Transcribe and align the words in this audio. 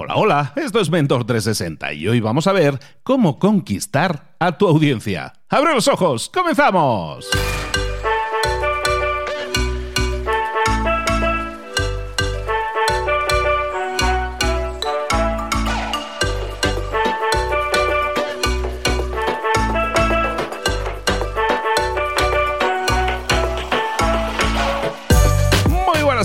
Hola, 0.00 0.14
hola, 0.14 0.52
esto 0.54 0.78
es 0.78 0.90
Mentor 0.90 1.24
360 1.24 1.92
y 1.94 2.06
hoy 2.06 2.20
vamos 2.20 2.46
a 2.46 2.52
ver 2.52 2.78
cómo 3.02 3.40
conquistar 3.40 4.36
a 4.38 4.56
tu 4.56 4.68
audiencia. 4.68 5.32
¡Abre 5.48 5.74
los 5.74 5.88
ojos! 5.88 6.30
¡Comenzamos! 6.32 7.28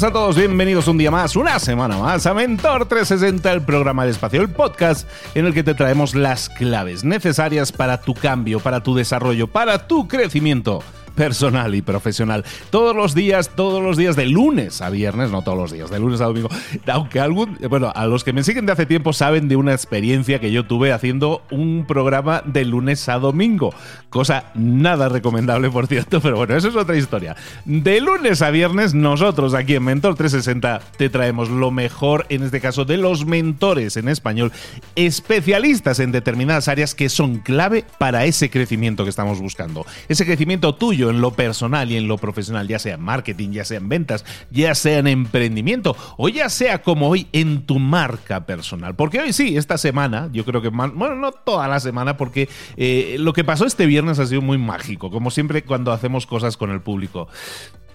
A 0.03 0.11
todos, 0.11 0.35
bienvenidos 0.35 0.89
un 0.89 0.97
día 0.97 1.11
más, 1.11 1.37
una 1.37 1.59
semana 1.59 1.97
más 1.97 2.25
a 2.25 2.33
Mentor 2.33 2.87
360, 2.87 3.53
el 3.53 3.61
programa 3.61 4.03
de 4.03 4.11
espacio, 4.11 4.41
el 4.41 4.49
podcast 4.49 5.07
en 5.33 5.45
el 5.45 5.53
que 5.53 5.63
te 5.63 5.75
traemos 5.75 6.13
las 6.13 6.49
claves 6.49 7.05
necesarias 7.05 7.71
para 7.71 8.01
tu 8.01 8.13
cambio, 8.13 8.59
para 8.59 8.83
tu 8.83 8.95
desarrollo, 8.95 9.47
para 9.47 9.87
tu 9.87 10.09
crecimiento 10.09 10.83
personal 11.15 11.75
y 11.75 11.81
profesional. 11.81 12.43
Todos 12.69 12.95
los 12.95 13.13
días, 13.13 13.51
todos 13.55 13.83
los 13.83 13.97
días, 13.97 14.15
de 14.15 14.25
lunes 14.25 14.81
a 14.81 14.89
viernes, 14.89 15.31
no 15.31 15.41
todos 15.41 15.57
los 15.57 15.71
días, 15.71 15.89
de 15.89 15.99
lunes 15.99 16.21
a 16.21 16.25
domingo. 16.25 16.49
Aunque 16.87 17.19
algún, 17.19 17.57
bueno, 17.69 17.91
a 17.93 18.05
los 18.07 18.23
que 18.23 18.33
me 18.33 18.43
siguen 18.43 18.65
de 18.65 18.71
hace 18.71 18.85
tiempo 18.85 19.13
saben 19.13 19.47
de 19.47 19.55
una 19.55 19.73
experiencia 19.73 20.39
que 20.39 20.51
yo 20.51 20.65
tuve 20.65 20.91
haciendo 20.91 21.43
un 21.51 21.85
programa 21.87 22.41
de 22.45 22.65
lunes 22.65 23.07
a 23.09 23.19
domingo. 23.19 23.73
Cosa 24.09 24.51
nada 24.55 25.09
recomendable, 25.09 25.69
por 25.69 25.87
cierto, 25.87 26.21
pero 26.21 26.37
bueno, 26.37 26.55
eso 26.55 26.69
es 26.69 26.75
otra 26.75 26.95
historia. 26.95 27.35
De 27.65 28.01
lunes 28.01 28.41
a 28.41 28.51
viernes, 28.51 28.93
nosotros 28.93 29.53
aquí 29.53 29.75
en 29.75 29.83
Mentor 29.83 30.15
360 30.15 30.81
te 30.97 31.09
traemos 31.09 31.49
lo 31.49 31.71
mejor, 31.71 32.25
en 32.29 32.43
este 32.43 32.61
caso, 32.61 32.85
de 32.85 32.97
los 32.97 33.25
mentores 33.25 33.97
en 33.97 34.07
español, 34.07 34.51
especialistas 34.95 35.99
en 35.99 36.11
determinadas 36.11 36.67
áreas 36.67 36.95
que 36.95 37.09
son 37.09 37.37
clave 37.37 37.85
para 37.97 38.25
ese 38.25 38.49
crecimiento 38.49 39.03
que 39.03 39.09
estamos 39.09 39.39
buscando. 39.39 39.85
Ese 40.07 40.25
crecimiento 40.25 40.75
tuyo 40.75 41.02
en 41.09 41.21
lo 41.21 41.31
personal 41.31 41.91
y 41.91 41.97
en 41.97 42.07
lo 42.07 42.17
profesional, 42.17 42.67
ya 42.67 42.79
sea 42.79 42.95
en 42.95 43.01
marketing, 43.01 43.51
ya 43.51 43.65
sea 43.65 43.77
en 43.77 43.89
ventas, 43.89 44.25
ya 44.51 44.75
sea 44.75 44.99
en 44.99 45.07
emprendimiento 45.07 45.95
o 46.17 46.29
ya 46.29 46.49
sea 46.49 46.81
como 46.81 47.09
hoy 47.09 47.27
en 47.31 47.65
tu 47.65 47.79
marca 47.79 48.45
personal. 48.45 48.95
Porque 48.95 49.19
hoy 49.19 49.33
sí, 49.33 49.57
esta 49.57 49.77
semana, 49.77 50.29
yo 50.31 50.45
creo 50.45 50.61
que, 50.61 50.69
bueno, 50.69 51.15
no 51.15 51.31
toda 51.31 51.67
la 51.67 51.79
semana, 51.79 52.17
porque 52.17 52.49
eh, 52.77 53.17
lo 53.19 53.33
que 53.33 53.43
pasó 53.43 53.65
este 53.65 53.85
viernes 53.85 54.19
ha 54.19 54.25
sido 54.25 54.41
muy 54.41 54.57
mágico, 54.57 55.09
como 55.09 55.31
siempre 55.31 55.63
cuando 55.63 55.91
hacemos 55.91 56.25
cosas 56.25 56.57
con 56.57 56.71
el 56.71 56.81
público. 56.81 57.27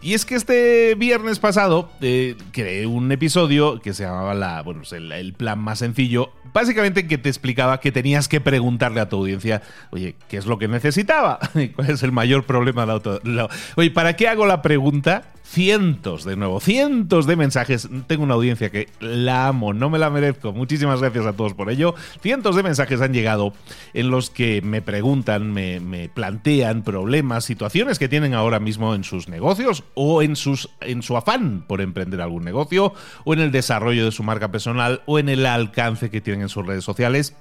Y 0.00 0.14
es 0.14 0.24
que 0.24 0.36
este 0.36 0.94
viernes 0.94 1.40
pasado 1.40 1.90
eh, 2.00 2.36
creé 2.52 2.86
un 2.86 3.10
episodio 3.10 3.80
que 3.80 3.92
se 3.92 4.04
llamaba 4.04 4.32
la, 4.34 4.62
bueno, 4.62 4.80
pues 4.80 4.92
el, 4.92 5.34
plan 5.34 5.58
más 5.58 5.80
sencillo, 5.80 6.32
básicamente 6.52 7.06
que 7.08 7.18
te 7.18 7.28
explicaba 7.28 7.80
que 7.80 7.90
tenías 7.90 8.28
que 8.28 8.40
preguntarle 8.40 9.00
a 9.00 9.08
tu 9.08 9.16
audiencia, 9.16 9.62
oye, 9.90 10.14
¿qué 10.28 10.36
es 10.36 10.46
lo 10.46 10.58
que 10.58 10.68
necesitaba? 10.68 11.40
¿Cuál 11.74 11.90
es 11.90 12.02
el 12.02 12.12
mayor 12.12 12.44
problema 12.44 12.86
de 12.86 12.92
auto? 12.92 13.20
Oye, 13.76 13.90
¿para 13.90 14.14
qué 14.14 14.28
hago 14.28 14.46
la 14.46 14.62
pregunta? 14.62 15.32
cientos, 15.48 16.24
de 16.24 16.36
nuevo, 16.36 16.60
cientos 16.60 17.26
de 17.26 17.34
mensajes. 17.34 17.88
Tengo 18.06 18.22
una 18.22 18.34
audiencia 18.34 18.70
que 18.70 18.88
la 19.00 19.48
amo, 19.48 19.72
no 19.72 19.88
me 19.88 19.98
la 19.98 20.10
merezco. 20.10 20.52
Muchísimas 20.52 21.00
gracias 21.00 21.24
a 21.24 21.32
todos 21.32 21.54
por 21.54 21.70
ello. 21.70 21.94
Cientos 22.20 22.54
de 22.54 22.62
mensajes 22.62 23.00
han 23.00 23.14
llegado 23.14 23.54
en 23.94 24.10
los 24.10 24.28
que 24.28 24.60
me 24.60 24.82
preguntan, 24.82 25.50
me 25.52 26.10
plantean 26.12 26.82
problemas, 26.82 27.44
situaciones 27.44 27.98
que 27.98 28.08
tienen 28.08 28.34
ahora 28.34 28.60
mismo 28.60 28.94
en 28.94 29.04
sus 29.04 29.28
negocios 29.28 29.84
o 29.94 30.22
en, 30.22 30.36
sus, 30.36 30.70
en 30.80 31.02
su 31.02 31.16
afán 31.16 31.64
por 31.66 31.80
emprender 31.80 32.20
algún 32.20 32.44
negocio 32.44 32.92
o 33.24 33.34
en 33.34 33.40
el 33.40 33.50
desarrollo 33.50 34.04
de 34.04 34.12
su 34.12 34.22
marca 34.22 34.50
personal 34.50 35.02
o 35.06 35.18
en 35.18 35.28
el 35.28 35.46
alcance 35.46 36.10
que 36.10 36.20
tienen 36.20 36.42
en 36.42 36.48
sus 36.48 36.66
redes 36.66 36.84
sociales 36.84 37.34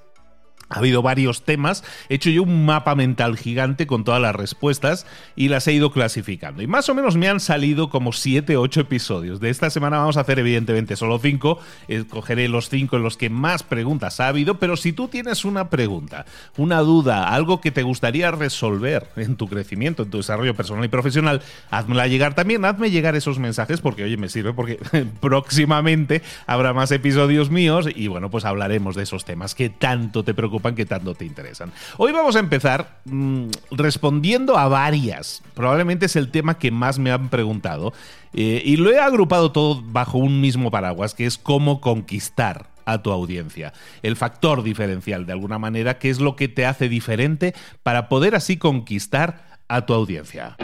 ha 0.69 0.79
habido 0.79 1.01
varios 1.01 1.43
temas, 1.43 1.83
he 2.09 2.15
hecho 2.15 2.29
yo 2.29 2.43
un 2.43 2.65
mapa 2.65 2.93
mental 2.95 3.37
gigante 3.37 3.87
con 3.87 4.03
todas 4.03 4.21
las 4.21 4.35
respuestas 4.35 5.05
y 5.35 5.47
las 5.47 5.67
he 5.67 5.73
ido 5.73 5.91
clasificando. 5.91 6.61
Y 6.61 6.67
más 6.67 6.89
o 6.89 6.95
menos 6.95 7.15
me 7.15 7.29
han 7.29 7.39
salido 7.39 7.89
como 7.89 8.11
7 8.11 8.57
o 8.57 8.61
8 8.61 8.81
episodios. 8.81 9.39
De 9.39 9.49
esta 9.49 9.69
semana 9.69 9.99
vamos 9.99 10.17
a 10.17 10.21
hacer 10.21 10.39
evidentemente 10.39 10.95
solo 10.95 11.19
5, 11.19 11.59
escogeré 11.87 12.49
los 12.49 12.69
5 12.69 12.97
en 12.97 13.03
los 13.03 13.15
que 13.15 13.29
más 13.29 13.63
preguntas 13.63 14.19
ha 14.19 14.27
habido, 14.27 14.59
pero 14.59 14.75
si 14.75 14.91
tú 14.91 15.07
tienes 15.07 15.45
una 15.45 15.69
pregunta, 15.69 16.25
una 16.57 16.81
duda, 16.81 17.29
algo 17.29 17.61
que 17.61 17.71
te 17.71 17.83
gustaría 17.83 18.31
resolver 18.31 19.07
en 19.15 19.37
tu 19.37 19.47
crecimiento, 19.47 20.03
en 20.03 20.09
tu 20.09 20.17
desarrollo 20.17 20.53
personal 20.53 20.83
y 20.83 20.89
profesional, 20.89 21.41
házmela 21.69 22.07
llegar 22.07 22.35
también, 22.35 22.65
hazme 22.65 22.91
llegar 22.91 23.15
esos 23.15 23.39
mensajes 23.39 23.79
porque 23.79 24.03
oye, 24.03 24.17
me 24.17 24.27
sirve 24.27 24.53
porque 24.53 24.79
próximamente 25.21 26.21
habrá 26.45 26.73
más 26.73 26.91
episodios 26.91 27.49
míos 27.49 27.87
y 27.93 28.07
bueno, 28.07 28.29
pues 28.29 28.43
hablaremos 28.43 28.95
de 28.95 29.03
esos 29.03 29.23
temas 29.23 29.55
que 29.55 29.69
tanto 29.69 30.23
te 30.23 30.33
preocupan 30.33 30.56
que 30.75 30.85
tanto 30.85 31.15
te 31.15 31.25
interesan. 31.25 31.71
Hoy 31.97 32.11
vamos 32.11 32.35
a 32.35 32.39
empezar 32.39 32.99
mm, 33.05 33.47
respondiendo 33.71 34.57
a 34.57 34.67
varias. 34.67 35.41
Probablemente 35.53 36.07
es 36.07 36.15
el 36.15 36.29
tema 36.29 36.57
que 36.57 36.71
más 36.71 36.99
me 36.99 37.11
han 37.11 37.29
preguntado. 37.29 37.93
Eh, 38.33 38.61
y 38.65 38.77
lo 38.77 38.91
he 38.91 38.99
agrupado 38.99 39.51
todo 39.51 39.81
bajo 39.81 40.17
un 40.17 40.41
mismo 40.41 40.69
paraguas, 40.71 41.13
que 41.13 41.25
es 41.25 41.37
cómo 41.37 41.81
conquistar 41.81 42.67
a 42.85 43.01
tu 43.01 43.11
audiencia. 43.11 43.73
El 44.01 44.15
factor 44.15 44.63
diferencial, 44.63 45.25
de 45.25 45.33
alguna 45.33 45.59
manera, 45.59 45.99
que 45.99 46.09
es 46.09 46.19
lo 46.19 46.35
que 46.35 46.47
te 46.47 46.65
hace 46.65 46.89
diferente 46.89 47.53
para 47.83 48.09
poder 48.09 48.35
así 48.35 48.57
conquistar 48.57 49.45
a 49.67 49.85
tu 49.85 49.93
audiencia. 49.93 50.55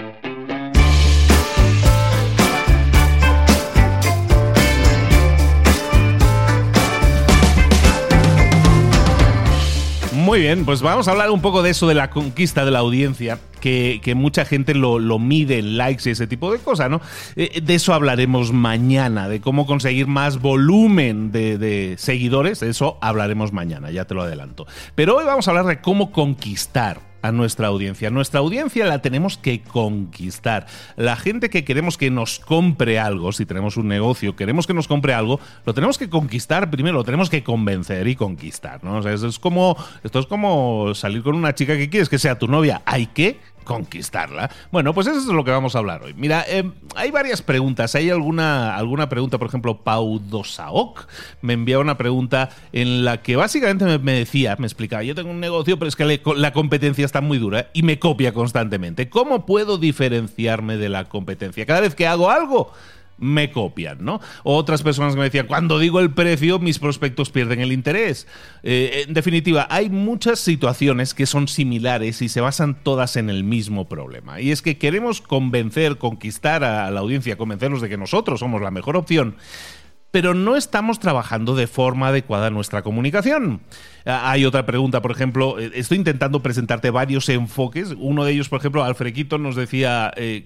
Muy 10.24 10.40
bien, 10.40 10.64
pues 10.64 10.82
vamos 10.82 11.10
a 11.10 11.12
hablar 11.12 11.32
un 11.32 11.42
poco 11.42 11.62
de 11.64 11.72
eso, 11.72 11.86
de 11.86 11.96
la 11.96 12.10
conquista 12.10 12.64
de 12.64 12.72
la 12.72 12.80
audiencia, 12.80 13.40
que, 13.60 14.14
mucha 14.16 14.46
gente 14.46 14.74
lo, 14.74 15.20
mide 15.20 15.60
en 15.60 15.76
likes 15.76 16.08
y 16.08 16.14
ese 16.14 16.28
tipo 16.28 16.50
de 16.50 16.60
cosas, 16.60 16.90
¿no? 16.90 17.02
Eh, 17.36 17.60
de 17.62 17.76
eso 17.76 17.94
hablaremos 17.94 18.54
mañana, 18.54 19.28
de 19.28 19.42
cómo 19.42 19.66
conseguir 19.66 20.08
más 20.08 20.40
volumen 20.40 21.34
de, 21.34 21.58
de 21.58 21.96
seguidores, 21.98 22.62
de 22.62 22.70
eso 22.70 22.98
hablaremos 23.02 23.52
mañana, 23.52 23.92
ya 23.92 24.06
te 24.06 24.14
lo 24.14 24.22
adelanto. 24.22 24.66
Pero 24.96 25.18
hoy 25.18 25.26
vamos 25.26 25.46
a 25.50 25.52
hablar 25.52 25.66
de 25.66 25.82
cómo 25.82 26.14
conquistar 26.14 27.02
a 27.24 27.32
nuestra 27.32 27.68
audiencia. 27.68 28.12
Nuestra 28.12 28.42
audiencia 28.42 28.86
la 28.86 29.02
tenemos 29.02 29.38
que 29.38 29.64
conquistar. 29.64 30.68
La 30.96 31.16
gente 31.16 31.50
que 31.50 31.64
queremos 31.64 31.98
que 31.98 32.12
nos 32.12 32.40
compre 32.40 33.00
algo, 33.00 33.32
si 33.32 33.46
tenemos 33.46 33.78
un 33.78 33.88
negocio, 33.88 34.36
queremos 34.36 34.68
que 34.68 34.74
nos 34.74 34.88
compre 34.88 35.14
algo, 35.14 35.40
lo 35.66 35.74
tenemos 35.74 35.98
que 35.98 36.10
conquistar 36.10 36.70
primero, 36.70 36.98
lo 36.98 37.04
tenemos 37.04 37.30
que 37.30 37.44
convencer 37.44 38.08
y 38.08 38.16
conquistar, 38.16 38.84
¿no? 38.84 39.00
Es 39.08 39.40
como, 39.40 39.78
esto 40.04 40.20
es 40.20 40.28
como 40.28 40.94
salir 40.94 41.24
con 41.24 41.36
una 41.36 41.56
chica 41.56 41.78
que 41.78 41.90
quieres 41.90 42.10
que 42.10 42.20
sea 42.20 42.38
tu 42.38 42.48
novia. 42.48 42.82
Hay 42.86 43.08
que 43.08 43.40
conquistarla. 43.64 44.50
Bueno, 44.72 44.94
pues 44.94 45.08
eso 45.08 45.18
es 45.18 45.26
lo 45.26 45.44
que 45.44 45.52
vamos 45.52 45.76
a 45.76 45.80
hablar 45.80 46.04
hoy. 46.04 46.14
Mira, 46.16 46.46
eh, 46.48 46.70
hay 46.96 47.12
varias 47.12 47.42
preguntas. 47.42 47.96
Hay 47.96 48.10
alguna, 48.10 48.76
alguna 48.76 49.10
pregunta, 49.10 49.38
por 49.38 49.48
ejemplo, 49.48 49.78
Pau 49.78 50.20
Dosaok 50.20 51.08
me 51.42 51.54
enviaba 51.54 51.82
una 51.82 51.98
pregunta 51.98 52.50
en 52.72 53.06
la 53.06 53.22
que 53.22 53.36
básicamente 53.36 54.00
me, 54.00 54.14
decía, 54.14 54.56
me 54.60 54.68
explicaba, 54.68 55.04
yo 55.04 55.16
tengo 55.16 55.32
un 55.32 55.40
negocio, 55.40 55.78
pero 55.80 55.90
es 55.90 55.96
que 55.96 56.22
la 56.36 56.54
competencia 56.54 57.06
está 57.06 57.22
muy 57.22 57.38
dura 57.38 57.70
y 57.74 57.84
me 57.84 58.00
copia 58.00 58.34
constantemente. 58.34 59.10
¿Cómo 59.10 59.46
puedo 59.46 59.78
diferenciarme 59.78 60.78
de 60.78 60.90
la 60.90 61.06
competencia? 61.06 61.66
Cada 61.66 61.82
vez 61.82 61.96
que 61.96 62.08
hago 62.08 62.30
algo 62.30 62.72
me 63.18 63.52
copian, 63.52 64.04
¿no? 64.04 64.20
Otras 64.44 64.84
personas 64.84 65.16
me 65.16 65.24
decían, 65.24 65.48
cuando 65.48 65.80
digo 65.80 66.00
el 66.00 66.12
precio, 66.12 66.60
mis 66.60 66.80
prospectos 66.80 67.30
pierden 67.30 67.62
el 67.62 67.72
interés. 67.72 68.28
Eh, 68.64 69.06
en 69.08 69.14
definitiva, 69.14 69.68
hay 69.70 69.90
muchas 69.90 70.40
situaciones 70.40 71.14
que 71.14 71.26
son 71.26 71.48
similares 71.48 72.22
y 72.22 72.30
se 72.30 72.42
basan 72.42 72.76
todas 72.84 73.16
en 73.16 73.30
el 73.30 73.44
mismo 73.44 73.88
problema. 73.88 74.42
Y 74.42 74.52
es 74.52 74.62
que 74.62 74.78
queremos 74.78 75.22
convencer, 75.22 75.98
conquistar 75.98 76.64
a 76.64 76.90
la 76.92 77.00
audiencia, 77.00 77.38
convencerlos 77.38 77.82
de 77.82 77.90
que 77.90 77.98
nosotros 77.98 78.40
somos 78.40 78.62
la 78.62 78.72
mejor 78.72 78.98
opción 78.98 79.36
pero 80.14 80.36
no 80.36 80.56
estamos 80.56 81.00
trabajando 81.00 81.56
de 81.56 81.66
forma 81.66 82.10
adecuada 82.10 82.52
nuestra 82.52 82.84
comunicación. 82.84 83.62
Ah, 84.06 84.30
hay 84.30 84.46
otra 84.46 84.64
pregunta, 84.64 85.02
por 85.02 85.10
ejemplo, 85.10 85.58
eh, 85.58 85.72
estoy 85.74 85.98
intentando 85.98 86.44
presentarte 86.44 86.92
varios 86.92 87.28
enfoques. 87.30 87.96
Uno 87.98 88.24
de 88.24 88.34
ellos, 88.34 88.48
por 88.48 88.60
ejemplo, 88.60 88.84
Alfrequito 88.84 89.40
nos 89.40 89.56
decía, 89.56 90.14
eh, 90.16 90.46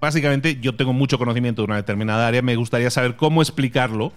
básicamente 0.00 0.58
yo 0.62 0.76
tengo 0.76 0.94
mucho 0.94 1.18
conocimiento 1.18 1.60
de 1.60 1.66
una 1.66 1.76
determinada 1.76 2.26
área, 2.26 2.40
me 2.40 2.56
gustaría 2.56 2.88
saber 2.88 3.14
cómo 3.16 3.42
explicarlo 3.42 4.14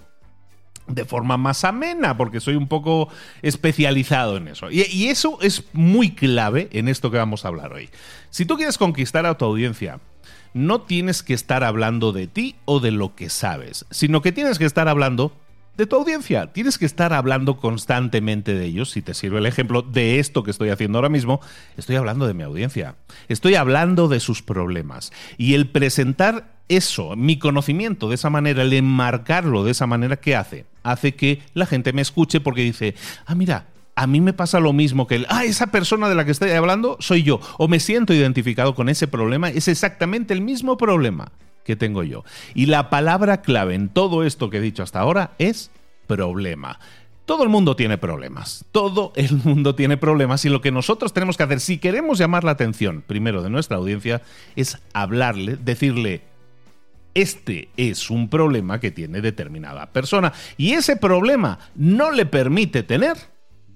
de 0.87 1.03
forma 1.03 1.35
más 1.35 1.65
amena, 1.65 2.15
porque 2.15 2.39
soy 2.39 2.55
un 2.55 2.69
poco 2.69 3.09
especializado 3.41 4.37
en 4.37 4.47
eso. 4.47 4.71
y, 4.71 5.07
eso 5.07 5.39
es 5.41 5.65
muy 5.73 6.11
clave 6.11 6.69
en 6.71 6.87
esto 6.87 7.11
que 7.11 7.17
vamos 7.17 7.43
a 7.43 7.49
hablar 7.49 7.73
hoy. 7.73 7.89
Si 8.29 8.45
tú 8.45 8.55
quieres 8.55 8.77
conquistar 8.77 9.25
a 9.25 9.37
tu 9.37 9.43
audiencia, 9.43 9.99
no 10.55 10.81
tienes 10.81 11.21
que 11.21 11.35
estar 11.35 11.63
hablando 11.63 12.13
de 12.13 12.25
ti 12.25 12.55
o 12.65 12.79
de 12.79 12.91
lo 12.91 13.13
que 13.13 13.29
sabes, 13.29 13.85
sino 13.91 14.21
que 14.21 14.31
tienes 14.31 14.57
que 14.57 14.65
estar 14.65 14.87
hablando 14.87 15.33
de 15.77 15.85
tu 15.85 15.97
audiencia. 15.97 16.53
Tienes 16.53 16.77
que 16.77 16.85
estar 16.85 17.11
hablando 17.11 17.57
constantemente 17.57 18.55
de 18.55 18.65
ellos. 18.65 18.89
Si 18.89 19.01
te 19.01 19.13
sirve 19.13 19.39
el 19.39 19.45
ejemplo 19.45 19.81
de 19.81 20.19
esto 20.19 20.43
que 20.43 20.51
estoy 20.51 20.69
haciendo 20.69 20.97
ahora 20.97 21.09
mismo, 21.09 21.41
estoy 21.75 21.97
hablando 21.97 22.25
de 22.25 22.33
mi 22.33 22.43
audiencia. 22.43 22.95
Estoy 23.27 23.55
hablando 23.55 24.07
de 24.07 24.21
sus 24.21 24.41
problemas. 24.41 25.11
Y 25.37 25.53
el 25.53 25.67
presentar 25.67 26.55
eso, 26.69 27.15
mi 27.17 27.37
conocimiento 27.37 28.07
de 28.07 28.15
esa 28.15 28.29
manera, 28.29 28.63
el 28.63 28.71
enmarcarlo 28.71 29.65
de 29.65 29.71
esa 29.71 29.85
manera, 29.85 30.15
¿qué 30.15 30.35
hace? 30.35 30.65
hace 30.85 31.15
que 31.15 31.41
la 31.53 31.65
gente 31.65 31.91
me 31.91 32.01
escuche 32.01 32.39
porque 32.39 32.61
dice, 32.61 32.95
ah, 33.25 33.35
mira, 33.35 33.67
a 33.95 34.07
mí 34.07 34.21
me 34.21 34.33
pasa 34.33 34.59
lo 34.59 34.73
mismo 34.73 35.07
que 35.07 35.15
el, 35.15 35.25
ah, 35.29 35.45
esa 35.45 35.67
persona 35.67 36.09
de 36.09 36.15
la 36.15 36.25
que 36.25 36.31
estoy 36.31 36.51
hablando 36.51 36.97
soy 36.99 37.23
yo, 37.23 37.39
o 37.57 37.67
me 37.67 37.79
siento 37.79 38.13
identificado 38.13 38.75
con 38.75 38.89
ese 38.89 39.07
problema, 39.07 39.49
es 39.49 39.67
exactamente 39.67 40.33
el 40.33 40.41
mismo 40.41 40.77
problema 40.77 41.31
que 41.63 41.75
tengo 41.75 42.03
yo. 42.03 42.23
Y 42.53 42.67
la 42.67 42.89
palabra 42.89 43.41
clave 43.41 43.73
en 43.73 43.89
todo 43.89 44.23
esto 44.23 44.49
que 44.49 44.57
he 44.57 44.61
dicho 44.61 44.83
hasta 44.83 44.99
ahora 44.99 45.31
es 45.39 45.71
problema. 46.07 46.79
Todo 47.25 47.41
el 47.43 47.49
mundo 47.49 47.75
tiene 47.75 47.97
problemas, 47.97 48.65
todo 48.71 49.11
el 49.15 49.31
mundo 49.43 49.75
tiene 49.75 49.97
problemas 49.97 50.45
y 50.45 50.49
lo 50.49 50.61
que 50.61 50.71
nosotros 50.71 51.13
tenemos 51.13 51.37
que 51.37 51.43
hacer 51.43 51.59
si 51.59 51.77
queremos 51.77 52.19
llamar 52.19 52.43
la 52.43 52.51
atención 52.51 53.01
primero 53.01 53.41
de 53.41 53.49
nuestra 53.49 53.77
audiencia 53.77 54.21
es 54.55 54.77
hablarle, 54.93 55.55
decirle, 55.55 56.21
este 57.15 57.69
es 57.77 58.09
un 58.09 58.29
problema 58.29 58.79
que 58.81 58.91
tiene 58.91 59.21
determinada 59.21 59.87
persona 59.87 60.33
y 60.57 60.73
ese 60.73 60.97
problema 60.97 61.59
no 61.73 62.11
le 62.11 62.25
permite 62.25 62.83
tener 62.83 63.15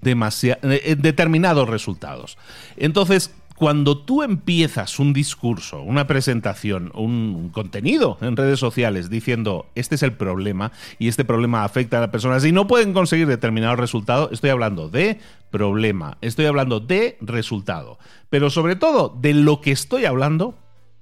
determinados 0.00 1.68
resultados. 1.68 2.38
Entonces, 2.76 3.32
cuando 3.60 3.98
tú 3.98 4.22
empiezas 4.22 4.98
un 4.98 5.12
discurso, 5.12 5.82
una 5.82 6.06
presentación, 6.06 6.90
un 6.94 7.50
contenido 7.50 8.16
en 8.22 8.34
redes 8.34 8.58
sociales 8.58 9.10
diciendo 9.10 9.66
este 9.74 9.96
es 9.96 10.02
el 10.02 10.14
problema 10.14 10.72
y 10.98 11.08
este 11.08 11.26
problema 11.26 11.62
afecta 11.62 11.98
a 11.98 12.00
las 12.00 12.08
personas 12.08 12.42
y 12.46 12.52
no 12.52 12.66
pueden 12.66 12.94
conseguir 12.94 13.26
determinado 13.26 13.76
resultado, 13.76 14.30
estoy 14.32 14.48
hablando 14.48 14.88
de 14.88 15.20
problema, 15.50 16.16
estoy 16.22 16.46
hablando 16.46 16.80
de 16.80 17.18
resultado. 17.20 17.98
Pero 18.30 18.48
sobre 18.48 18.76
todo, 18.76 19.14
de 19.20 19.34
lo 19.34 19.60
que 19.60 19.72
estoy 19.72 20.06
hablando 20.06 20.54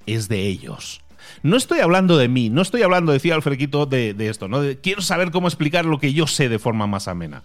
es 0.06 0.26
de 0.26 0.48
ellos. 0.48 1.02
No 1.44 1.56
estoy 1.56 1.78
hablando 1.78 2.16
de 2.16 2.26
mí, 2.26 2.50
no 2.50 2.62
estoy 2.62 2.82
hablando, 2.82 3.12
decía 3.12 3.36
Alfrequito, 3.36 3.86
de, 3.86 4.14
de 4.14 4.30
esto, 4.30 4.48
¿no? 4.48 4.62
quiero 4.82 5.02
saber 5.02 5.30
cómo 5.30 5.46
explicar 5.46 5.84
lo 5.84 6.00
que 6.00 6.12
yo 6.12 6.26
sé 6.26 6.48
de 6.48 6.58
forma 6.58 6.88
más 6.88 7.06
amena. 7.06 7.44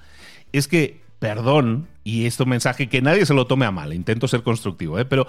Es 0.53 0.67
que 0.67 1.02
perdón, 1.19 1.87
y 2.03 2.25
esto 2.25 2.45
mensaje 2.45 2.89
que 2.89 3.01
nadie 3.01 3.25
se 3.25 3.33
lo 3.33 3.47
tome 3.47 3.65
a 3.65 3.71
mal, 3.71 3.93
intento 3.93 4.27
ser 4.27 4.43
constructivo, 4.43 4.99
¿eh? 4.99 5.05
pero 5.05 5.27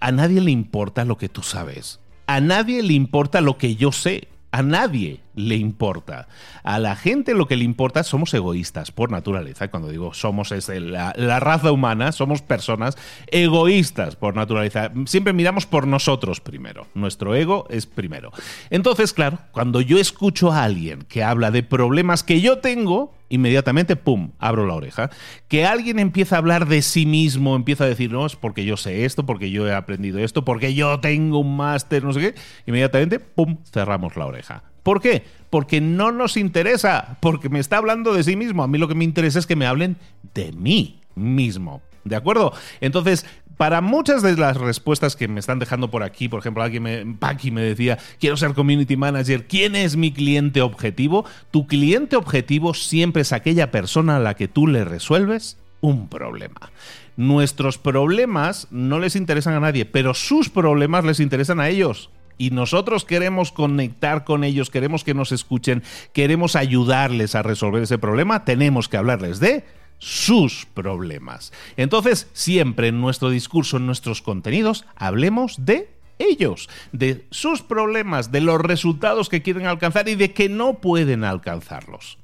a 0.00 0.12
nadie 0.12 0.40
le 0.40 0.50
importa 0.50 1.04
lo 1.04 1.16
que 1.16 1.28
tú 1.28 1.42
sabes. 1.42 2.00
A 2.26 2.40
nadie 2.40 2.82
le 2.82 2.92
importa 2.92 3.40
lo 3.40 3.56
que 3.58 3.76
yo 3.76 3.92
sé. 3.92 4.28
A 4.52 4.62
nadie 4.62 5.20
le 5.34 5.56
importa. 5.56 6.28
A 6.62 6.78
la 6.78 6.96
gente 6.96 7.34
lo 7.34 7.46
que 7.46 7.56
le 7.56 7.64
importa 7.64 8.02
somos 8.04 8.32
egoístas 8.32 8.90
por 8.90 9.10
naturaleza. 9.10 9.68
Cuando 9.68 9.90
digo 9.90 10.14
somos 10.14 10.50
es 10.50 10.68
la, 10.68 11.12
raza 11.40 11.72
humana, 11.72 12.12
somos 12.12 12.40
personas 12.40 12.96
egoístas 13.26 14.16
por 14.16 14.34
naturaleza. 14.34 14.92
Siempre 15.04 15.34
miramos 15.34 15.66
por 15.66 15.86
nosotros 15.86 16.40
primero. 16.40 16.86
Nuestro 16.94 17.34
ego 17.34 17.66
es 17.68 17.86
primero. 17.86 18.32
Entonces, 18.70 19.12
claro, 19.12 19.40
cuando 19.52 19.82
yo 19.82 19.98
escucho 19.98 20.52
a 20.52 20.64
alguien 20.64 21.02
que 21.02 21.22
habla 21.22 21.50
de 21.50 21.62
problemas 21.62 22.22
que 22.22 22.40
yo 22.40 22.58
tengo, 22.58 23.15
inmediatamente, 23.28 23.96
¡pum!, 23.96 24.32
abro 24.38 24.66
la 24.66 24.74
oreja. 24.74 25.10
Que 25.48 25.66
alguien 25.66 25.98
empieza 25.98 26.36
a 26.36 26.38
hablar 26.38 26.66
de 26.66 26.82
sí 26.82 27.06
mismo, 27.06 27.56
empieza 27.56 27.84
a 27.84 27.88
decir, 27.88 28.12
no, 28.12 28.26
es 28.26 28.36
porque 28.36 28.64
yo 28.64 28.76
sé 28.76 29.04
esto, 29.04 29.26
porque 29.26 29.50
yo 29.50 29.66
he 29.66 29.74
aprendido 29.74 30.18
esto, 30.18 30.44
porque 30.44 30.74
yo 30.74 31.00
tengo 31.00 31.38
un 31.38 31.56
máster, 31.56 32.04
no 32.04 32.12
sé 32.12 32.20
qué, 32.20 32.34
inmediatamente, 32.66 33.18
¡pum!, 33.20 33.58
cerramos 33.64 34.16
la 34.16 34.26
oreja. 34.26 34.62
¿Por 34.82 35.00
qué? 35.00 35.24
Porque 35.50 35.80
no 35.80 36.12
nos 36.12 36.36
interesa, 36.36 37.18
porque 37.20 37.48
me 37.48 37.58
está 37.58 37.78
hablando 37.78 38.14
de 38.14 38.22
sí 38.22 38.36
mismo. 38.36 38.62
A 38.62 38.68
mí 38.68 38.78
lo 38.78 38.86
que 38.86 38.94
me 38.94 39.04
interesa 39.04 39.40
es 39.40 39.46
que 39.46 39.56
me 39.56 39.66
hablen 39.66 39.96
de 40.32 40.52
mí 40.52 41.00
mismo. 41.16 41.82
¿De 42.04 42.14
acuerdo? 42.14 42.52
Entonces, 42.80 43.26
para 43.56 43.80
muchas 43.80 44.22
de 44.22 44.36
las 44.36 44.56
respuestas 44.56 45.16
que 45.16 45.28
me 45.28 45.40
están 45.40 45.58
dejando 45.58 45.90
por 45.90 46.02
aquí, 46.02 46.28
por 46.28 46.40
ejemplo, 46.40 46.62
alguien 46.62 46.82
me, 46.82 47.06
Paki 47.18 47.50
me 47.50 47.62
decía, 47.62 47.98
quiero 48.20 48.36
ser 48.36 48.54
community 48.54 48.96
manager, 48.96 49.46
¿quién 49.46 49.76
es 49.76 49.96
mi 49.96 50.12
cliente 50.12 50.60
objetivo? 50.60 51.24
Tu 51.50 51.66
cliente 51.66 52.16
objetivo 52.16 52.74
siempre 52.74 53.22
es 53.22 53.32
aquella 53.32 53.70
persona 53.70 54.16
a 54.16 54.20
la 54.20 54.34
que 54.34 54.48
tú 54.48 54.66
le 54.66 54.84
resuelves 54.84 55.58
un 55.80 56.08
problema. 56.08 56.70
Nuestros 57.16 57.78
problemas 57.78 58.68
no 58.70 58.98
les 58.98 59.16
interesan 59.16 59.54
a 59.54 59.60
nadie, 59.60 59.86
pero 59.86 60.12
sus 60.12 60.50
problemas 60.50 61.04
les 61.04 61.20
interesan 61.20 61.60
a 61.60 61.68
ellos. 61.68 62.10
Y 62.38 62.50
nosotros 62.50 63.06
queremos 63.06 63.50
conectar 63.50 64.24
con 64.24 64.44
ellos, 64.44 64.68
queremos 64.68 65.04
que 65.04 65.14
nos 65.14 65.32
escuchen, 65.32 65.82
queremos 66.12 66.54
ayudarles 66.54 67.34
a 67.34 67.42
resolver 67.42 67.82
ese 67.82 67.96
problema, 67.96 68.44
tenemos 68.44 68.90
que 68.90 68.98
hablarles 68.98 69.40
de 69.40 69.64
sus 69.98 70.66
problemas. 70.66 71.52
Entonces, 71.76 72.28
siempre 72.32 72.88
en 72.88 73.00
nuestro 73.00 73.30
discurso, 73.30 73.76
en 73.76 73.86
nuestros 73.86 74.22
contenidos, 74.22 74.84
hablemos 74.94 75.64
de 75.64 75.90
ellos, 76.18 76.68
de 76.92 77.26
sus 77.30 77.62
problemas, 77.62 78.32
de 78.32 78.40
los 78.40 78.60
resultados 78.60 79.28
que 79.28 79.42
quieren 79.42 79.66
alcanzar 79.66 80.08
y 80.08 80.14
de 80.14 80.32
que 80.32 80.48
no 80.48 80.74
pueden 80.74 81.24
alcanzarlos. 81.24 82.18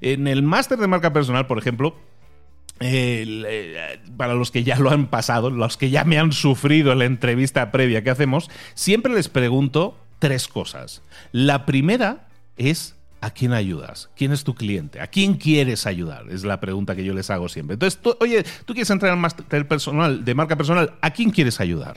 En 0.00 0.26
el 0.26 0.42
máster 0.42 0.78
de 0.78 0.86
marca 0.86 1.12
personal, 1.12 1.46
por 1.46 1.58
ejemplo, 1.58 1.96
eh, 2.80 3.98
para 4.16 4.34
los 4.34 4.50
que 4.50 4.62
ya 4.62 4.78
lo 4.78 4.90
han 4.90 5.06
pasado, 5.06 5.50
los 5.50 5.76
que 5.76 5.90
ya 5.90 6.04
me 6.04 6.18
han 6.18 6.32
sufrido 6.32 6.92
en 6.92 6.98
la 6.98 7.04
entrevista 7.06 7.72
previa 7.72 8.02
que 8.02 8.10
hacemos, 8.10 8.50
siempre 8.74 9.12
les 9.12 9.28
pregunto 9.28 9.98
tres 10.18 10.48
cosas. 10.48 11.02
La 11.32 11.64
primera 11.64 12.28
es 12.56 12.95
¿A 13.20 13.30
quién 13.30 13.52
ayudas? 13.52 14.10
¿Quién 14.14 14.32
es 14.32 14.44
tu 14.44 14.54
cliente? 14.54 15.00
¿A 15.00 15.06
quién 15.06 15.34
quieres 15.34 15.86
ayudar? 15.86 16.26
Es 16.30 16.44
la 16.44 16.60
pregunta 16.60 16.94
que 16.94 17.04
yo 17.04 17.14
les 17.14 17.30
hago 17.30 17.48
siempre. 17.48 17.74
Entonces, 17.74 17.98
oye, 18.20 18.44
tú 18.64 18.74
quieres 18.74 18.90
entrar 18.90 19.12
al 19.12 19.18
máster 19.18 19.66
personal, 19.66 20.24
de 20.24 20.34
marca 20.34 20.56
personal, 20.56 20.94
¿a 21.00 21.10
quién 21.10 21.30
quieres 21.30 21.60
ayudar? 21.60 21.96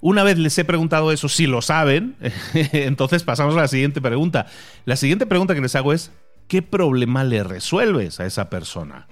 Una 0.00 0.22
vez 0.22 0.38
les 0.38 0.56
he 0.56 0.64
preguntado 0.64 1.12
eso, 1.12 1.28
si 1.28 1.46
lo 1.46 1.60
saben, 1.60 2.16
entonces 2.54 3.22
pasamos 3.22 3.54
a 3.56 3.62
la 3.62 3.68
siguiente 3.68 4.00
pregunta. 4.00 4.46
La 4.86 4.96
siguiente 4.96 5.26
pregunta 5.26 5.54
que 5.54 5.60
les 5.60 5.74
hago 5.74 5.92
es, 5.92 6.10
¿qué 6.48 6.62
problema 6.62 7.22
le 7.24 7.44
resuelves 7.44 8.18
a 8.20 8.26
esa 8.26 8.48
persona? 8.48 9.08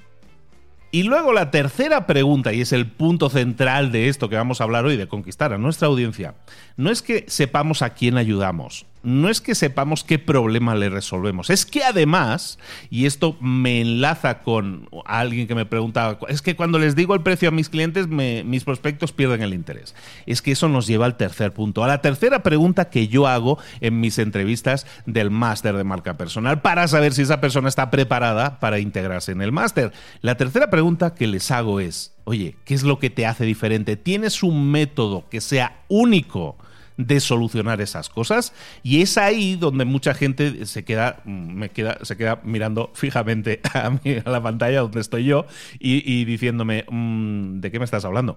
Y 0.90 1.02
luego 1.02 1.34
la 1.34 1.50
tercera 1.50 2.06
pregunta, 2.06 2.54
y 2.54 2.62
es 2.62 2.72
el 2.72 2.86
punto 2.86 3.28
central 3.28 3.92
de 3.92 4.08
esto 4.08 4.30
que 4.30 4.36
vamos 4.36 4.60
a 4.60 4.64
hablar 4.64 4.86
hoy, 4.86 4.96
de 4.96 5.06
conquistar 5.06 5.52
a 5.52 5.58
nuestra 5.58 5.88
audiencia, 5.88 6.36
no 6.78 6.90
es 6.90 7.02
que 7.02 7.26
sepamos 7.28 7.82
a 7.82 7.90
quién 7.90 8.16
ayudamos, 8.16 8.86
no 9.02 9.28
es 9.28 9.40
que 9.40 9.54
sepamos 9.54 10.04
qué 10.04 10.18
problema 10.18 10.74
le 10.74 10.88
resolvemos, 10.88 11.50
es 11.50 11.66
que 11.66 11.84
además, 11.84 12.58
y 12.90 13.06
esto 13.06 13.36
me 13.40 13.80
enlaza 13.80 14.40
con 14.40 14.88
alguien 15.04 15.46
que 15.46 15.54
me 15.54 15.66
preguntaba, 15.66 16.18
es 16.28 16.42
que 16.42 16.56
cuando 16.56 16.78
les 16.78 16.96
digo 16.96 17.14
el 17.14 17.22
precio 17.22 17.48
a 17.48 17.52
mis 17.52 17.68
clientes, 17.68 18.08
mis 18.08 18.64
prospectos 18.64 19.12
pierden 19.12 19.42
el 19.42 19.54
interés. 19.54 19.94
Es 20.26 20.42
que 20.42 20.52
eso 20.52 20.68
nos 20.68 20.86
lleva 20.86 21.06
al 21.06 21.16
tercer 21.16 21.52
punto, 21.52 21.84
a 21.84 21.88
la 21.88 22.02
tercera 22.02 22.42
pregunta 22.42 22.90
que 22.90 23.08
yo 23.08 23.26
hago 23.26 23.58
en 23.80 24.00
mis 24.00 24.18
entrevistas 24.18 24.86
del 25.06 25.30
máster 25.30 25.76
de 25.76 25.84
marca 25.84 26.16
personal 26.16 26.60
para 26.60 26.88
saber 26.88 27.12
si 27.12 27.22
esa 27.22 27.40
persona 27.40 27.68
está 27.68 27.90
preparada 27.90 28.60
para 28.60 28.78
integrarse 28.78 29.32
en 29.32 29.42
el 29.42 29.52
máster. 29.52 29.92
La 30.20 30.36
tercera 30.36 30.70
pregunta 30.70 31.14
que 31.14 31.26
les 31.26 31.50
hago 31.50 31.80
es, 31.80 32.14
oye, 32.24 32.56
¿qué 32.64 32.74
es 32.74 32.82
lo 32.82 32.98
que 32.98 33.10
te 33.10 33.26
hace 33.26 33.44
diferente? 33.44 33.96
¿Tienes 33.96 34.42
un 34.42 34.70
método 34.70 35.28
que 35.28 35.40
sea 35.40 35.82
único? 35.88 36.56
De 36.98 37.20
solucionar 37.20 37.80
esas 37.80 38.10
cosas. 38.10 38.52
Y 38.82 39.00
es 39.00 39.16
ahí 39.16 39.56
donde 39.56 39.86
mucha 39.86 40.12
gente 40.12 40.66
se 40.66 40.84
queda, 40.84 41.22
me 41.24 41.70
queda, 41.70 41.98
se 42.02 42.16
queda 42.18 42.40
mirando 42.44 42.90
fijamente 42.92 43.60
a, 43.72 43.98
la 44.28 44.42
pantalla 44.42 44.80
donde 44.80 45.00
estoy 45.00 45.24
yo 45.24 45.46
y, 45.78 46.24
diciéndome, 46.26 46.84
mm, 46.90 47.60
¿de 47.60 47.70
qué 47.70 47.78
me 47.78 47.86
estás 47.86 48.04
hablando? 48.04 48.36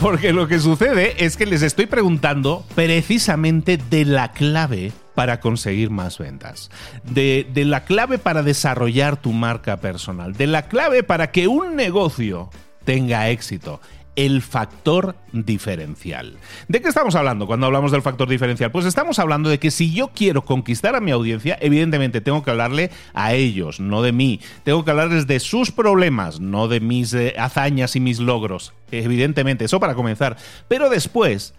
Porque 0.00 0.34
lo 0.34 0.46
que 0.48 0.58
sucede 0.58 1.24
es 1.24 1.38
que 1.38 1.46
les 1.46 1.62
estoy 1.62 1.86
preguntando 1.86 2.66
precisamente 2.74 3.78
de 3.78 4.04
la 4.04 4.32
clave 4.32 4.92
para 5.14 5.40
conseguir 5.40 5.90
más 5.90 6.18
ventas, 6.18 6.70
de, 7.04 7.46
la 7.54 7.84
clave 7.84 8.18
para 8.18 8.42
desarrollar 8.42 9.16
tu 9.16 9.32
marca 9.32 9.78
personal, 9.78 10.34
de 10.34 10.46
la 10.46 10.62
clave 10.62 11.02
para 11.02 11.30
que 11.30 11.48
un 11.48 11.76
negocio 11.76 12.50
tenga 12.84 13.30
éxito 13.30 13.80
el 14.16 14.42
factor 14.42 15.16
diferencial. 15.32 16.36
¿De 16.68 16.80
qué 16.80 16.88
estamos 16.88 17.16
hablando 17.16 17.46
cuando 17.46 17.66
hablamos 17.66 17.90
del 17.90 18.02
factor 18.02 18.28
diferencial? 18.28 18.70
Pues 18.70 18.86
estamos 18.86 19.18
hablando 19.18 19.48
de 19.50 19.58
que 19.58 19.72
si 19.72 19.92
yo 19.92 20.08
quiero 20.14 20.44
conquistar 20.44 20.94
a 20.94 21.00
mi 21.00 21.10
audiencia, 21.10 21.58
evidentemente 21.60 22.20
tengo 22.20 22.44
que 22.44 22.50
hablarle 22.52 22.90
a 23.12 23.34
ellos, 23.34 23.80
no 23.80 24.02
de 24.02 24.12
mí. 24.12 24.40
Tengo 24.62 24.84
que 24.84 24.92
hablarles 24.92 25.26
de 25.26 25.40
sus 25.40 25.72
problemas, 25.72 26.38
no 26.38 26.68
de 26.68 26.78
mis 26.78 27.12
eh, 27.12 27.34
hazañas 27.38 27.96
y 27.96 28.00
mis 28.00 28.20
logros. 28.20 28.72
Evidentemente, 28.92 29.64
eso 29.64 29.80
para 29.80 29.96
comenzar. 29.96 30.36
Pero 30.68 30.90
después, 30.90 31.54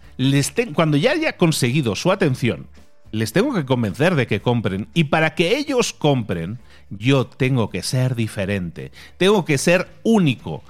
cuando 0.74 0.96
ya 0.96 1.12
haya 1.12 1.36
conseguido 1.36 1.96
su 1.98 2.10
atención, 2.12 2.68
les 3.16 3.32
tengo 3.32 3.54
que 3.54 3.66
convencer 3.66 4.16
de 4.16 4.28
que 4.28 4.42
compren. 4.42 4.88
Y 4.94 5.06
para 5.06 5.36
que 5.36 5.58
ellos 5.58 5.94
compren, 5.94 6.60
yo 6.90 7.26
tengo 7.26 7.70
que 7.70 7.82
ser 7.82 8.14
diferente. 8.14 8.92
Tengo 9.18 9.46
que 9.46 9.58
ser 9.58 9.88
único. 10.04 10.64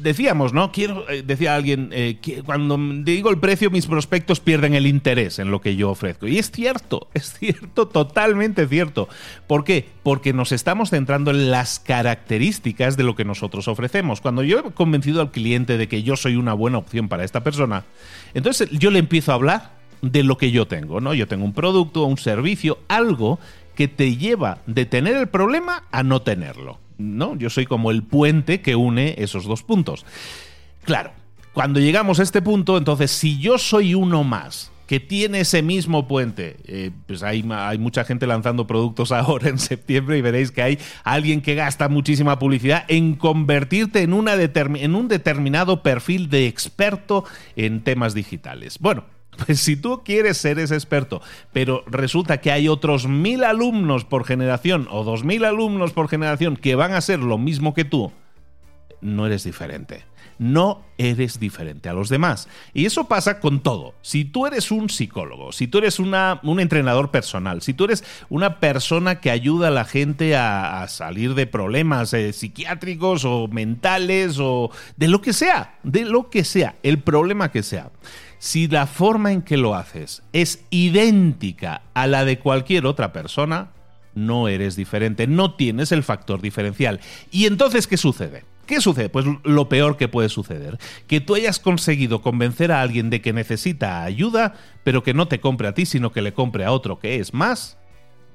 decíamos, 0.00 0.52
¿no? 0.52 0.72
Quiero, 0.72 1.08
eh, 1.10 1.22
decía 1.22 1.54
alguien, 1.54 1.90
eh, 1.92 2.18
que 2.20 2.42
cuando 2.42 2.78
digo 3.04 3.30
el 3.30 3.38
precio, 3.38 3.70
mis 3.70 3.86
prospectos 3.86 4.40
pierden 4.40 4.74
el 4.74 4.86
interés 4.86 5.38
en 5.38 5.50
lo 5.50 5.60
que 5.60 5.76
yo 5.76 5.90
ofrezco. 5.90 6.26
Y 6.26 6.38
es 6.38 6.50
cierto, 6.50 7.08
es 7.14 7.34
cierto, 7.38 7.86
totalmente 7.86 8.66
cierto. 8.66 9.08
¿Por 9.46 9.62
qué? 9.62 9.86
Porque 10.02 10.32
nos 10.32 10.50
estamos 10.50 10.90
centrando 10.90 11.30
en 11.30 11.50
las 11.50 11.78
características 11.78 12.96
de 12.96 13.04
lo 13.04 13.14
que 13.14 13.24
nosotros 13.24 13.68
ofrecemos. 13.68 14.20
Cuando 14.20 14.42
yo 14.42 14.58
he 14.58 14.72
convencido 14.72 15.20
al 15.20 15.30
cliente 15.30 15.78
de 15.78 15.86
que 15.86 16.02
yo 16.02 16.16
soy 16.16 16.34
una 16.34 16.54
buena 16.54 16.78
opción 16.78 17.08
para 17.08 17.24
esta 17.24 17.44
persona, 17.44 17.84
entonces 18.32 18.68
yo 18.70 18.90
le 18.90 18.98
empiezo 18.98 19.30
a 19.30 19.36
hablar 19.36 19.83
de 20.02 20.22
lo 20.22 20.36
que 20.38 20.50
yo 20.50 20.66
tengo, 20.66 21.00
¿no? 21.00 21.14
Yo 21.14 21.28
tengo 21.28 21.44
un 21.44 21.52
producto, 21.52 22.04
un 22.04 22.18
servicio, 22.18 22.78
algo 22.88 23.38
que 23.74 23.88
te 23.88 24.16
lleva 24.16 24.58
de 24.66 24.86
tener 24.86 25.16
el 25.16 25.28
problema 25.28 25.84
a 25.90 26.02
no 26.02 26.22
tenerlo. 26.22 26.78
¿no? 26.98 27.36
Yo 27.36 27.50
soy 27.50 27.66
como 27.66 27.90
el 27.90 28.02
puente 28.02 28.60
que 28.60 28.76
une 28.76 29.14
esos 29.18 29.44
dos 29.44 29.62
puntos. 29.62 30.04
Claro, 30.84 31.12
cuando 31.52 31.80
llegamos 31.80 32.20
a 32.20 32.22
este 32.22 32.42
punto, 32.42 32.76
entonces 32.76 33.10
si 33.10 33.38
yo 33.38 33.58
soy 33.58 33.94
uno 33.94 34.24
más 34.24 34.70
que 34.86 35.00
tiene 35.00 35.40
ese 35.40 35.62
mismo 35.62 36.06
puente, 36.06 36.56
eh, 36.66 36.90
pues 37.06 37.22
hay, 37.22 37.42
hay, 37.50 37.78
mucha 37.78 38.04
gente 38.04 38.26
lanzando 38.26 38.66
productos 38.66 39.12
ahora 39.12 39.48
en 39.48 39.58
septiembre 39.58 40.18
y 40.18 40.22
veréis 40.22 40.50
que 40.50 40.62
hay 40.62 40.78
alguien 41.04 41.40
que 41.40 41.54
gasta 41.54 41.88
muchísima 41.88 42.38
publicidad 42.38 42.84
en 42.88 43.14
convertirte 43.14 44.02
en, 44.02 44.12
una 44.12 44.34
en 44.34 44.94
un 44.94 45.08
determinado 45.08 45.82
perfil 45.82 46.28
de 46.28 46.46
experto 46.46 47.24
en 47.56 47.82
temas 47.82 48.12
digitales. 48.12 48.78
Bueno, 48.78 49.04
pues 49.36 49.60
si 49.64 49.76
tú 49.76 50.02
quieres 50.04 50.36
ser 50.36 50.58
ese 50.58 50.74
experto, 50.74 51.20
pero 51.52 51.84
resulta 51.86 52.40
que 52.40 52.52
hay 52.52 52.68
otros 52.68 53.06
mil 53.06 53.44
alumnos 53.44 54.04
por 54.04 54.24
generación 54.24 54.88
o 54.90 55.04
dos 55.04 55.24
mil 55.24 55.44
alumnos 55.44 55.92
por 55.92 56.08
generación 56.08 56.56
que 56.56 56.74
van 56.74 56.92
a 56.92 57.00
ser 57.00 57.18
lo 57.20 57.38
mismo 57.38 57.74
que 57.74 57.84
tú, 57.84 58.12
no 59.00 59.26
eres 59.26 59.44
diferente. 59.44 60.04
No 60.36 60.82
eres 60.98 61.38
diferente 61.38 61.88
a 61.88 61.92
los 61.92 62.08
demás. 62.08 62.48
Y 62.72 62.86
eso 62.86 63.06
pasa 63.06 63.38
con 63.38 63.62
todo. 63.62 63.94
Si 64.02 64.24
tú 64.24 64.46
eres 64.46 64.72
un 64.72 64.90
psicólogo, 64.90 65.52
si 65.52 65.68
tú 65.68 65.78
eres 65.78 66.00
una, 66.00 66.40
un 66.42 66.58
entrenador 66.58 67.12
personal, 67.12 67.62
si 67.62 67.72
tú 67.72 67.84
eres 67.84 68.02
una 68.28 68.58
persona 68.58 69.20
que 69.20 69.30
ayuda 69.30 69.68
a 69.68 69.70
la 69.70 69.84
gente 69.84 70.34
a, 70.34 70.84
salir 70.88 71.34
de 71.34 71.46
problemas 71.46 72.12
eh, 72.14 72.32
psiquiátricos 72.32 73.24
o 73.24 73.46
mentales 73.46 74.38
o 74.40 74.70
de 74.96 75.06
lo 75.06 75.22
que 75.22 75.32
sea, 75.32 75.78
de 75.84 76.04
lo 76.04 76.30
que 76.30 76.42
sea, 76.42 76.74
el 76.82 76.98
problema 76.98 77.52
que 77.52 77.62
sea 77.62 77.90
si 78.44 78.68
la 78.68 78.86
forma 78.86 79.32
en 79.32 79.40
que 79.40 79.56
lo 79.56 79.74
haces 79.74 80.22
es 80.34 80.66
idéntica 80.68 81.80
a 81.94 82.06
la 82.06 82.26
de 82.26 82.38
cualquier 82.38 82.84
otra 82.84 83.10
persona, 83.10 83.70
no 84.14 84.48
eres 84.48 84.76
diferente, 84.76 85.26
no 85.26 85.54
tienes 85.54 85.92
el 85.92 86.02
factor 86.02 86.42
diferencial. 86.42 87.00
¿Y 87.30 87.46
entonces 87.46 87.86
qué 87.86 87.96
sucede? 87.96 88.44
¿Qué 88.66 88.82
sucede? 88.82 89.08
Pues 89.08 89.24
lo 89.44 89.70
peor 89.70 89.96
que 89.96 90.08
puede 90.08 90.28
suceder, 90.28 90.78
que 91.06 91.22
tú 91.22 91.36
hayas 91.36 91.58
conseguido 91.58 92.20
convencer 92.20 92.70
a 92.70 92.82
alguien 92.82 93.08
de 93.08 93.22
que 93.22 93.32
necesita 93.32 94.02
ayuda, 94.02 94.52
pero 94.84 95.02
que 95.02 95.14
no 95.14 95.26
te 95.26 95.40
compre 95.40 95.68
a 95.68 95.72
ti, 95.72 95.86
sino 95.86 96.12
que 96.12 96.20
le 96.20 96.34
compre 96.34 96.66
a 96.66 96.72
otro 96.72 96.98
que 96.98 97.20
es 97.20 97.32
más 97.32 97.78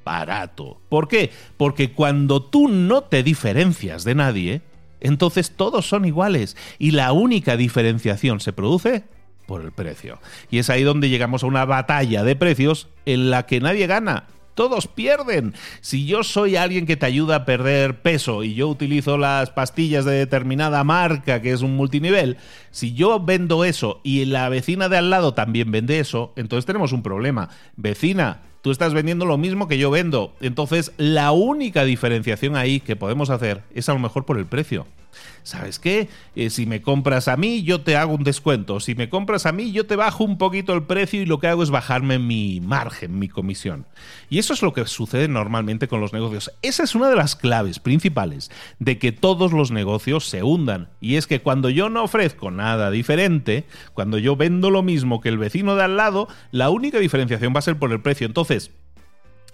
barato. 0.03 0.81
¿Por 0.89 1.07
qué? 1.07 1.29
Porque 1.55 1.91
cuando 1.91 2.41
tú 2.41 2.67
no 2.67 3.03
te 3.03 3.21
diferencias 3.21 4.05
de 4.05 4.15
nadie, 4.15 4.61
entonces 5.01 5.51
todos 5.51 5.87
son 5.87 6.05
iguales 6.05 6.57
y 6.79 6.91
la 6.91 7.11
única 7.11 7.57
diferenciación 7.57 8.39
se 8.39 8.53
produce 8.53 9.03
por 9.49 9.61
el 9.61 9.71
precio. 9.71 10.19
Y 10.51 10.59
es 10.59 10.69
ahí 10.69 10.83
donde 10.83 11.09
llegamos 11.09 11.43
a 11.43 11.47
una 11.47 11.65
batalla 11.65 12.23
de 12.23 12.35
precios 12.35 12.87
en 13.07 13.31
la 13.31 13.47
que 13.47 13.59
nadie 13.59 13.87
gana. 13.87 14.27
Todos 14.53 14.87
pierden. 14.87 15.55
Si 15.81 16.05
yo 16.05 16.21
soy 16.23 16.55
alguien 16.55 16.85
que 16.85 16.97
te 16.97 17.07
ayuda 17.07 17.35
a 17.37 17.45
perder 17.45 18.03
peso 18.03 18.43
y 18.43 18.53
yo 18.53 18.67
utilizo 18.67 19.17
las 19.17 19.49
pastillas 19.49 20.05
de 20.05 20.11
determinada 20.11 20.83
marca, 20.83 21.41
que 21.41 21.51
es 21.51 21.63
un 21.63 21.75
multinivel, 21.75 22.37
si 22.69 22.93
yo 22.93 23.19
vendo 23.19 23.65
eso 23.65 24.01
y 24.03 24.25
la 24.25 24.47
vecina 24.49 24.87
de 24.87 24.97
al 24.97 25.09
lado 25.09 25.33
también 25.33 25.71
vende 25.71 25.99
eso, 25.99 26.31
entonces 26.35 26.67
tenemos 26.67 26.91
un 26.91 27.01
problema. 27.01 27.49
Vecina, 27.75 28.41
tú 28.61 28.69
estás 28.69 28.93
vendiendo 28.93 29.25
lo 29.25 29.39
mismo 29.39 29.67
que 29.67 29.79
yo 29.79 29.89
vendo. 29.89 30.35
Entonces, 30.41 30.91
la 30.97 31.31
única 31.31 31.85
diferenciación 31.85 32.55
ahí 32.55 32.81
que 32.81 32.95
podemos 32.95 33.31
hacer 33.31 33.63
es 33.73 33.89
a 33.89 33.93
lo 33.93 33.99
mejor 33.99 34.25
por 34.25 34.37
el 34.37 34.45
precio. 34.45 34.85
¿Sabes 35.43 35.79
qué? 35.79 36.09
Eh, 36.35 36.49
si 36.49 36.65
me 36.65 36.81
compras 36.81 37.27
a 37.27 37.37
mí, 37.37 37.63
yo 37.63 37.81
te 37.81 37.95
hago 37.95 38.13
un 38.13 38.23
descuento. 38.23 38.79
Si 38.79 38.95
me 38.95 39.09
compras 39.09 39.45
a 39.45 39.51
mí, 39.51 39.71
yo 39.71 39.85
te 39.85 39.95
bajo 39.95 40.23
un 40.23 40.37
poquito 40.37 40.73
el 40.73 40.83
precio 40.83 41.21
y 41.21 41.25
lo 41.25 41.39
que 41.39 41.47
hago 41.47 41.63
es 41.63 41.69
bajarme 41.69 42.19
mi 42.19 42.59
margen, 42.61 43.19
mi 43.19 43.27
comisión. 43.27 43.85
Y 44.29 44.39
eso 44.39 44.53
es 44.53 44.61
lo 44.61 44.73
que 44.73 44.85
sucede 44.85 45.27
normalmente 45.27 45.87
con 45.87 46.01
los 46.01 46.13
negocios. 46.13 46.51
Esa 46.61 46.83
es 46.83 46.95
una 46.95 47.09
de 47.09 47.15
las 47.15 47.35
claves 47.35 47.79
principales 47.79 48.51
de 48.79 48.97
que 48.97 49.11
todos 49.11 49.51
los 49.51 49.71
negocios 49.71 50.27
se 50.27 50.43
hundan. 50.43 50.89
Y 51.01 51.15
es 51.15 51.27
que 51.27 51.41
cuando 51.41 51.69
yo 51.69 51.89
no 51.89 52.03
ofrezco 52.03 52.51
nada 52.51 52.91
diferente, 52.91 53.65
cuando 53.93 54.17
yo 54.17 54.35
vendo 54.35 54.69
lo 54.69 54.83
mismo 54.83 55.21
que 55.21 55.29
el 55.29 55.37
vecino 55.37 55.75
de 55.75 55.83
al 55.83 55.97
lado, 55.97 56.27
la 56.51 56.69
única 56.69 56.99
diferenciación 56.99 57.53
va 57.53 57.59
a 57.59 57.63
ser 57.63 57.77
por 57.77 57.91
el 57.91 58.01
precio. 58.01 58.27
Entonces, 58.27 58.71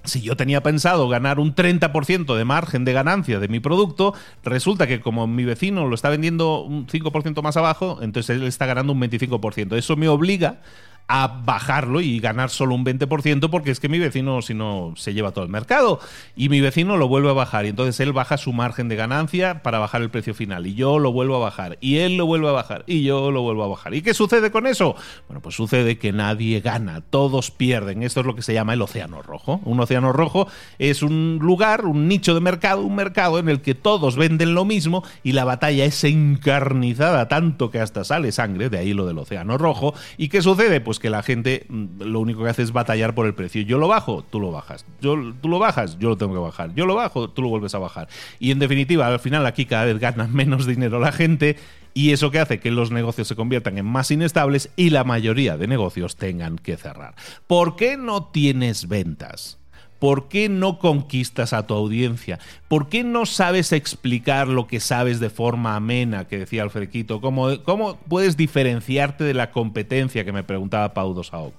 si 0.05 0.21
yo 0.21 0.35
tenía 0.35 0.62
pensado 0.62 1.07
ganar 1.07 1.39
un 1.39 1.55
30% 1.55 2.35
de 2.35 2.45
margen 2.45 2.85
de 2.85 2.93
ganancia 2.93 3.39
de 3.39 3.47
mi 3.47 3.59
producto, 3.59 4.13
resulta 4.43 4.88
que 4.88 5.01
como 5.01 5.27
mi 5.27 5.45
vecino 5.45 5.88
lo 5.88 5.95
está 5.95 6.09
vendiendo 6.09 6.62
un 6.62 6.88
5% 6.88 7.41
más 7.41 7.57
abajo, 7.57 8.00
entonces 8.01 8.38
él 8.38 8.43
está 8.43 8.65
ganando 8.65 8.93
un 8.93 9.01
25%. 9.01 9.75
Eso 9.75 9.95
me 9.95 10.07
obliga 10.07 10.62
a 11.07 11.41
bajarlo 11.45 12.01
y 12.01 12.19
ganar 12.19 12.50
solo 12.50 12.74
un 12.74 12.83
20% 12.83 13.50
porque 13.50 13.71
es 13.71 13.79
que 13.79 13.89
mi 13.89 14.00
vecino 14.00 14.41
si 14.41 14.53
no 14.53 14.93
se 14.95 15.13
lleva 15.13 15.31
todo 15.31 15.43
el 15.43 15.51
mercado 15.51 16.00
y 16.35 16.50
mi 16.50 16.62
vecino 16.62 16.97
lo 16.97 17.07
vuelve 17.07 17.29
a 17.29 17.33
bajar 17.33 17.65
y 17.65 17.69
entonces 17.69 18.00
él 18.00 18.12
baja 18.12 18.38
su 18.38 18.53
margen 18.53 18.89
de 18.89 18.95
ganancia 18.95 19.62
para 19.62 19.79
bajar 19.79 20.01
el 20.01 20.09
precio 20.09 20.33
final 20.33 20.65
y 20.65 20.74
yo 20.74 20.97
lo 20.97 21.12
vuelvo 21.12 21.35
a 21.35 21.39
bajar 21.39 21.77
y 21.79 21.97
él 21.97 22.17
lo 22.17 22.25
vuelve 22.25 22.50
a 22.50 22.53
bajar 22.53 22.83
y 22.88 23.03
yo 23.03 23.31
lo 23.31 23.41
vuelvo 23.41 23.63
a 23.63 23.67
bajar. 23.67 23.93
¿Y 23.93 24.01
qué 24.01 24.13
sucede 24.13 24.51
con 24.51 24.65
eso? 24.65 24.95
Bueno, 25.27 25.41
pues 25.41 25.55
sucede 25.55 25.97
que 25.97 26.12
nadie 26.12 26.59
gana, 26.59 27.01
todos 27.01 27.51
pierden. 27.51 28.01
Esto 28.03 28.21
es 28.21 28.25
lo 28.25 28.35
que 28.35 28.41
se 28.41 28.53
llama 28.53 28.74
el 28.74 28.81
océano 28.81 29.21
rojo. 29.21 29.62
Un 29.65 29.79
océano 29.79 30.12
rojo 30.12 30.47
es 30.79 31.03
un 31.03 31.39
lugar, 31.41 31.85
un 31.85 32.07
nicho 32.07 32.33
de 32.33 32.41
mercado, 32.41 32.81
un 32.81 32.95
mercado 32.95 33.39
en 33.39 33.50
el 33.50 33.62
que 33.62 33.75
todos 33.75 34.15
venden 34.15 34.55
lo 34.55 34.65
mismo 34.65 35.03
y 35.24 35.33
la 35.33 35.45
batalla 35.45 35.85
es 35.85 36.03
encarnizada 36.03 37.27
tanto 37.27 37.69
que 37.69 37.79
hasta 37.79 38.03
sale 38.03 38.31
sangre, 38.31 38.69
de 38.69 38.79
ahí 38.79 38.93
lo 38.93 39.05
del 39.05 39.17
océano 39.19 39.57
rojo. 39.57 39.93
¿Y 40.17 40.29
qué 40.29 40.41
sucede? 40.41 40.81
Pues 40.81 40.94
que 40.99 41.09
la 41.09 41.23
gente 41.23 41.65
mm, 41.69 42.01
lo 42.01 42.19
único 42.19 42.43
que 42.43 42.49
hace 42.49 42.63
es 42.63 42.71
batallar 42.71 43.15
por 43.15 43.25
el 43.25 43.33
precio. 43.33 43.61
Yo 43.61 43.77
lo 43.77 43.87
bajo, 43.87 44.23
tú 44.23 44.39
lo 44.39 44.51
bajas. 44.51 44.85
Yo, 45.01 45.33
tú 45.41 45.49
lo 45.49 45.59
bajas, 45.59 45.97
yo 45.99 46.09
lo 46.09 46.17
tengo 46.17 46.33
que 46.33 46.39
bajar. 46.39 46.73
Yo 46.75 46.85
lo 46.85 46.95
bajo, 46.95 47.29
tú 47.29 47.41
lo 47.41 47.49
vuelves 47.49 47.75
a 47.75 47.79
bajar. 47.79 48.07
Y 48.39 48.51
en 48.51 48.59
definitiva, 48.59 49.07
al 49.07 49.19
final 49.19 49.45
aquí 49.45 49.65
cada 49.65 49.85
vez 49.85 49.99
gana 49.99 50.27
menos 50.31 50.65
dinero 50.65 50.99
la 50.99 51.11
gente 51.11 51.57
y 51.93 52.11
eso 52.11 52.29
que 52.29 52.39
hace 52.39 52.59
que 52.59 52.71
los 52.71 52.91
negocios 52.91 53.27
se 53.27 53.35
conviertan 53.35 53.77
en 53.77 53.85
más 53.85 54.11
inestables 54.11 54.69
y 54.75 54.89
la 54.89 55.05
mayoría 55.05 55.57
de 55.57 55.67
negocios 55.67 56.17
tengan 56.17 56.57
que 56.57 56.75
cerrar. 56.75 57.15
¿Por 57.47 57.77
qué 57.77 57.95
no 57.95 58.25
tienes 58.25 58.89
ventas? 58.89 59.59
¿Por 59.99 60.27
qué 60.27 60.49
no 60.49 60.79
conquistas 60.79 61.53
a 61.53 61.67
tu 61.67 61.73
audiencia? 61.73 62.39
¿Por 62.67 62.89
qué 62.89 63.03
no 63.03 63.25
sabes 63.25 63.71
explicar 63.71 64.47
lo 64.47 64.67
que 64.67 64.79
sabes 64.79 65.19
de 65.19 65.29
forma 65.29 65.75
amena, 65.75 66.25
que 66.27 66.39
decía 66.39 66.63
Alfrequito? 66.63 67.21
¿Cómo, 67.21 67.63
cómo 67.63 67.97
puedes 68.07 68.37
diferenciarte 68.37 69.23
de 69.23 69.33
la 69.33 69.51
competencia 69.51 70.25
que 70.25 70.33
me 70.33 70.43
preguntaba 70.43 70.93
Pau 70.93 71.13
Dosaoc? 71.13 71.53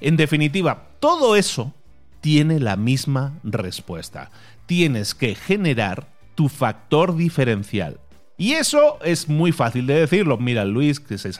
En 0.00 0.16
definitiva, 0.16 0.88
todo 1.00 1.36
eso 1.36 1.74
tiene 2.20 2.60
la 2.60 2.76
misma 2.76 3.38
respuesta. 3.42 4.30
Tienes 4.66 5.14
que 5.14 5.34
generar 5.34 6.08
tu 6.34 6.48
factor 6.48 7.16
diferencial 7.16 7.98
y 8.40 8.54
eso 8.54 8.98
es 9.04 9.28
muy 9.28 9.52
fácil 9.52 9.86
de 9.86 10.00
decirlo. 10.00 10.38
Mira, 10.38 10.64
Luis, 10.64 10.98
que 10.98 11.18
se, 11.18 11.30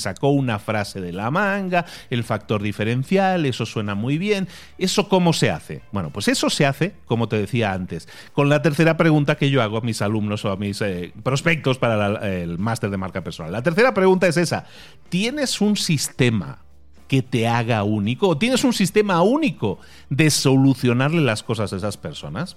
sacó 0.00 0.30
una 0.30 0.58
frase 0.58 1.00
de 1.00 1.12
la 1.12 1.30
manga, 1.30 1.86
el 2.10 2.24
factor 2.24 2.60
diferencial, 2.60 3.46
eso 3.46 3.64
suena 3.66 3.94
muy 3.94 4.18
bien. 4.18 4.48
¿Eso 4.76 5.08
cómo 5.08 5.32
se 5.32 5.48
hace? 5.48 5.82
Bueno, 5.92 6.10
pues 6.10 6.26
eso 6.26 6.50
se 6.50 6.66
hace, 6.66 6.94
como 7.06 7.28
te 7.28 7.36
decía 7.36 7.72
antes, 7.72 8.08
con 8.32 8.48
la 8.48 8.62
tercera 8.62 8.96
pregunta 8.96 9.36
que 9.36 9.48
yo 9.48 9.62
hago 9.62 9.78
a 9.78 9.82
mis 9.82 10.02
alumnos 10.02 10.44
o 10.44 10.50
a 10.50 10.56
mis 10.56 10.80
eh, 10.80 11.12
prospectos 11.22 11.78
para 11.78 12.28
el 12.28 12.58
máster 12.58 12.90
de 12.90 12.96
marca 12.96 13.22
personal. 13.22 13.52
La 13.52 13.62
tercera 13.62 13.94
pregunta 13.94 14.26
es 14.26 14.36
esa. 14.36 14.64
¿Tienes 15.08 15.60
un 15.60 15.76
sistema 15.76 16.58
que 17.06 17.22
te 17.22 17.46
haga 17.46 17.84
único? 17.84 18.26
¿O 18.26 18.38
tienes 18.38 18.64
un 18.64 18.72
sistema 18.72 19.22
único 19.22 19.78
de 20.08 20.30
solucionarle 20.30 21.20
las 21.20 21.44
cosas 21.44 21.72
a 21.72 21.76
esas 21.76 21.96
personas? 21.96 22.56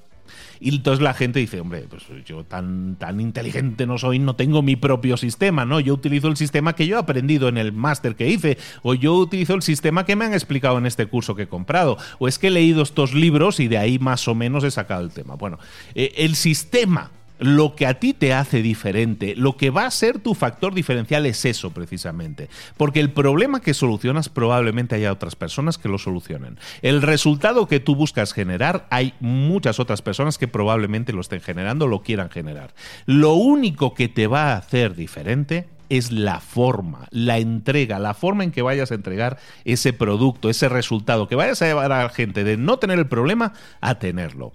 Y 0.59 0.75
entonces 0.75 1.03
la 1.03 1.13
gente 1.13 1.39
dice, 1.39 1.59
hombre, 1.59 1.85
pues 1.89 2.03
yo 2.25 2.43
tan, 2.43 2.95
tan 2.95 3.19
inteligente 3.19 3.85
no 3.85 3.97
soy, 3.97 4.19
no 4.19 4.35
tengo 4.35 4.61
mi 4.61 4.75
propio 4.75 5.17
sistema, 5.17 5.65
¿no? 5.65 5.79
Yo 5.79 5.93
utilizo 5.93 6.27
el 6.27 6.37
sistema 6.37 6.73
que 6.73 6.87
yo 6.87 6.97
he 6.97 6.99
aprendido 6.99 7.47
en 7.47 7.57
el 7.57 7.71
máster 7.73 8.15
que 8.15 8.29
hice, 8.29 8.57
o 8.81 8.93
yo 8.93 9.13
utilizo 9.15 9.53
el 9.55 9.61
sistema 9.61 10.05
que 10.05 10.15
me 10.15 10.25
han 10.25 10.33
explicado 10.33 10.77
en 10.77 10.85
este 10.85 11.05
curso 11.07 11.35
que 11.35 11.43
he 11.43 11.47
comprado, 11.47 11.97
o 12.19 12.27
es 12.27 12.39
que 12.39 12.47
he 12.47 12.51
leído 12.51 12.81
estos 12.81 13.13
libros 13.13 13.59
y 13.59 13.67
de 13.67 13.77
ahí 13.77 13.99
más 13.99 14.27
o 14.27 14.35
menos 14.35 14.63
he 14.63 14.71
sacado 14.71 15.03
el 15.03 15.11
tema. 15.11 15.35
Bueno, 15.35 15.59
eh, 15.95 16.13
el 16.17 16.35
sistema 16.35 17.11
lo 17.39 17.75
que 17.75 17.85
a 17.85 17.99
ti 17.99 18.13
te 18.13 18.33
hace 18.33 18.61
diferente, 18.61 19.35
lo 19.35 19.57
que 19.57 19.69
va 19.69 19.85
a 19.85 19.91
ser 19.91 20.19
tu 20.19 20.33
factor 20.33 20.73
diferencial 20.73 21.25
es 21.25 21.45
eso 21.45 21.71
precisamente. 21.71 22.49
Porque 22.77 22.99
el 22.99 23.11
problema 23.11 23.61
que 23.61 23.73
solucionas 23.73 24.29
probablemente 24.29 24.95
haya 24.95 25.11
otras 25.11 25.35
personas 25.35 25.77
que 25.77 25.89
lo 25.89 25.97
solucionen. 25.97 26.57
El 26.81 27.01
resultado 27.01 27.67
que 27.67 27.79
tú 27.79 27.95
buscas 27.95 28.33
generar, 28.33 28.87
hay 28.89 29.13
muchas 29.19 29.79
otras 29.79 30.01
personas 30.01 30.37
que 30.37 30.47
probablemente 30.47 31.13
lo 31.13 31.21
estén 31.21 31.41
generando, 31.41 31.87
lo 31.87 32.01
quieran 32.01 32.29
generar. 32.29 32.73
Lo 33.05 33.33
único 33.33 33.93
que 33.93 34.07
te 34.07 34.27
va 34.27 34.53
a 34.53 34.57
hacer 34.57 34.95
diferente 34.95 35.67
es 35.89 36.11
la 36.11 36.39
forma, 36.39 37.07
la 37.11 37.37
entrega, 37.37 37.99
la 37.99 38.13
forma 38.13 38.43
en 38.43 38.51
que 38.51 38.61
vayas 38.61 38.91
a 38.91 38.95
entregar 38.95 39.37
ese 39.63 39.93
producto, 39.93 40.49
ese 40.49 40.69
resultado, 40.69 41.27
que 41.27 41.35
vayas 41.35 41.61
a 41.61 41.67
llevar 41.67 41.91
a 41.91 42.03
la 42.03 42.09
gente 42.09 42.43
de 42.43 42.57
no 42.57 42.79
tener 42.79 42.97
el 42.97 43.07
problema 43.07 43.53
a 43.79 43.95
tenerlo. 43.99 44.53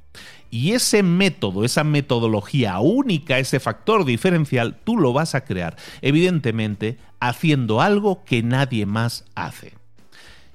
Y 0.50 0.72
ese 0.72 1.02
método, 1.02 1.64
esa 1.64 1.84
metodología 1.84 2.78
única, 2.80 3.38
ese 3.38 3.60
factor 3.60 4.04
diferencial, 4.04 4.78
tú 4.84 4.96
lo 4.96 5.12
vas 5.12 5.34
a 5.34 5.44
crear, 5.44 5.76
evidentemente, 6.00 6.98
haciendo 7.20 7.80
algo 7.80 8.24
que 8.24 8.42
nadie 8.42 8.86
más 8.86 9.24
hace. 9.34 9.74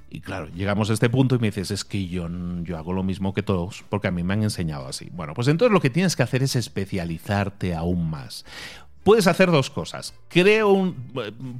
Y 0.09 0.21
claro, 0.21 0.47
llegamos 0.49 0.91
a 0.91 0.93
este 0.93 1.09
punto 1.09 1.35
y 1.35 1.39
me 1.39 1.47
dices, 1.47 1.71
es 1.71 1.83
que 1.83 2.07
yo, 2.07 2.29
yo 2.61 2.77
hago 2.77 2.93
lo 2.93 3.01
mismo 3.01 3.33
que 3.33 3.41
todos, 3.41 3.83
porque 3.89 4.07
a 4.07 4.11
mí 4.11 4.21
me 4.21 4.33
han 4.33 4.43
enseñado 4.43 4.87
así. 4.87 5.09
Bueno, 5.11 5.33
pues 5.33 5.47
entonces 5.47 5.73
lo 5.73 5.81
que 5.81 5.89
tienes 5.89 6.15
que 6.15 6.21
hacer 6.21 6.43
es 6.43 6.55
especializarte 6.55 7.73
aún 7.73 8.11
más 8.11 8.45
puedes 9.03 9.27
hacer 9.27 9.51
dos 9.51 9.69
cosas. 9.69 10.13
Creo 10.29 10.69
un, 10.69 10.95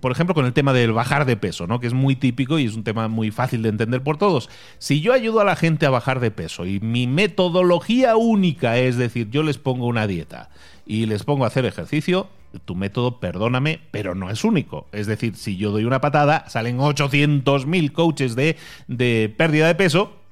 por 0.02 0.12
ejemplo, 0.12 0.34
con 0.34 0.46
el 0.46 0.54
tema 0.54 0.74
del 0.74 0.94
bajar 0.94 1.26
de 1.26 1.38
peso, 1.38 1.68
¿no? 1.68 1.80
Que 1.80 1.88
es 1.88 1.94
muy 1.94 2.16
típico 2.16 2.60
y 2.60 2.66
es 2.66 2.76
un 2.76 2.84
tema 2.84 3.08
muy 3.08 3.32
fácil 3.32 3.62
de 3.62 3.70
entender 3.70 4.02
por 4.04 4.18
todos. 4.18 4.50
Si 4.80 5.02
yo 5.02 5.14
ayudo 5.14 5.40
a 5.42 5.46
la 5.46 5.56
gente 5.56 5.86
a 5.86 5.90
bajar 5.90 6.20
de 6.20 6.32
peso 6.32 6.66
y 6.66 6.80
mi 6.80 7.08
metodología 7.08 8.16
única 8.16 8.78
es 8.78 8.98
decir, 8.98 9.30
yo 9.30 9.44
les 9.44 9.58
pongo 9.58 9.88
una 9.88 10.08
dieta 10.08 10.50
y 10.86 11.06
les 11.06 11.24
pongo 11.24 11.44
a 11.44 11.48
hacer 11.48 11.66
ejercicio, 11.66 12.28
tu 12.66 12.76
método, 12.76 13.20
perdóname, 13.20 13.80
pero 13.92 14.16
no 14.16 14.30
es 14.30 14.44
único. 14.44 14.88
Es 14.92 15.08
decir, 15.08 15.36
si 15.36 15.58
yo 15.58 15.72
doy 15.72 15.86
una 15.86 16.02
patada, 16.02 16.48
salen 16.50 16.78
800.000 16.78 17.92
coaches 17.92 18.36
de, 18.36 18.58
de 18.88 19.34
pérdida 19.36 19.68
de 19.68 19.76
peso 19.76 20.23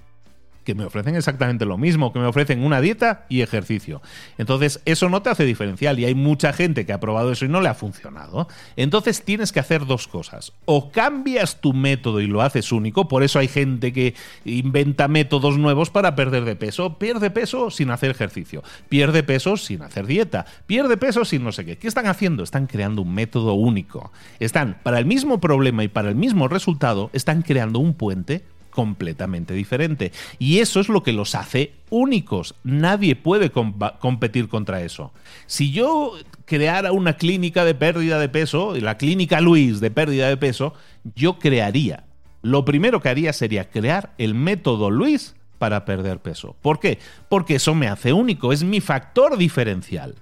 que 0.64 0.76
me 0.76 0.86
ofrecen 0.86 1.16
exactamente 1.16 1.66
lo 1.66 1.78
mismo, 1.78 2.14
que 2.14 2.20
me 2.20 2.26
ofrecen 2.26 2.64
una 2.64 2.82
dieta 2.82 3.26
y 3.30 3.42
ejercicio. 3.42 4.02
Entonces, 4.38 4.82
eso 4.86 5.10
no 5.10 5.22
te 5.22 5.30
hace 5.30 5.46
diferencial 5.46 6.00
y 6.00 6.06
hay 6.06 6.16
mucha 6.16 6.54
gente 6.54 6.86
que 6.86 6.94
ha 6.94 7.00
probado 7.00 7.32
eso 7.32 7.46
y 7.46 7.50
no 7.50 7.62
le 7.62 7.70
ha 7.70 7.74
funcionado. 7.74 8.48
Entonces, 8.76 9.24
tienes 9.24 9.52
que 9.52 9.60
hacer 9.60 9.86
dos 9.86 10.08
cosas. 10.08 10.54
O 10.66 10.92
cambias 10.92 11.62
tu 11.62 11.74
método 11.74 12.22
y 12.22 12.28
lo 12.28 12.42
haces 12.42 12.72
único, 12.72 13.08
por 13.08 13.24
eso 13.24 13.40
hay 13.40 13.48
gente 13.48 13.94
que 13.94 14.16
inventa 14.46 15.08
métodos 15.08 15.58
nuevos 15.58 15.90
para 15.90 16.16
perder 16.16 16.46
de 16.46 16.56
peso. 16.56 16.98
Pierde 16.98 17.32
peso 17.32 17.72
sin 17.72 17.90
hacer 17.90 18.12
ejercicio, 18.12 18.64
pierde 18.90 19.24
peso 19.24 19.58
sin 19.58 19.82
hacer 19.82 20.06
dieta, 20.06 20.46
pierde 20.68 20.98
peso 20.98 21.26
sin 21.26 21.44
no 21.44 21.52
sé 21.52 21.66
qué. 21.66 21.78
¿Qué 21.78 21.88
están 21.88 22.08
haciendo? 22.08 22.44
Están 22.44 22.68
creando 22.68 23.02
un 23.02 23.14
método 23.14 23.54
único. 23.54 24.12
Están, 24.40 24.78
para 24.84 25.00
el 25.00 25.06
mismo 25.06 25.40
problema 25.40 25.84
y 25.84 25.88
para 25.88 26.10
el 26.10 26.16
mismo 26.16 26.48
resultado, 26.48 27.10
están 27.14 27.42
creando 27.42 27.80
un 27.80 27.94
puente 27.94 28.44
completamente 28.72 29.54
diferente. 29.54 30.12
Y 30.40 30.60
eso 30.60 30.80
es 30.80 30.90
lo 30.90 31.04
que 31.04 31.14
los 31.14 31.36
hace 31.36 31.74
únicos. 31.92 32.56
Nadie 32.64 33.16
puede 33.16 33.52
competir 33.52 34.48
contra 34.48 34.82
eso. 34.82 35.12
Si 35.46 35.72
yo 35.72 36.14
creara 36.46 36.92
una 36.92 37.18
clínica 37.18 37.64
de 37.64 37.76
pérdida 37.76 38.18
de 38.18 38.30
peso, 38.30 38.76
la 38.76 38.98
clínica 38.98 39.42
Luis 39.42 39.80
de 39.80 39.92
pérdida 39.92 40.28
de 40.28 40.38
peso, 40.38 40.74
yo 41.16 41.38
crearía. 41.38 42.06
Lo 42.42 42.66
primero 42.66 43.02
que 43.02 43.10
haría 43.10 43.34
sería 43.34 43.70
crear 43.70 44.14
el 44.18 44.34
método 44.34 44.90
Luis 44.90 45.36
para 45.60 45.86
perder 45.86 46.20
peso. 46.20 46.56
¿Por 46.64 46.80
qué? 46.80 46.98
Porque 47.30 47.56
eso 47.56 47.76
me 47.76 47.88
hace 47.88 48.14
único, 48.14 48.52
es 48.52 48.64
mi 48.64 48.82
factor 48.82 49.38
diferencial. 49.38 50.16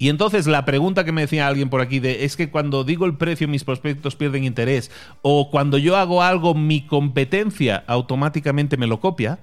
Y 0.00 0.08
entonces 0.08 0.46
la 0.46 0.64
pregunta 0.64 1.04
que 1.04 1.12
me 1.12 1.20
decía 1.20 1.46
alguien 1.46 1.68
por 1.68 1.82
aquí 1.82 2.00
de 2.00 2.24
es 2.24 2.34
que 2.34 2.48
cuando 2.48 2.84
digo 2.84 3.04
el 3.04 3.18
precio 3.18 3.46
mis 3.48 3.64
prospectos 3.64 4.16
pierden 4.16 4.44
interés 4.44 4.90
o 5.20 5.50
cuando 5.50 5.76
yo 5.76 5.94
hago 5.98 6.22
algo 6.22 6.54
mi 6.54 6.80
competencia 6.86 7.84
automáticamente 7.86 8.78
me 8.78 8.86
lo 8.86 8.98
copia. 8.98 9.38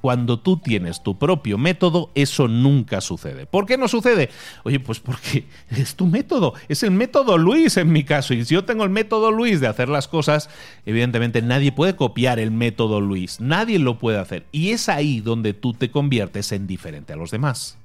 Cuando 0.00 0.40
tú 0.40 0.56
tienes 0.56 1.02
tu 1.02 1.16
propio 1.16 1.58
método, 1.58 2.10
eso 2.16 2.48
nunca 2.48 3.00
sucede. 3.00 3.46
¿Por 3.46 3.66
qué 3.66 3.78
no 3.78 3.86
sucede? 3.86 4.30
Oye, 4.64 4.80
pues 4.80 4.98
porque 4.98 5.46
es 5.70 5.94
tu 5.94 6.06
método, 6.06 6.54
es 6.68 6.82
el 6.82 6.90
método 6.90 7.38
Luis 7.38 7.76
en 7.76 7.92
mi 7.92 8.02
caso. 8.02 8.34
Y 8.34 8.44
si 8.44 8.52
yo 8.52 8.64
tengo 8.64 8.82
el 8.82 8.90
método 8.90 9.30
Luis 9.30 9.60
de 9.60 9.68
hacer 9.68 9.88
las 9.88 10.08
cosas, 10.08 10.50
evidentemente 10.84 11.40
nadie 11.40 11.70
puede 11.70 11.94
copiar 11.94 12.40
el 12.40 12.50
método 12.50 13.00
Luis, 13.00 13.40
nadie 13.40 13.78
lo 13.78 14.00
puede 14.00 14.18
hacer. 14.18 14.44
Y 14.50 14.70
es 14.70 14.88
ahí 14.88 15.20
donde 15.20 15.54
tú 15.54 15.72
te 15.72 15.92
conviertes 15.92 16.50
en 16.50 16.66
diferente 16.66 17.12
a 17.12 17.16
los 17.16 17.30
demás. 17.30 17.78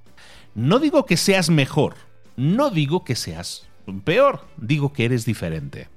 No 0.55 0.79
digo 0.79 1.05
que 1.05 1.17
seas 1.17 1.49
mejor, 1.49 1.95
no 2.35 2.69
digo 2.69 3.03
que 3.03 3.15
seas 3.15 3.69
peor, 4.03 4.45
digo 4.57 4.93
que 4.93 5.05
eres 5.05 5.25
diferente. 5.25 5.89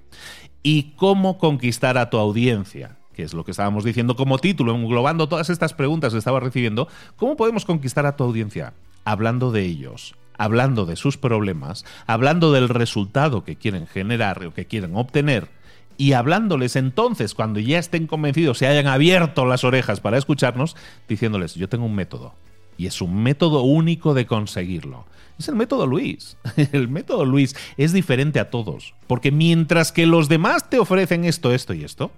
¿Y 0.62 0.94
cómo 0.96 1.38
conquistar 1.38 1.98
a 1.98 2.08
tu 2.10 2.18
audiencia? 2.18 2.96
que 3.12 3.22
es 3.22 3.34
lo 3.34 3.44
que 3.44 3.50
estábamos 3.50 3.84
diciendo 3.84 4.16
como 4.16 4.38
título, 4.38 4.74
englobando 4.74 5.28
todas 5.28 5.50
estas 5.50 5.74
preguntas 5.74 6.14
que 6.14 6.18
estaba 6.18 6.40
recibiendo, 6.40 6.88
¿cómo 7.16 7.36
podemos 7.36 7.66
conquistar 7.66 8.06
a 8.06 8.16
tu 8.16 8.24
audiencia? 8.24 8.72
Hablando 9.04 9.52
de 9.52 9.66
ellos, 9.66 10.14
hablando 10.38 10.86
de 10.86 10.96
sus 10.96 11.18
problemas, 11.18 11.84
hablando 12.06 12.52
del 12.52 12.70
resultado 12.70 13.44
que 13.44 13.56
quieren 13.56 13.86
generar 13.86 14.42
o 14.46 14.54
que 14.54 14.64
quieren 14.64 14.96
obtener, 14.96 15.50
y 15.98 16.14
hablándoles 16.14 16.74
entonces, 16.74 17.34
cuando 17.34 17.60
ya 17.60 17.78
estén 17.78 18.06
convencidos, 18.06 18.56
se 18.56 18.66
hayan 18.66 18.86
abierto 18.86 19.44
las 19.44 19.62
orejas 19.62 20.00
para 20.00 20.16
escucharnos, 20.16 20.74
diciéndoles, 21.06 21.54
yo 21.54 21.68
tengo 21.68 21.84
un 21.84 21.94
método, 21.94 22.34
y 22.82 22.86
es 22.88 23.00
un 23.00 23.22
método 23.22 23.62
único 23.62 24.12
de 24.12 24.26
conseguirlo. 24.26 25.06
Es 25.38 25.46
el 25.46 25.54
método 25.54 25.86
Luis. 25.86 26.36
El 26.72 26.88
método 26.88 27.24
Luis 27.24 27.54
es 27.76 27.92
diferente 27.92 28.40
a 28.40 28.50
todos. 28.50 28.94
Porque 29.06 29.30
mientras 29.30 29.92
que 29.92 30.04
los 30.04 30.28
demás 30.28 30.68
te 30.68 30.80
ofrecen 30.80 31.24
esto, 31.24 31.52
esto 31.52 31.74
y 31.74 31.84
esto, 31.84 32.10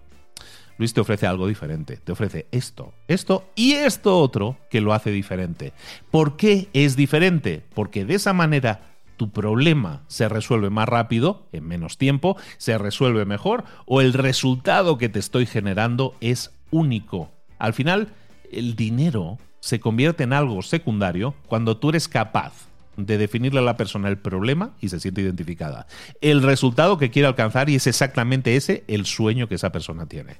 Luis 0.78 0.94
te 0.94 1.02
ofrece 1.02 1.26
algo 1.26 1.46
diferente. 1.46 1.98
Te 1.98 2.12
ofrece 2.12 2.46
esto, 2.50 2.94
esto 3.08 3.44
y 3.54 3.72
esto 3.72 4.18
otro 4.18 4.56
que 4.70 4.80
lo 4.80 4.94
hace 4.94 5.10
diferente. 5.10 5.74
¿Por 6.10 6.38
qué 6.38 6.68
es 6.72 6.96
diferente? 6.96 7.62
Porque 7.74 8.06
de 8.06 8.14
esa 8.14 8.32
manera 8.32 8.96
tu 9.18 9.32
problema 9.32 10.04
se 10.08 10.30
resuelve 10.30 10.70
más 10.70 10.88
rápido, 10.88 11.46
en 11.52 11.68
menos 11.68 11.98
tiempo, 11.98 12.38
se 12.56 12.78
resuelve 12.78 13.26
mejor 13.26 13.64
o 13.84 14.00
el 14.00 14.14
resultado 14.14 14.96
que 14.96 15.10
te 15.10 15.18
estoy 15.18 15.44
generando 15.44 16.14
es 16.22 16.52
único. 16.70 17.30
Al 17.58 17.74
final, 17.74 18.14
el 18.50 18.76
dinero 18.76 19.38
se 19.64 19.80
convierte 19.80 20.24
en 20.24 20.34
algo 20.34 20.60
secundario 20.60 21.34
cuando 21.46 21.78
tú 21.78 21.88
eres 21.88 22.06
capaz 22.06 22.52
de 22.98 23.16
definirle 23.16 23.60
a 23.60 23.62
la 23.62 23.78
persona 23.78 24.10
el 24.10 24.18
problema 24.18 24.72
y 24.78 24.90
se 24.90 25.00
siente 25.00 25.22
identificada. 25.22 25.86
El 26.20 26.42
resultado 26.42 26.98
que 26.98 27.10
quiere 27.10 27.28
alcanzar 27.28 27.70
y 27.70 27.76
es 27.76 27.86
exactamente 27.86 28.56
ese 28.56 28.84
el 28.88 29.06
sueño 29.06 29.48
que 29.48 29.54
esa 29.54 29.72
persona 29.72 30.04
tiene. 30.04 30.36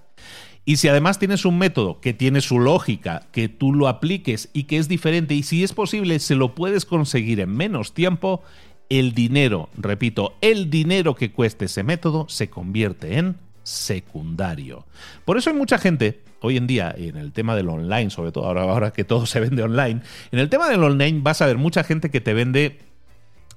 Y 0.66 0.76
si 0.76 0.88
además 0.88 1.18
tienes 1.18 1.46
un 1.46 1.56
método 1.56 2.02
que 2.02 2.12
tiene 2.12 2.42
su 2.42 2.60
lógica, 2.60 3.26
que 3.32 3.48
tú 3.48 3.72
lo 3.72 3.88
apliques 3.88 4.50
y 4.52 4.64
que 4.64 4.76
es 4.76 4.88
diferente 4.88 5.32
y 5.32 5.42
si 5.42 5.64
es 5.64 5.72
posible 5.72 6.18
se 6.18 6.34
lo 6.34 6.54
puedes 6.54 6.84
conseguir 6.84 7.40
en 7.40 7.48
menos 7.48 7.94
tiempo, 7.94 8.42
el 8.90 9.14
dinero, 9.14 9.70
repito, 9.78 10.34
el 10.42 10.68
dinero 10.68 11.14
que 11.14 11.32
cueste 11.32 11.64
ese 11.64 11.82
método 11.82 12.26
se 12.28 12.50
convierte 12.50 13.16
en 13.16 13.38
secundario. 13.64 14.86
Por 15.24 15.36
eso 15.36 15.50
hay 15.50 15.56
mucha 15.56 15.78
gente 15.78 16.20
hoy 16.40 16.56
en 16.56 16.66
día, 16.66 16.94
en 16.96 17.16
el 17.16 17.32
tema 17.32 17.56
del 17.56 17.68
online, 17.68 18.10
sobre 18.10 18.30
todo 18.30 18.44
ahora, 18.44 18.62
ahora 18.62 18.92
que 18.92 19.02
todo 19.02 19.26
se 19.26 19.40
vende 19.40 19.62
online, 19.62 20.02
en 20.30 20.38
el 20.38 20.48
tema 20.48 20.68
del 20.68 20.84
online 20.84 21.20
vas 21.22 21.42
a 21.42 21.46
ver 21.46 21.58
mucha 21.58 21.82
gente 21.82 22.10
que 22.10 22.20
te 22.20 22.34
vende 22.34 22.78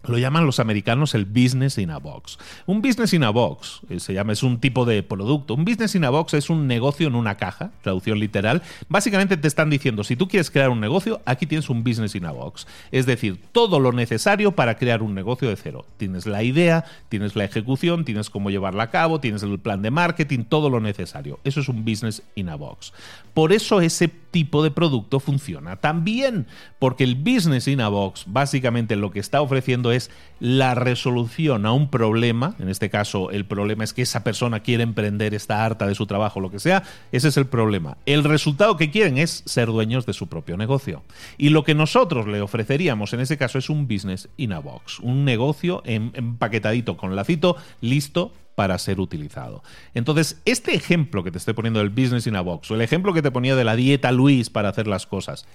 lo 0.04 0.18
llaman 0.18 0.46
los 0.46 0.60
americanos 0.60 1.16
el 1.16 1.26
business 1.26 1.78
in 1.78 1.92
a 1.92 1.98
box. 1.98 2.38
Un 2.66 2.82
business 2.82 3.14
in 3.14 3.24
a 3.24 3.30
box 3.30 3.82
eh, 3.90 4.00
se 4.00 4.14
llama, 4.14 4.34
es 4.34 4.44
un 4.44 4.60
tipo 4.60 4.86
de 4.86 5.04
producto. 5.04 5.54
Un 5.54 5.66
business 5.66 5.96
in 5.96 6.06
a 6.06 6.10
box 6.10 6.34
es 6.34 6.50
un 6.50 6.68
negocio 6.68 7.08
en 7.08 7.16
una 7.16 7.36
caja, 7.36 7.72
traducción 7.82 8.20
literal. 8.20 8.62
Básicamente 8.90 9.38
te 9.38 9.48
están 9.48 9.70
diciendo, 9.70 10.04
si 10.04 10.16
tú 10.16 10.28
quieres 10.28 10.52
crear 10.52 10.70
un 10.70 10.80
negocio, 10.80 11.22
aquí 11.26 11.46
tienes 11.46 11.70
un 11.70 11.84
business 11.84 12.16
in 12.16 12.26
a 12.26 12.32
box. 12.32 12.68
Es 12.92 13.06
decir, 13.06 13.40
todo 13.52 13.80
lo 13.80 13.92
necesario 13.92 14.52
para 14.54 14.78
crear 14.78 15.02
un 15.02 15.14
negocio 15.14 15.50
de 15.50 15.56
cero. 15.56 15.86
Tienes 15.98 16.26
la 16.26 16.44
idea, 16.44 16.86
tienes 17.10 17.36
la 17.36 17.44
ejecución, 17.44 18.06
tienes 18.06 18.30
cómo 18.30 18.50
llevarla 18.50 18.84
a 18.84 18.90
cabo, 18.90 19.20
tienes 19.20 19.44
el 19.44 19.60
plan 19.60 19.82
de 19.82 19.92
marketing, 19.92 20.44
todo 20.44 20.70
lo 20.70 20.80
necesario. 20.80 21.40
Eso 21.44 21.60
es 21.60 21.70
un 21.70 21.84
business 21.84 22.24
in 22.36 22.50
a 22.50 22.56
box. 22.56 22.94
Por 23.38 23.54
eso 23.54 23.82
ese 23.82 24.08
tipo 24.08 24.63
de 24.63 24.71
producto 24.71 25.19
funciona 25.19 25.76
también, 25.76 26.47
porque 26.80 27.04
el 27.04 27.13
business 27.13 27.67
in 27.67 27.82
a 27.82 27.88
box 27.88 28.23
básicamente 28.26 28.95
lo 28.95 29.12
que 29.12 29.19
está 29.19 29.41
ofreciendo 29.41 29.91
es 29.91 30.10
la 30.39 30.73
resolución 30.73 31.67
a 31.67 31.71
un 31.71 31.91
problema, 31.91 32.56
en 32.58 32.67
este 32.67 32.89
caso 32.89 33.30
el 33.30 33.45
problema 33.45 33.84
es 33.84 33.93
que 33.93 34.02
esa 34.02 34.23
persona 34.23 34.62
quiere 34.62 34.82
emprender, 34.82 35.36
está 35.36 35.63
harta 35.63 35.86
de 35.86 35.93
su 35.93 36.08
trabajo, 36.08 36.39
lo 36.39 36.50
que 36.50 36.58
sea, 36.58 36.82
ese 37.12 37.28
es 37.28 37.38
el 37.38 37.45
problema. 37.45 37.97
El 38.08 38.23
resultado 38.23 38.76
que 38.76 38.89
quieren 38.89 39.19
es 39.19 39.43
ser 39.45 39.67
dueños 39.67 40.08
de 40.08 40.13
su 40.13 40.26
propio 40.26 40.58
negocio. 40.58 41.04
Y 41.38 41.50
lo 41.50 41.63
que 41.63 41.76
nosotros 41.76 42.26
le 42.26 42.41
ofreceríamos 42.41 43.13
en 43.13 43.19
ese 43.19 43.38
caso 43.38 43.60
es 43.60 43.69
un 43.69 43.88
business 43.88 44.30
in 44.38 44.52
a 44.52 44.58
box, 44.58 45.00
un 45.00 45.26
negocio 45.26 45.84
empaquetadito 45.86 46.97
con 46.97 47.15
lacito, 47.15 47.56
listo 47.82 48.34
para 48.58 48.80
ser 48.80 49.00
utilizado. 49.00 49.62
Entonces, 49.93 50.41
este 50.43 50.74
ejemplo 50.74 51.24
que 51.24 51.30
te 51.30 51.38
estoy 51.38 51.54
poniendo 51.54 51.78
del 51.78 51.91
business 51.91 52.26
in 52.26 52.36
a 52.36 52.41
box, 52.41 52.72
o 52.72 52.74
el 52.74 52.82
ejemplo 52.82 53.13
que 53.13 53.22
te 53.22 53.30
ponía 53.30 53.56
de 53.56 53.63
la 53.63 53.76
dieta 53.76 54.12
Luis 54.12 54.50
para 54.50 54.70
hacer 54.70 54.88
las 54.88 55.06
cosas, 55.06 55.46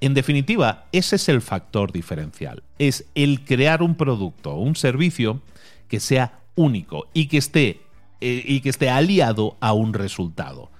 En 0.00 0.14
definitiva, 0.14 0.86
ese 0.90 1.14
es 1.14 1.28
el 1.28 1.42
factor 1.42 1.92
diferencial. 1.92 2.62
Es 2.78 3.04
el 3.14 3.44
crear 3.44 3.82
un 3.82 3.94
producto 3.94 4.50
o 4.50 4.60
un 4.60 4.74
servicio 4.74 5.40
que 5.88 6.00
sea 6.00 6.40
único 6.56 7.06
y 7.14 7.26
que 7.26 7.38
esté, 7.38 7.80
eh, 8.20 8.42
y 8.44 8.60
que 8.60 8.68
esté 8.68 8.90
aliado 8.90 9.56
a 9.60 9.72
un 9.72 9.94
resultado. 9.94 10.70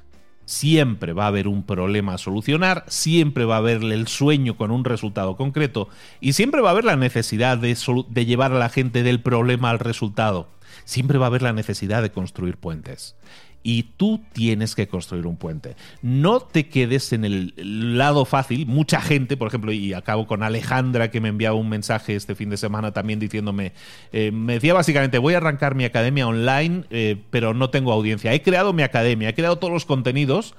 Siempre 0.45 1.13
va 1.13 1.25
a 1.25 1.29
haber 1.29 1.47
un 1.47 1.63
problema 1.63 2.15
a 2.15 2.19
solucionar, 2.19 2.85
siempre 2.89 3.45
va 3.45 3.57
a 3.57 3.59
haber 3.59 3.83
el 3.85 4.09
sueño 4.09 4.57
con 4.57 4.73
un 4.73 4.85
resultado 4.85 5.37
concreto 5.37 5.89
y 6.21 6.33
siempre 6.33 6.61
va 6.61 6.71
a 6.71 6.73
haber 6.73 6.85
la 6.85 6.97
necesidad 6.97 7.59
de, 7.59 7.77
de 8.09 8.27
llevar 8.27 8.53
a 8.53 8.59
la 8.59 8.71
gente 8.71 9.05
del 9.05 9.21
problema 9.21 9.71
al 9.71 9.79
resultado. 9.79 10.49
Siempre 10.85 11.19
va 11.19 11.27
a 11.27 11.29
haber 11.29 11.43
la 11.43 11.53
necesidad 11.53 12.03
de 12.03 12.11
construir 12.11 12.57
puentes 12.57 13.17
y 13.63 13.85
tú 13.97 14.21
tienes 14.33 14.75
que 14.75 14.89
construir 14.89 15.27
un 15.27 15.37
puente. 15.37 15.77
No 16.03 16.41
te 16.41 16.69
quedes 16.69 17.13
en 17.13 17.25
el 17.25 17.55
lado 17.97 18.25
fácil. 18.25 18.67
Mucha 18.67 19.01
gente, 19.01 19.37
por 19.37 19.49
ejemplo, 19.49 19.73
y 19.73 19.93
acabo 19.93 20.27
con 20.27 20.43
Alejandra 20.43 21.11
que 21.11 21.21
me 21.21 21.29
enviaba 21.29 21.57
un 21.57 21.69
mensaje 21.69 22.17
este 22.17 22.35
fin 22.35 22.51
de 22.51 22.57
semana 22.57 22.93
también 22.93 23.19
diciéndome, 23.19 23.73
eh, 24.13 24.33
me 24.33 24.55
decía 24.55 24.75
básicamente, 24.75 25.19
voy 25.19 25.35
a 25.35 25.39
arrancar 25.39 25.75
mi 25.75 25.85
academia 25.85 26.27
online, 26.27 26.85
eh, 26.91 27.17
pero 27.31 27.55
no 27.55 27.71
tengo 27.71 27.93
audiencia. 27.93 28.33
He 28.33 28.43
creado 28.43 28.73
mi 28.73 28.83
academia, 28.83 29.29
he 29.29 29.35
creado 29.35 29.57
todos 29.57 29.73
los 29.73 29.85
contenidos, 29.85 30.55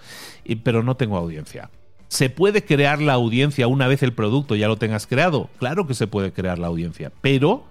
pero 0.63 0.83
no 0.83 0.95
tengo 0.95 1.17
audiencia. 1.17 1.69
¿Se 2.07 2.29
puede 2.29 2.63
crear 2.63 3.01
la 3.01 3.13
audiencia 3.13 3.67
una 3.67 3.87
vez 3.87 4.03
el 4.03 4.13
producto 4.13 4.55
ya 4.55 4.67
lo 4.67 4.77
tengas 4.77 5.07
creado? 5.07 5.49
Claro 5.57 5.87
que 5.87 5.95
se 5.95 6.05
puede 6.05 6.31
crear 6.31 6.59
la 6.59 6.67
audiencia, 6.67 7.11
pero 7.21 7.65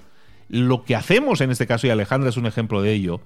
lo 0.53 0.85
que 0.85 0.95
hacemos 0.95 1.41
en 1.41 1.51
este 1.51 1.67
caso, 1.67 1.87
y 1.87 1.91
Alejandra 1.91 2.29
es 2.29 2.37
un 2.37 2.45
ejemplo 2.47 2.83
de 2.83 2.93
ello, 2.93 3.23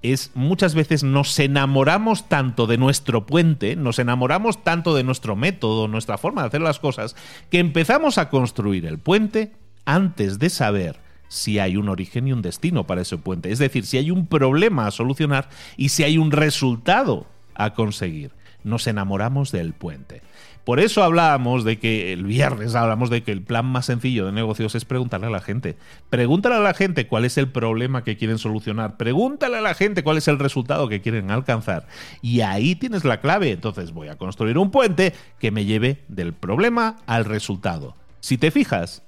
es 0.00 0.30
muchas 0.34 0.74
veces 0.74 1.04
nos 1.04 1.38
enamoramos 1.38 2.28
tanto 2.30 2.66
de 2.66 2.78
nuestro 2.78 3.26
puente, 3.26 3.76
nos 3.76 3.98
enamoramos 3.98 4.64
tanto 4.64 4.94
de 4.94 5.04
nuestro 5.04 5.36
método, 5.36 5.86
nuestra 5.86 6.16
forma 6.16 6.40
de 6.40 6.48
hacer 6.48 6.62
las 6.62 6.80
cosas, 6.80 7.14
que 7.50 7.58
empezamos 7.58 8.16
a 8.16 8.30
construir 8.30 8.86
el 8.86 8.98
puente 8.98 9.52
antes 9.84 10.38
de 10.38 10.48
saber 10.48 10.98
si 11.28 11.58
hay 11.58 11.76
un 11.76 11.90
origen 11.90 12.26
y 12.26 12.32
un 12.32 12.40
destino 12.40 12.86
para 12.86 13.02
ese 13.02 13.18
puente. 13.18 13.52
Es 13.52 13.58
decir, 13.58 13.84
si 13.84 13.98
hay 13.98 14.10
un 14.10 14.26
problema 14.26 14.86
a 14.86 14.90
solucionar 14.90 15.50
y 15.76 15.90
si 15.90 16.04
hay 16.04 16.16
un 16.16 16.30
resultado 16.30 17.26
a 17.54 17.74
conseguir. 17.74 18.32
Nos 18.64 18.86
enamoramos 18.86 19.52
del 19.52 19.72
puente. 19.72 20.22
Por 20.64 20.78
eso 20.78 21.02
hablábamos 21.02 21.64
de 21.64 21.78
que 21.80 22.12
el 22.12 22.24
viernes 22.24 22.76
hablamos 22.76 23.10
de 23.10 23.24
que 23.24 23.32
el 23.32 23.42
plan 23.42 23.66
más 23.66 23.86
sencillo 23.86 24.26
de 24.26 24.32
negocios 24.32 24.76
es 24.76 24.84
preguntarle 24.84 25.26
a 25.26 25.30
la 25.30 25.40
gente. 25.40 25.76
Pregúntale 26.08 26.54
a 26.54 26.60
la 26.60 26.72
gente 26.72 27.08
cuál 27.08 27.24
es 27.24 27.36
el 27.36 27.48
problema 27.48 28.04
que 28.04 28.16
quieren 28.16 28.38
solucionar. 28.38 28.96
Pregúntale 28.96 29.56
a 29.56 29.60
la 29.60 29.74
gente 29.74 30.04
cuál 30.04 30.18
es 30.18 30.28
el 30.28 30.38
resultado 30.38 30.88
que 30.88 31.00
quieren 31.00 31.32
alcanzar. 31.32 31.88
Y 32.20 32.42
ahí 32.42 32.76
tienes 32.76 33.04
la 33.04 33.20
clave. 33.20 33.50
Entonces 33.50 33.92
voy 33.92 34.06
a 34.06 34.16
construir 34.16 34.56
un 34.56 34.70
puente 34.70 35.14
que 35.40 35.50
me 35.50 35.64
lleve 35.64 36.04
del 36.06 36.32
problema 36.32 36.98
al 37.06 37.24
resultado. 37.24 37.96
Si 38.20 38.38
te 38.38 38.52
fijas, 38.52 39.02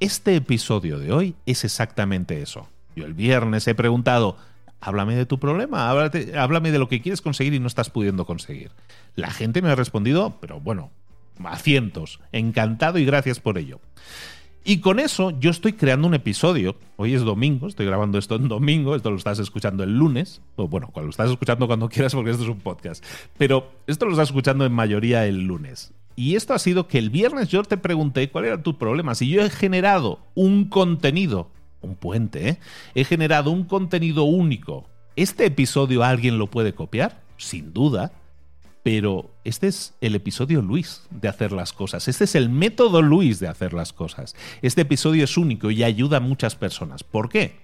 este 0.00 0.34
episodio 0.34 0.98
de 0.98 1.12
hoy 1.12 1.36
es 1.46 1.64
exactamente 1.64 2.42
eso. 2.42 2.68
Yo 2.96 3.06
el 3.06 3.14
viernes 3.14 3.68
he 3.68 3.76
preguntado, 3.76 4.38
háblame 4.80 5.16
de 5.16 5.26
tu 5.26 5.38
problema, 5.38 5.90
háblame 5.90 6.72
de 6.72 6.78
lo 6.78 6.88
que 6.88 7.00
quieres 7.00 7.22
conseguir 7.22 7.54
y 7.54 7.60
no 7.60 7.66
estás 7.66 7.90
pudiendo 7.90 8.26
conseguir. 8.26 8.70
La 9.14 9.30
gente 9.30 9.62
me 9.62 9.70
ha 9.70 9.74
respondido, 9.74 10.38
pero 10.40 10.60
bueno, 10.60 10.90
a 11.44 11.56
cientos. 11.56 12.20
Encantado 12.32 12.98
y 12.98 13.04
gracias 13.04 13.40
por 13.40 13.58
ello. 13.58 13.80
Y 14.68 14.80
con 14.80 14.98
eso 14.98 15.30
yo 15.38 15.50
estoy 15.50 15.74
creando 15.74 16.08
un 16.08 16.14
episodio. 16.14 16.74
Hoy 16.96 17.14
es 17.14 17.22
domingo, 17.22 17.68
estoy 17.68 17.86
grabando 17.86 18.18
esto 18.18 18.34
en 18.34 18.48
domingo, 18.48 18.96
esto 18.96 19.12
lo 19.12 19.16
estás 19.16 19.38
escuchando 19.38 19.84
el 19.84 19.96
lunes. 19.96 20.40
O 20.56 20.66
bueno, 20.66 20.90
lo 20.94 21.08
estás 21.08 21.30
escuchando 21.30 21.68
cuando 21.68 21.88
quieras 21.88 22.14
porque 22.14 22.32
esto 22.32 22.42
es 22.42 22.48
un 22.48 22.58
podcast. 22.58 23.04
Pero 23.38 23.70
esto 23.86 24.06
lo 24.06 24.12
estás 24.12 24.30
escuchando 24.30 24.66
en 24.66 24.72
mayoría 24.72 25.24
el 25.24 25.44
lunes. 25.44 25.92
Y 26.16 26.34
esto 26.34 26.52
ha 26.52 26.58
sido 26.58 26.88
que 26.88 26.98
el 26.98 27.10
viernes 27.10 27.48
yo 27.48 27.62
te 27.62 27.76
pregunté 27.76 28.28
cuál 28.30 28.46
era 28.46 28.62
tu 28.62 28.76
problema. 28.76 29.14
Si 29.14 29.28
yo 29.28 29.40
he 29.42 29.50
generado 29.50 30.18
un 30.34 30.64
contenido, 30.64 31.48
un 31.80 31.96
puente, 31.96 32.48
¿eh? 32.48 32.58
he 32.94 33.04
generado 33.04 33.50
un 33.50 33.64
contenido 33.64 34.24
único, 34.24 34.86
¿este 35.14 35.46
episodio 35.46 36.02
alguien 36.02 36.38
lo 36.38 36.48
puede 36.48 36.74
copiar? 36.74 37.22
Sin 37.36 37.72
duda. 37.72 38.12
Pero 38.86 39.34
este 39.42 39.66
es 39.66 39.94
el 40.00 40.14
episodio 40.14 40.62
Luis 40.62 41.02
de 41.10 41.26
hacer 41.26 41.50
las 41.50 41.72
cosas. 41.72 42.06
Este 42.06 42.22
es 42.22 42.36
el 42.36 42.48
método 42.48 43.02
Luis 43.02 43.40
de 43.40 43.48
hacer 43.48 43.72
las 43.72 43.92
cosas. 43.92 44.36
Este 44.62 44.82
episodio 44.82 45.24
es 45.24 45.36
único 45.36 45.72
y 45.72 45.82
ayuda 45.82 46.18
a 46.18 46.20
muchas 46.20 46.54
personas. 46.54 47.02
¿Por 47.02 47.28
qué? 47.28 47.56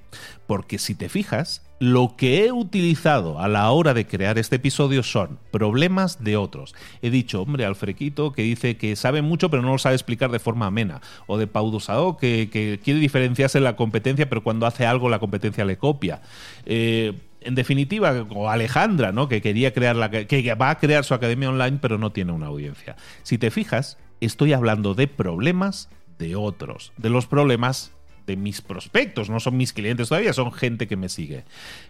Porque 0.49 0.79
si 0.79 0.97
te 0.97 1.09
fijas, 1.09 1.63
lo 1.79 2.17
que 2.17 2.45
he 2.45 2.51
utilizado 2.51 3.39
a 3.39 3.47
la 3.47 3.71
hora 3.71 3.95
de 3.95 4.05
crear 4.05 4.37
este 4.37 4.57
episodio 4.57 5.05
son 5.05 5.39
problemas 5.53 6.25
de 6.25 6.37
otros. 6.37 6.75
He 7.03 7.11
dicho, 7.11 7.41
hombre, 7.41 7.67
al 7.67 7.77
frequito 7.77 8.33
que 8.33 8.43
dice 8.43 8.77
que 8.77 8.97
sabe 8.97 9.23
mucho 9.23 9.49
pero 9.49 9.63
no 9.63 9.71
lo 9.71 9.79
sabe 9.79 9.95
explicar 9.95 10.33
de 10.33 10.41
forma 10.41 10.67
amena. 10.67 11.03
O 11.29 11.39
de 11.39 11.47
Pau 11.47 11.71
que, 12.19 12.51
que 12.51 12.81
quiere 12.83 12.99
diferenciarse 12.99 13.59
en 13.59 13.65
la 13.65 13.77
competencia 13.77 14.29
pero 14.29 14.43
cuando 14.43 14.67
hace 14.67 14.87
algo 14.87 15.09
la 15.09 15.21
competencia 15.21 15.65
le 15.65 15.79
copia. 15.79 16.21
Eh, 16.67 17.17
en 17.45 17.55
definitiva, 17.55 18.13
o 18.31 18.49
Alejandra, 18.49 19.13
¿no? 19.13 19.29
Que 19.29 19.41
quería 19.41 19.73
crear 19.73 19.97
la 19.97 20.11
que 20.11 20.55
va 20.55 20.71
a 20.71 20.79
crear 20.79 21.05
su 21.05 21.15
academia 21.15 21.51
online, 21.51 21.79
pero 21.81 21.99
no 21.99 22.13
tiene 22.13 22.33
una 22.33 22.47
audiencia. 22.47 22.97
Si 23.23 23.39
te 23.39 23.51
fijas, 23.51 23.99
estoy 24.21 24.53
hablando 24.53 24.95
de 24.95 25.09
problemas 25.09 25.89
de 26.19 26.37
otros, 26.37 26.93
de 26.97 27.11
los 27.11 27.27
problemas 27.27 27.93
de 28.27 28.37
mis 28.37 28.61
prospectos, 28.61 29.31
no 29.31 29.41
son 29.41 29.57
mis 29.57 29.73
clientes 29.73 30.09
todavía, 30.09 30.33
son 30.33 30.53
gente 30.53 30.87
que 30.87 30.97
me 30.97 31.09
sigue. 31.09 31.45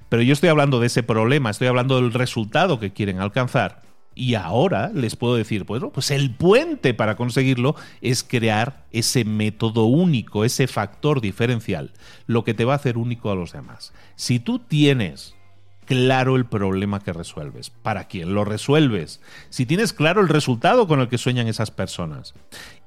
Pero 0.09 0.23
yo 0.23 0.33
estoy 0.33 0.49
hablando 0.49 0.81
de 0.81 0.87
ese 0.87 1.03
problema, 1.03 1.51
estoy 1.51 1.69
hablando 1.69 1.97
del 1.97 2.13
resultado 2.13 2.81
que 2.81 2.93
quieren 2.93 3.21
alcanzar. 3.21 3.83
Y 4.15 4.35
ahora 4.35 4.91
les 4.95 5.17
puedo 5.17 5.37
decir, 5.37 5.65
bueno, 5.65 5.91
pues 5.91 6.11
el 6.11 6.35
puente 6.35 6.93
para 6.93 7.17
conseguirlo 7.17 7.77
es 8.03 8.23
crear 8.23 8.87
ese 8.93 9.25
método 9.25 9.85
único, 9.87 10.45
ese 10.45 10.67
factor 10.67 11.23
diferencial, 11.23 11.93
lo 12.27 12.45
que 12.45 12.53
te 12.53 12.67
va 12.67 12.75
a 12.75 12.77
hacer 12.77 12.99
único 12.99 13.31
a 13.31 13.35
los 13.35 13.53
demás. 13.53 13.95
Si 14.17 14.39
tú 14.39 14.59
tienes 14.59 15.35
claro 15.93 16.37
el 16.37 16.47
problema 16.47 17.01
que 17.01 17.13
resuelves, 17.13 17.69
para 17.69 18.05
quién 18.05 18.33
lo 18.33 18.47
resuelves, 18.47 19.21
si 19.51 19.67
tienes 19.67 19.93
claro 19.93 20.23
el 20.23 20.31
resultado 20.31 20.89
con 20.89 21.01
el 21.01 21.09
que 21.09 21.19
sueñan 21.19 21.49
esas 21.49 21.71
personas. 21.71 22.33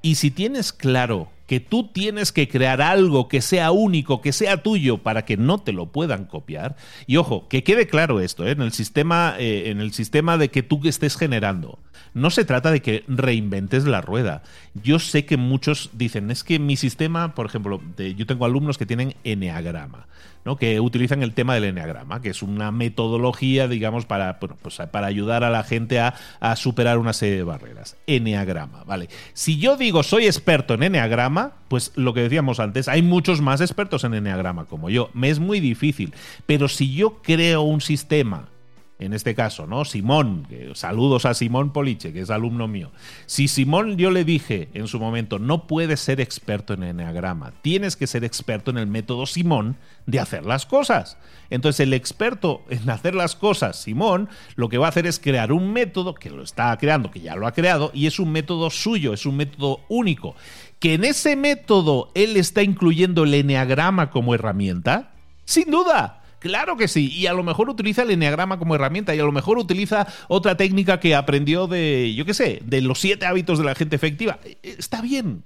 Y 0.02 0.16
si 0.16 0.32
tienes 0.32 0.74
claro 0.74 1.30
que 1.48 1.60
tú 1.60 1.88
tienes 1.88 2.32
que 2.32 2.48
crear 2.48 2.82
algo 2.82 3.28
que 3.28 3.42
sea 3.42 3.72
único, 3.72 4.22
que 4.22 4.32
sea 4.32 4.64
tuyo, 4.64 5.00
para 5.00 5.26
que 5.26 5.38
no 5.38 5.60
te 5.60 5.72
lo 5.72 5.88
puedan 5.88 6.26
copiar. 6.26 6.76
Y 7.08 7.18
ojo, 7.18 7.48
que 7.48 7.64
quede 7.64 7.88
claro 7.88 8.20
esto, 8.20 8.46
¿eh? 8.48 8.52
en, 8.52 8.62
el 8.62 8.72
sistema, 8.72 9.36
eh, 9.38 9.70
en 9.70 9.80
el 9.80 9.94
sistema 9.94 10.38
de 10.38 10.50
que 10.50 10.64
tú 10.64 10.82
estés 10.86 11.18
generando. 11.18 11.80
No 12.14 12.30
se 12.30 12.46
trata 12.46 12.72
de 12.72 12.82
que 12.82 13.04
reinventes 13.08 13.86
la 13.86 14.02
rueda. 14.02 14.42
Yo 14.74 15.00
sé 15.00 15.26
que 15.26 15.38
muchos 15.38 15.90
dicen, 15.94 16.32
es 16.32 16.44
que 16.44 16.60
mi 16.60 16.78
sistema, 16.78 17.36
por 17.36 17.46
ejemplo, 17.46 17.82
yo 17.98 18.26
tengo 18.26 18.46
alumnos 18.46 18.78
que 18.78 18.86
tienen 18.86 19.16
Enneagrama, 19.24 20.08
¿no? 20.46 20.56
que 20.56 20.80
utilizan 20.80 21.24
el 21.24 21.34
tema 21.34 21.56
del 21.56 21.66
Enneagrama, 21.66 22.22
que 22.22 22.30
es 22.30 22.42
una 22.42 22.72
metodología, 22.72 23.68
digamos, 23.68 24.06
para, 24.06 24.40
pues, 24.40 24.78
para 24.92 25.08
ayudar 25.08 25.44
a 25.44 25.50
la 25.50 25.64
gente 25.64 26.00
a, 26.00 26.16
a 26.40 26.56
superar 26.56 27.00
una 27.00 27.14
serie 27.14 27.36
de 27.36 27.44
barreras. 27.44 27.98
Enneagrama, 28.08 28.84
¿vale? 28.86 29.10
Si 29.34 29.58
yo 29.58 29.76
digo 29.76 30.02
soy 30.04 30.26
experto 30.26 30.74
en 30.76 30.84
Enneagrama, 30.84 31.35
pues 31.68 31.92
lo 31.96 32.14
que 32.14 32.22
decíamos 32.22 32.60
antes, 32.60 32.88
hay 32.88 33.02
muchos 33.02 33.42
más 33.42 33.62
expertos 33.62 34.04
en 34.04 34.14
Enneagrama 34.14 34.66
como 34.66 34.90
yo. 34.90 35.10
Me 35.14 35.30
es 35.30 35.40
muy 35.40 35.60
difícil. 35.60 36.14
Pero 36.46 36.68
si 36.68 36.94
yo 36.94 37.22
creo 37.22 37.62
un 37.62 37.82
sistema 37.82 38.50
en 38.98 39.14
este 39.14 39.36
caso, 39.36 39.68
¿no? 39.68 39.84
Simón, 39.84 40.48
saludos 40.74 41.26
a 41.26 41.34
Simón 41.34 41.74
Poliche, 41.74 42.14
que 42.14 42.22
es 42.22 42.30
alumno 42.30 42.68
mío. 42.70 42.92
Si 43.26 43.50
Simón 43.50 43.98
yo 43.98 44.10
le 44.10 44.24
dije 44.24 44.70
en 44.74 44.88
su 44.88 45.00
momento, 45.02 45.38
no 45.38 45.68
puedes 45.68 46.00
ser 46.00 46.22
experto 46.22 46.74
en 46.74 46.84
Enneagrama, 46.84 47.52
tienes 47.62 47.98
que 47.98 48.08
ser 48.08 48.24
experto 48.24 48.72
en 48.72 48.78
el 48.78 48.88
método 48.88 49.26
Simón 49.26 49.76
de 50.06 50.22
hacer 50.22 50.46
las 50.46 50.66
cosas. 50.66 51.18
Entonces 51.50 51.82
el 51.82 51.94
experto 51.94 52.64
en 52.70 52.90
hacer 52.90 53.16
las 53.16 53.36
cosas, 53.36 53.76
Simón, 53.76 54.30
lo 54.56 54.70
que 54.70 54.78
va 54.78 54.86
a 54.86 54.90
hacer 54.90 55.08
es 55.08 55.20
crear 55.20 55.52
un 55.52 55.74
método 55.74 56.16
que 56.16 56.30
lo 56.30 56.42
está 56.42 56.76
creando, 56.78 57.12
que 57.12 57.20
ya 57.20 57.36
lo 57.36 57.48
ha 57.48 57.54
creado, 57.54 57.92
y 57.94 58.08
es 58.08 58.18
un 58.18 58.32
método 58.32 58.70
suyo, 58.70 59.14
es 59.14 59.26
un 59.26 59.36
método 59.36 59.82
único. 59.90 60.36
Que 60.80 60.94
en 60.96 61.04
ese 61.04 61.36
método 61.36 62.12
él 62.16 62.38
está 62.38 62.64
incluyendo 62.64 63.24
el 63.24 63.34
Enneagrama 63.34 64.10
como 64.12 64.36
herramienta, 64.36 65.14
sin 65.46 65.72
duda. 65.72 66.22
Claro 66.40 66.78
que 66.78 66.88
sí, 66.88 67.12
y 67.12 67.26
a 67.26 67.34
lo 67.34 67.42
mejor 67.42 67.72
utiliza 67.72 68.04
el 68.04 68.12
enneagrama 68.12 68.60
como 68.60 68.76
herramienta 68.76 69.16
y 69.16 69.20
a 69.20 69.24
lo 69.24 69.32
mejor 69.32 69.58
utiliza 69.58 70.06
otra 70.28 70.56
técnica 70.56 71.00
que 71.00 71.16
aprendió 71.16 71.66
de, 71.66 72.14
yo 72.14 72.24
qué 72.24 72.36
sé, 72.36 72.62
de 72.64 72.82
los 72.82 73.00
siete 73.00 73.26
hábitos 73.26 73.58
de 73.58 73.66
la 73.66 73.74
gente 73.74 73.96
efectiva. 73.96 74.38
E, 74.44 74.60
e, 74.62 74.76
está 74.78 75.02
bien, 75.02 75.42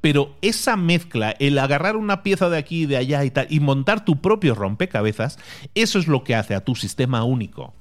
pero 0.00 0.34
esa 0.42 0.76
mezcla, 0.76 1.36
el 1.38 1.58
agarrar 1.58 1.96
una 1.96 2.24
pieza 2.24 2.48
de 2.48 2.58
aquí 2.58 2.82
y 2.82 2.86
de 2.86 2.96
allá 2.96 3.24
y 3.24 3.30
tal, 3.30 3.46
y 3.48 3.60
montar 3.60 4.04
tu 4.04 4.20
propio 4.20 4.56
rompecabezas, 4.56 5.38
eso 5.76 6.00
es 6.00 6.08
lo 6.08 6.24
que 6.24 6.34
hace 6.34 6.56
a 6.56 6.64
tu 6.64 6.74
sistema 6.74 7.22
único. 7.22 7.72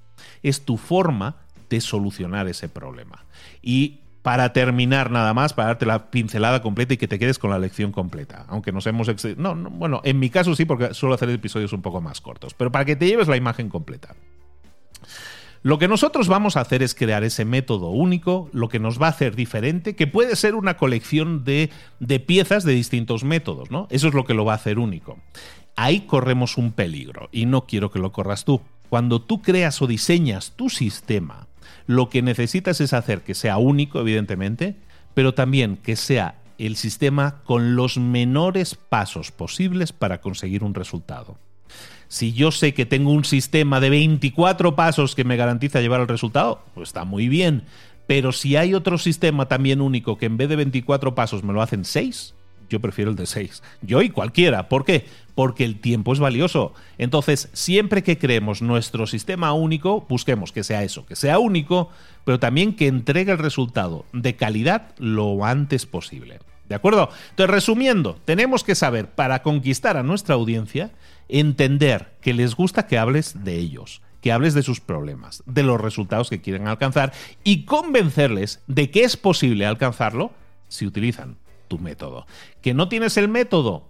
Es 0.44 0.62
tu 0.62 0.78
forma 0.78 1.38
de 1.70 1.82
solucionar 1.82 2.48
ese 2.48 2.70
problema. 2.70 3.26
Y 3.64 4.02
para 4.22 4.52
terminar 4.52 5.12
nada 5.12 5.34
más, 5.34 5.54
para 5.54 5.70
darte 5.70 5.86
la 5.86 6.12
pincelada 6.12 6.62
completa 6.62 6.94
y 6.94 6.98
que 6.98 7.08
te 7.08 7.20
quedes 7.20 7.40
con 7.40 7.50
la 7.50 7.60
lección 7.60 7.92
completa. 7.92 8.46
Aunque 8.50 8.72
nos 8.72 8.86
hemos... 8.88 9.08
No, 9.38 9.56
no, 9.56 9.70
bueno, 9.70 10.02
en 10.04 10.20
mi 10.20 10.30
caso 10.30 10.56
sí, 10.56 10.66
porque 10.66 10.94
suelo 10.94 11.16
hacer 11.16 11.30
episodios 11.30 11.74
un 11.74 11.82
poco 11.82 12.02
más 12.02 12.22
cortos, 12.22 12.54
pero 12.54 12.72
para 12.72 12.86
que 12.86 12.96
te 12.96 13.08
lleves 13.08 13.28
la 13.28 13.38
imagen 13.38 13.70
completa. 13.70 14.16
Lo 15.62 15.78
que 15.78 15.90
nosotros 15.90 16.30
vamos 16.30 16.56
a 16.56 16.62
hacer 16.62 16.82
es 16.84 16.96
crear 16.96 17.26
ese 17.26 17.44
método 17.44 17.90
único, 17.90 18.50
lo 18.54 18.70
que 18.70 18.80
nos 18.80 19.02
va 19.02 19.08
a 19.08 19.10
hacer 19.10 19.36
diferente, 19.36 19.94
que 19.96 20.08
puede 20.08 20.38
ser 20.38 20.56
una 20.56 20.78
colección 20.78 21.44
de, 21.44 21.70
de 22.00 22.20
piezas 22.22 22.64
de 22.64 22.72
distintos 22.72 23.26
métodos, 23.26 23.70
¿no? 23.70 23.88
Eso 23.90 24.08
es 24.08 24.14
lo 24.14 24.24
que 24.24 24.34
lo 24.34 24.46
va 24.46 24.54
a 24.54 24.56
hacer 24.56 24.80
único. 24.80 25.20
Ahí 25.76 26.02
corremos 26.02 26.58
un 26.58 26.72
peligro 26.72 27.28
y 27.34 27.46
no 27.46 27.66
quiero 27.66 27.92
que 27.92 28.00
lo 28.00 28.14
corras 28.14 28.46
tú. 28.46 28.62
Cuando 28.90 29.22
tú 29.22 29.42
creas 29.42 29.82
o 29.82 29.88
diseñas 29.88 30.54
tu 30.56 30.70
sistema, 30.70 31.49
lo 31.90 32.08
que 32.08 32.22
necesitas 32.22 32.82
es 32.82 32.94
hacer 32.94 33.24
que 33.24 33.34
sea 33.34 33.58
único, 33.58 34.00
evidentemente, 34.00 34.76
pero 35.16 35.34
también 35.34 35.76
que 35.76 35.96
sea 35.96 36.36
el 36.60 36.76
sistema 36.76 37.42
con 37.46 37.76
los 37.76 37.98
menores 37.98 38.76
pasos 38.76 39.32
posibles 39.32 39.92
para 39.92 40.22
conseguir 40.22 40.64
un 40.64 40.76
resultado. 40.76 41.40
Si 42.08 42.32
yo 42.32 42.52
sé 42.52 42.76
que 42.76 42.86
tengo 42.86 43.10
un 43.10 43.26
sistema 43.26 43.80
de 43.80 43.90
24 43.90 44.76
pasos 44.76 45.16
que 45.16 45.24
me 45.24 45.36
garantiza 45.36 45.82
llevar 45.82 46.02
el 46.02 46.08
resultado, 46.08 46.64
pues 46.76 46.90
está 46.90 47.06
muy 47.06 47.28
bien. 47.28 47.64
Pero 48.06 48.34
si 48.34 48.56
hay 48.56 48.76
otro 48.76 49.00
sistema 49.00 49.48
también 49.48 49.82
único 49.82 50.16
que 50.20 50.28
en 50.28 50.38
vez 50.38 50.48
de 50.48 50.58
24 50.58 51.16
pasos 51.16 51.44
me 51.44 51.54
lo 51.54 51.64
hacen 51.64 51.86
6, 51.86 52.36
yo 52.70 52.80
prefiero 52.80 53.10
el 53.10 53.18
de 53.18 53.26
6. 53.26 53.64
Yo 53.82 54.04
y 54.04 54.12
cualquiera. 54.12 54.70
¿Por 54.70 54.86
qué? 54.86 55.08
Porque 55.40 55.64
el 55.64 55.80
tiempo 55.80 56.12
es 56.12 56.20
valioso. 56.20 56.74
Entonces, 56.98 57.48
siempre 57.54 58.04
que 58.04 58.18
creemos 58.18 58.62
nuestro 58.62 59.08
sistema 59.08 59.54
único, 59.54 60.06
busquemos 60.10 60.52
que 60.52 60.66
sea 60.66 60.84
eso, 60.84 61.06
que 61.06 61.16
sea 61.16 61.40
único, 61.40 61.92
pero 62.26 62.42
también 62.42 62.76
que 62.76 62.88
entregue 62.88 63.32
el 63.32 63.38
resultado 63.38 64.04
de 64.12 64.36
calidad 64.36 64.94
lo 64.98 65.46
antes 65.46 65.86
posible. 65.86 66.40
¿De 66.68 66.76
acuerdo? 66.76 67.08
Entonces, 67.30 67.54
resumiendo, 67.54 68.18
tenemos 68.26 68.66
que 68.66 68.76
saber, 68.76 69.12
para 69.12 69.42
conquistar 69.42 69.96
a 69.96 70.04
nuestra 70.04 70.36
audiencia, 70.36 70.92
entender 71.30 72.18
que 72.20 72.34
les 72.34 72.54
gusta 72.54 72.86
que 72.86 72.98
hables 72.98 73.46
de 73.46 73.56
ellos, 73.56 74.02
que 74.20 74.34
hables 74.34 74.54
de 74.54 74.64
sus 74.64 74.82
problemas, 74.82 75.42
de 75.46 75.64
los 75.64 75.80
resultados 75.80 76.30
que 76.30 76.42
quieren 76.42 76.68
alcanzar 76.68 77.14
y 77.46 77.64
convencerles 77.64 78.62
de 78.68 78.92
que 78.92 79.06
es 79.06 79.16
posible 79.16 79.66
alcanzarlo 79.66 80.34
si 80.68 80.86
utilizan 80.86 81.38
tu 81.70 81.80
método. 81.80 82.26
¿Que 82.62 82.74
no 82.74 82.90
tienes 82.90 83.16
el 83.16 83.30
método? 83.30 83.89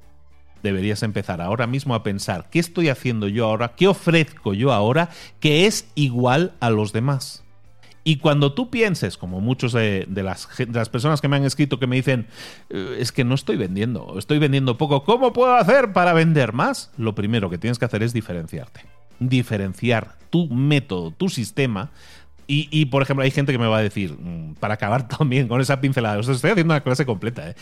Deberías 0.63 1.03
empezar 1.03 1.41
ahora 1.41 1.67
mismo 1.67 1.95
a 1.95 2.03
pensar, 2.03 2.49
¿qué 2.49 2.59
estoy 2.59 2.89
haciendo 2.89 3.27
yo 3.27 3.45
ahora? 3.45 3.73
¿Qué 3.75 3.87
ofrezco 3.87 4.53
yo 4.53 4.71
ahora 4.71 5.09
que 5.39 5.65
es 5.65 5.89
igual 5.95 6.53
a 6.59 6.69
los 6.69 6.93
demás? 6.93 7.43
Y 8.03 8.17
cuando 8.17 8.53
tú 8.53 8.69
pienses, 8.69 9.17
como 9.17 9.41
muchos 9.41 9.73
de, 9.73 10.07
las, 10.09 10.47
las, 10.71 10.89
personas 10.89 11.21
que 11.21 11.27
me 11.27 11.35
han 11.35 11.43
escrito 11.43 11.79
que 11.79 11.87
me 11.87 11.97
dicen, 11.97 12.27
eh, 12.69 12.97
es 12.99 13.11
que 13.11 13.23
no 13.23 13.35
estoy 13.35 13.57
vendiendo, 13.57 14.17
estoy 14.17 14.39
vendiendo 14.39 14.77
poco, 14.77 15.03
¿cómo 15.03 15.33
puedo 15.33 15.53
hacer 15.53 15.93
para 15.93 16.13
vender 16.13 16.53
más? 16.53 16.91
Lo 16.97 17.13
primero 17.13 17.49
que 17.49 17.57
tienes 17.57 17.77
que 17.77 17.85
hacer 17.85 18.01
es 18.01 18.13
diferenciarte. 18.13 18.85
Diferenciar 19.19 20.15
tu 20.29 20.47
método, 20.47 21.11
tu 21.11 21.29
sistema. 21.29 21.91
Y, 22.51 22.85
por 22.85 23.03
ejemplo, 23.03 23.23
hay 23.23 23.29
gente 23.29 23.51
que 23.51 23.59
me 23.59 23.67
va 23.67 23.77
a 23.77 23.83
decir, 23.83 24.17
mm, 24.19 24.55
para 24.55 24.73
acabar 24.73 25.07
también 25.19 25.47
con 25.47 25.61
esa 25.61 25.79
pincelada, 25.79 26.17
os 26.17 26.27
estoy 26.27 26.49
haciendo 26.49 26.73
una 26.73 26.81
clase 26.81 27.05
completa, 27.05 27.51
¿eh? 27.51 27.55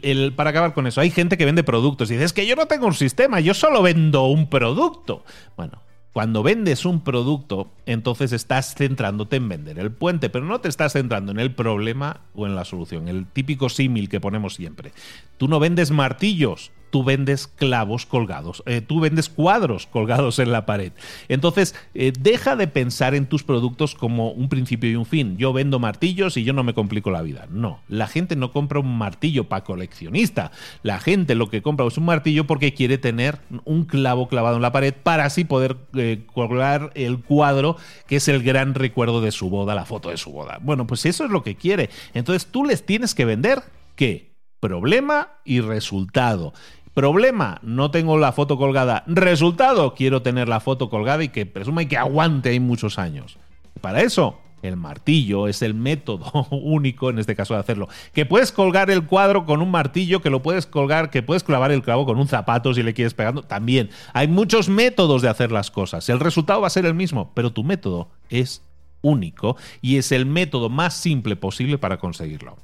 el, 0.00 0.32
para 0.32 0.48
acabar 0.48 0.72
con 0.72 0.86
eso, 0.86 1.02
hay 1.02 1.10
gente 1.10 1.36
que 1.36 1.44
vende 1.44 1.62
productos 1.62 2.10
y 2.10 2.14
dice, 2.14 2.24
es 2.24 2.32
que 2.32 2.46
yo 2.46 2.56
no 2.56 2.64
tengo 2.64 2.86
un 2.86 2.94
sistema, 2.94 3.40
yo 3.40 3.52
solo 3.52 3.82
vendo 3.82 4.24
un 4.24 4.48
producto. 4.48 5.24
Bueno, 5.58 5.82
cuando 6.14 6.42
vendes 6.42 6.86
un 6.86 7.02
producto, 7.02 7.72
entonces 7.86 8.32
estás 8.32 8.76
centrándote 8.76 9.36
en 9.36 9.48
vender 9.48 9.78
el 9.78 9.90
puente, 9.90 10.30
pero 10.30 10.46
no 10.46 10.60
te 10.60 10.68
estás 10.68 10.92
centrando 10.92 11.32
en 11.32 11.40
el 11.40 11.52
problema 11.54 12.20
o 12.34 12.46
en 12.46 12.54
la 12.54 12.64
solución. 12.64 13.08
El 13.08 13.26
típico 13.26 13.68
símil 13.68 14.08
que 14.08 14.20
ponemos 14.20 14.54
siempre. 14.54 14.92
Tú 15.36 15.48
no 15.48 15.58
vendes 15.58 15.90
martillos, 15.90 16.70
tú 16.94 17.02
vendes 17.02 17.48
clavos 17.48 18.06
colgados, 18.06 18.62
eh, 18.66 18.80
tú 18.80 19.00
vendes 19.00 19.28
cuadros 19.28 19.88
colgados 19.88 20.38
en 20.38 20.52
la 20.52 20.64
pared. 20.64 20.92
Entonces, 21.26 21.74
eh, 21.92 22.12
deja 22.16 22.54
de 22.54 22.68
pensar 22.68 23.16
en 23.16 23.26
tus 23.26 23.42
productos 23.42 23.96
como 23.96 24.30
un 24.30 24.48
principio 24.48 24.88
y 24.88 24.94
un 24.94 25.04
fin. 25.04 25.36
Yo 25.36 25.52
vendo 25.52 25.80
martillos 25.80 26.36
y 26.36 26.44
yo 26.44 26.52
no 26.52 26.62
me 26.62 26.72
complico 26.72 27.10
la 27.10 27.20
vida. 27.20 27.48
No, 27.50 27.80
la 27.88 28.06
gente 28.06 28.36
no 28.36 28.52
compra 28.52 28.78
un 28.78 28.96
martillo 28.96 29.48
para 29.48 29.64
coleccionista. 29.64 30.52
La 30.84 31.00
gente 31.00 31.34
lo 31.34 31.50
que 31.50 31.62
compra 31.62 31.84
es 31.84 31.98
un 31.98 32.04
martillo 32.04 32.46
porque 32.46 32.74
quiere 32.74 32.96
tener 32.96 33.40
un 33.64 33.86
clavo 33.86 34.28
clavado 34.28 34.54
en 34.54 34.62
la 34.62 34.70
pared 34.70 34.94
para 34.94 35.24
así 35.24 35.42
poder 35.42 35.76
eh, 35.96 36.22
colgar 36.32 36.92
el 36.94 37.18
cuadro 37.18 37.76
que 38.06 38.14
es 38.14 38.28
el 38.28 38.40
gran 38.40 38.76
recuerdo 38.76 39.20
de 39.20 39.32
su 39.32 39.50
boda, 39.50 39.74
la 39.74 39.84
foto 39.84 40.10
de 40.10 40.16
su 40.16 40.30
boda. 40.30 40.60
Bueno, 40.62 40.86
pues 40.86 41.06
eso 41.06 41.24
es 41.24 41.32
lo 41.32 41.42
que 41.42 41.56
quiere. 41.56 41.90
Entonces 42.12 42.46
tú 42.46 42.64
les 42.64 42.86
tienes 42.86 43.16
que 43.16 43.24
vender 43.24 43.64
qué? 43.96 44.32
Problema 44.60 45.32
y 45.44 45.60
resultado. 45.60 46.54
Problema, 46.94 47.58
no 47.62 47.90
tengo 47.90 48.18
la 48.18 48.30
foto 48.30 48.56
colgada. 48.56 49.02
Resultado, 49.08 49.94
quiero 49.94 50.22
tener 50.22 50.48
la 50.48 50.60
foto 50.60 50.88
colgada 50.88 51.24
y 51.24 51.28
que 51.28 51.44
presuma 51.44 51.82
y 51.82 51.86
que 51.86 51.96
aguante 51.96 52.50
ahí 52.50 52.60
muchos 52.60 53.00
años. 53.00 53.36
Para 53.80 54.02
eso, 54.02 54.38
el 54.62 54.76
martillo 54.76 55.48
es 55.48 55.62
el 55.62 55.74
método 55.74 56.46
único 56.50 57.10
en 57.10 57.18
este 57.18 57.34
caso 57.34 57.54
de 57.54 57.60
hacerlo. 57.60 57.88
Que 58.12 58.26
puedes 58.26 58.52
colgar 58.52 58.90
el 58.90 59.06
cuadro 59.06 59.44
con 59.44 59.60
un 59.60 59.72
martillo, 59.72 60.22
que 60.22 60.30
lo 60.30 60.40
puedes 60.40 60.66
colgar, 60.66 61.10
que 61.10 61.24
puedes 61.24 61.42
clavar 61.42 61.72
el 61.72 61.82
clavo 61.82 62.06
con 62.06 62.16
un 62.16 62.28
zapato 62.28 62.72
si 62.72 62.84
le 62.84 62.94
quieres 62.94 63.14
pegando, 63.14 63.42
también. 63.42 63.90
Hay 64.12 64.28
muchos 64.28 64.68
métodos 64.68 65.20
de 65.20 65.28
hacer 65.28 65.50
las 65.50 65.72
cosas. 65.72 66.08
El 66.08 66.20
resultado 66.20 66.60
va 66.60 66.68
a 66.68 66.70
ser 66.70 66.86
el 66.86 66.94
mismo, 66.94 67.32
pero 67.34 67.52
tu 67.52 67.64
método 67.64 68.08
es 68.30 68.62
único 69.02 69.56
y 69.82 69.96
es 69.96 70.12
el 70.12 70.26
método 70.26 70.70
más 70.70 70.94
simple 70.94 71.34
posible 71.34 71.76
para 71.76 71.98
conseguirlo. 71.98 72.56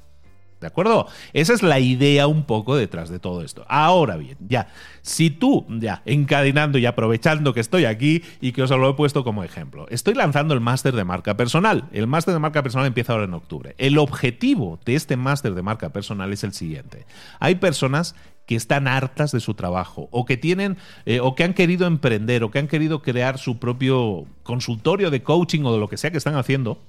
¿De 0.61 0.67
acuerdo? 0.67 1.07
Esa 1.33 1.53
es 1.53 1.63
la 1.63 1.79
idea 1.79 2.27
un 2.27 2.43
poco 2.43 2.75
detrás 2.75 3.09
de 3.09 3.17
todo 3.17 3.41
esto. 3.41 3.65
Ahora 3.67 4.15
bien, 4.15 4.37
ya, 4.47 4.67
si 5.01 5.31
tú, 5.31 5.65
ya, 5.67 6.03
encadenando 6.05 6.77
y 6.77 6.85
aprovechando 6.85 7.55
que 7.55 7.59
estoy 7.59 7.85
aquí 7.85 8.23
y 8.39 8.51
que 8.51 8.61
os 8.61 8.69
lo 8.69 8.87
he 8.87 8.93
puesto 8.93 9.23
como 9.23 9.43
ejemplo, 9.43 9.87
estoy 9.89 10.13
lanzando 10.13 10.53
el 10.53 10.61
máster 10.61 10.93
de 10.93 11.03
marca 11.03 11.35
personal. 11.35 11.85
El 11.91 12.05
máster 12.05 12.35
de 12.35 12.39
marca 12.39 12.61
personal 12.61 12.85
empieza 12.85 13.13
ahora 13.13 13.25
en 13.25 13.33
octubre. 13.33 13.73
El 13.79 13.97
objetivo 13.97 14.79
de 14.85 14.93
este 14.93 15.17
máster 15.17 15.55
de 15.55 15.63
marca 15.63 15.89
personal 15.89 16.31
es 16.31 16.43
el 16.43 16.53
siguiente. 16.53 17.07
Hay 17.39 17.55
personas 17.55 18.13
que 18.45 18.55
están 18.55 18.87
hartas 18.87 19.31
de 19.31 19.39
su 19.39 19.55
trabajo 19.55 20.09
o 20.11 20.25
que 20.25 20.37
tienen 20.37 20.77
eh, 21.05 21.21
o 21.21 21.35
que 21.35 21.43
han 21.43 21.53
querido 21.53 21.87
emprender 21.87 22.43
o 22.43 22.51
que 22.51 22.59
han 22.59 22.67
querido 22.67 23.01
crear 23.01 23.37
su 23.39 23.57
propio 23.57 24.25
consultorio 24.43 25.09
de 25.09 25.23
coaching 25.23 25.63
o 25.63 25.73
de 25.73 25.79
lo 25.79 25.87
que 25.87 25.97
sea 25.97 26.11
que 26.11 26.17
están 26.17 26.35
haciendo 26.35 26.79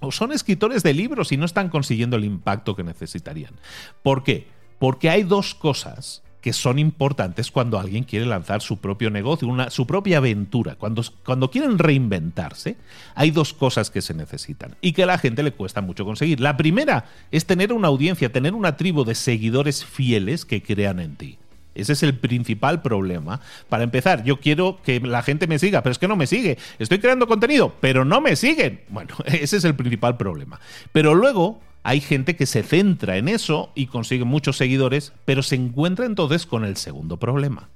o 0.00 0.12
son 0.12 0.32
escritores 0.32 0.82
de 0.82 0.94
libros 0.94 1.32
y 1.32 1.36
no 1.36 1.44
están 1.44 1.68
consiguiendo 1.68 2.16
el 2.16 2.24
impacto 2.24 2.76
que 2.76 2.84
necesitarían. 2.84 3.54
¿Por 4.02 4.22
qué? 4.22 4.48
Porque 4.78 5.10
hay 5.10 5.22
dos 5.22 5.54
cosas 5.54 6.22
que 6.46 6.52
son 6.52 6.78
importantes 6.78 7.50
cuando 7.50 7.76
alguien 7.76 8.04
quiere 8.04 8.24
lanzar 8.24 8.62
su 8.62 8.78
propio 8.78 9.10
negocio, 9.10 9.48
una, 9.48 9.68
su 9.68 9.84
propia 9.84 10.18
aventura. 10.18 10.76
Cuando, 10.76 11.02
cuando 11.24 11.50
quieren 11.50 11.76
reinventarse, 11.76 12.76
hay 13.16 13.32
dos 13.32 13.52
cosas 13.52 13.90
que 13.90 14.00
se 14.00 14.14
necesitan 14.14 14.76
y 14.80 14.92
que 14.92 15.02
a 15.02 15.06
la 15.06 15.18
gente 15.18 15.42
le 15.42 15.50
cuesta 15.50 15.80
mucho 15.80 16.04
conseguir. 16.04 16.38
La 16.38 16.56
primera 16.56 17.06
es 17.32 17.46
tener 17.46 17.72
una 17.72 17.88
audiencia, 17.88 18.30
tener 18.30 18.54
una 18.54 18.76
tribu 18.76 19.04
de 19.04 19.16
seguidores 19.16 19.84
fieles 19.84 20.44
que 20.44 20.62
crean 20.62 21.00
en 21.00 21.16
ti. 21.16 21.38
Ese 21.76 21.92
es 21.92 22.02
el 22.02 22.14
principal 22.14 22.82
problema. 22.82 23.40
Para 23.68 23.84
empezar, 23.84 24.24
yo 24.24 24.40
quiero 24.40 24.80
que 24.82 25.00
la 25.00 25.22
gente 25.22 25.46
me 25.46 25.58
siga, 25.58 25.82
pero 25.82 25.92
es 25.92 25.98
que 25.98 26.08
no 26.08 26.16
me 26.16 26.26
sigue. 26.26 26.58
Estoy 26.78 26.98
creando 26.98 27.26
contenido, 27.26 27.74
pero 27.80 28.04
no 28.04 28.20
me 28.20 28.36
siguen. 28.36 28.80
Bueno, 28.96 29.14
ese 29.26 29.58
es 29.58 29.64
el 29.64 29.74
principal 29.74 30.16
problema. 30.16 30.58
Pero 30.90 31.14
luego 31.14 31.60
hay 31.82 32.00
gente 32.00 32.34
que 32.34 32.46
se 32.46 32.62
centra 32.62 33.16
en 33.16 33.28
eso 33.28 33.70
y 33.74 33.86
consigue 33.86 34.24
muchos 34.24 34.56
seguidores, 34.56 35.12
pero 35.24 35.42
se 35.42 35.54
encuentra 35.54 36.06
entonces 36.06 36.46
con 36.46 36.64
el 36.64 36.76
segundo 36.76 37.18
problema. 37.18 37.68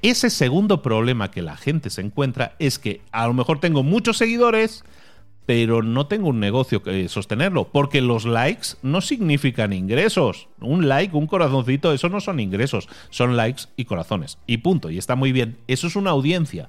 Ese 0.00 0.30
segundo 0.30 0.80
problema 0.80 1.30
que 1.30 1.42
la 1.42 1.56
gente 1.56 1.90
se 1.90 2.00
encuentra 2.00 2.54
es 2.58 2.78
que 2.78 3.02
a 3.12 3.26
lo 3.26 3.34
mejor 3.34 3.60
tengo 3.60 3.82
muchos 3.82 4.16
seguidores, 4.16 4.84
pero 5.48 5.82
no 5.82 6.06
tengo 6.06 6.28
un 6.28 6.40
negocio 6.40 6.82
que 6.82 7.08
sostenerlo, 7.08 7.68
porque 7.72 8.02
los 8.02 8.26
likes 8.26 8.76
no 8.82 9.00
significan 9.00 9.72
ingresos. 9.72 10.46
Un 10.60 10.88
like, 10.88 11.16
un 11.16 11.26
corazoncito, 11.26 11.94
eso 11.94 12.10
no 12.10 12.20
son 12.20 12.38
ingresos, 12.38 12.86
son 13.08 13.34
likes 13.34 13.62
y 13.74 13.86
corazones. 13.86 14.36
Y 14.46 14.58
punto, 14.58 14.90
y 14.90 14.98
está 14.98 15.16
muy 15.16 15.32
bien. 15.32 15.56
Eso 15.66 15.86
es 15.86 15.96
una 15.96 16.10
audiencia. 16.10 16.68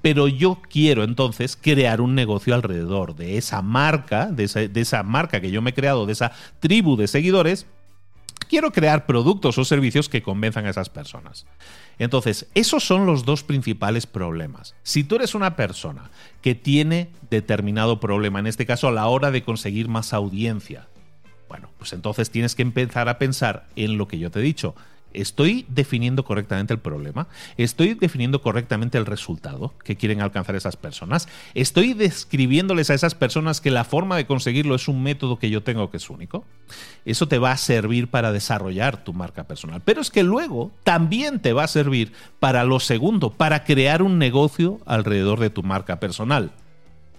Pero 0.00 0.28
yo 0.28 0.62
quiero 0.70 1.02
entonces 1.02 1.58
crear 1.60 2.00
un 2.00 2.14
negocio 2.14 2.54
alrededor 2.54 3.16
de 3.16 3.36
esa 3.36 3.62
marca, 3.62 4.26
de 4.26 4.44
esa, 4.44 4.60
de 4.60 4.80
esa 4.80 5.02
marca 5.02 5.40
que 5.40 5.50
yo 5.50 5.60
me 5.60 5.70
he 5.70 5.74
creado, 5.74 6.06
de 6.06 6.12
esa 6.12 6.30
tribu 6.60 6.96
de 6.96 7.08
seguidores, 7.08 7.66
quiero 8.48 8.72
crear 8.72 9.06
productos 9.06 9.58
o 9.58 9.64
servicios 9.64 10.08
que 10.08 10.22
convenzan 10.22 10.66
a 10.66 10.70
esas 10.70 10.88
personas. 10.88 11.46
Entonces, 11.98 12.48
esos 12.54 12.84
son 12.84 13.06
los 13.06 13.24
dos 13.24 13.42
principales 13.42 14.06
problemas. 14.06 14.74
Si 14.82 15.04
tú 15.04 15.16
eres 15.16 15.34
una 15.34 15.56
persona 15.56 16.10
que 16.42 16.54
tiene 16.54 17.10
determinado 17.30 18.00
problema, 18.00 18.38
en 18.38 18.46
este 18.46 18.66
caso 18.66 18.88
a 18.88 18.92
la 18.92 19.06
hora 19.06 19.30
de 19.30 19.42
conseguir 19.42 19.88
más 19.88 20.12
audiencia, 20.12 20.88
bueno, 21.48 21.70
pues 21.78 21.92
entonces 21.92 22.30
tienes 22.30 22.54
que 22.54 22.62
empezar 22.62 23.08
a 23.08 23.18
pensar 23.18 23.66
en 23.76 23.98
lo 23.98 24.06
que 24.08 24.18
yo 24.18 24.30
te 24.30 24.38
he 24.38 24.42
dicho, 24.42 24.74
¿Estoy 25.12 25.66
definiendo 25.68 26.24
correctamente 26.24 26.72
el 26.72 26.80
problema? 26.80 27.26
¿Estoy 27.56 27.94
definiendo 27.94 28.40
correctamente 28.42 28.98
el 28.98 29.06
resultado 29.06 29.74
que 29.84 29.96
quieren 29.96 30.20
alcanzar 30.20 30.54
esas 30.54 30.76
personas? 30.76 31.28
¿Estoy 31.54 31.94
describiéndoles 31.94 32.90
a 32.90 32.94
esas 32.94 33.14
personas 33.14 33.60
que 33.60 33.70
la 33.70 33.84
forma 33.84 34.16
de 34.16 34.26
conseguirlo 34.26 34.74
es 34.74 34.88
un 34.88 35.02
método 35.02 35.38
que 35.38 35.50
yo 35.50 35.62
tengo 35.62 35.90
que 35.90 35.96
es 35.96 36.10
único? 36.10 36.44
Eso 37.04 37.28
te 37.28 37.38
va 37.38 37.52
a 37.52 37.56
servir 37.56 38.08
para 38.08 38.32
desarrollar 38.32 39.02
tu 39.02 39.12
marca 39.12 39.44
personal. 39.44 39.82
Pero 39.84 40.00
es 40.00 40.10
que 40.10 40.22
luego 40.22 40.70
también 40.84 41.40
te 41.40 41.52
va 41.52 41.64
a 41.64 41.68
servir 41.68 42.12
para 42.38 42.64
lo 42.64 42.80
segundo, 42.80 43.30
para 43.30 43.64
crear 43.64 44.02
un 44.02 44.18
negocio 44.18 44.80
alrededor 44.86 45.40
de 45.40 45.50
tu 45.50 45.62
marca 45.62 46.00
personal. 46.00 46.52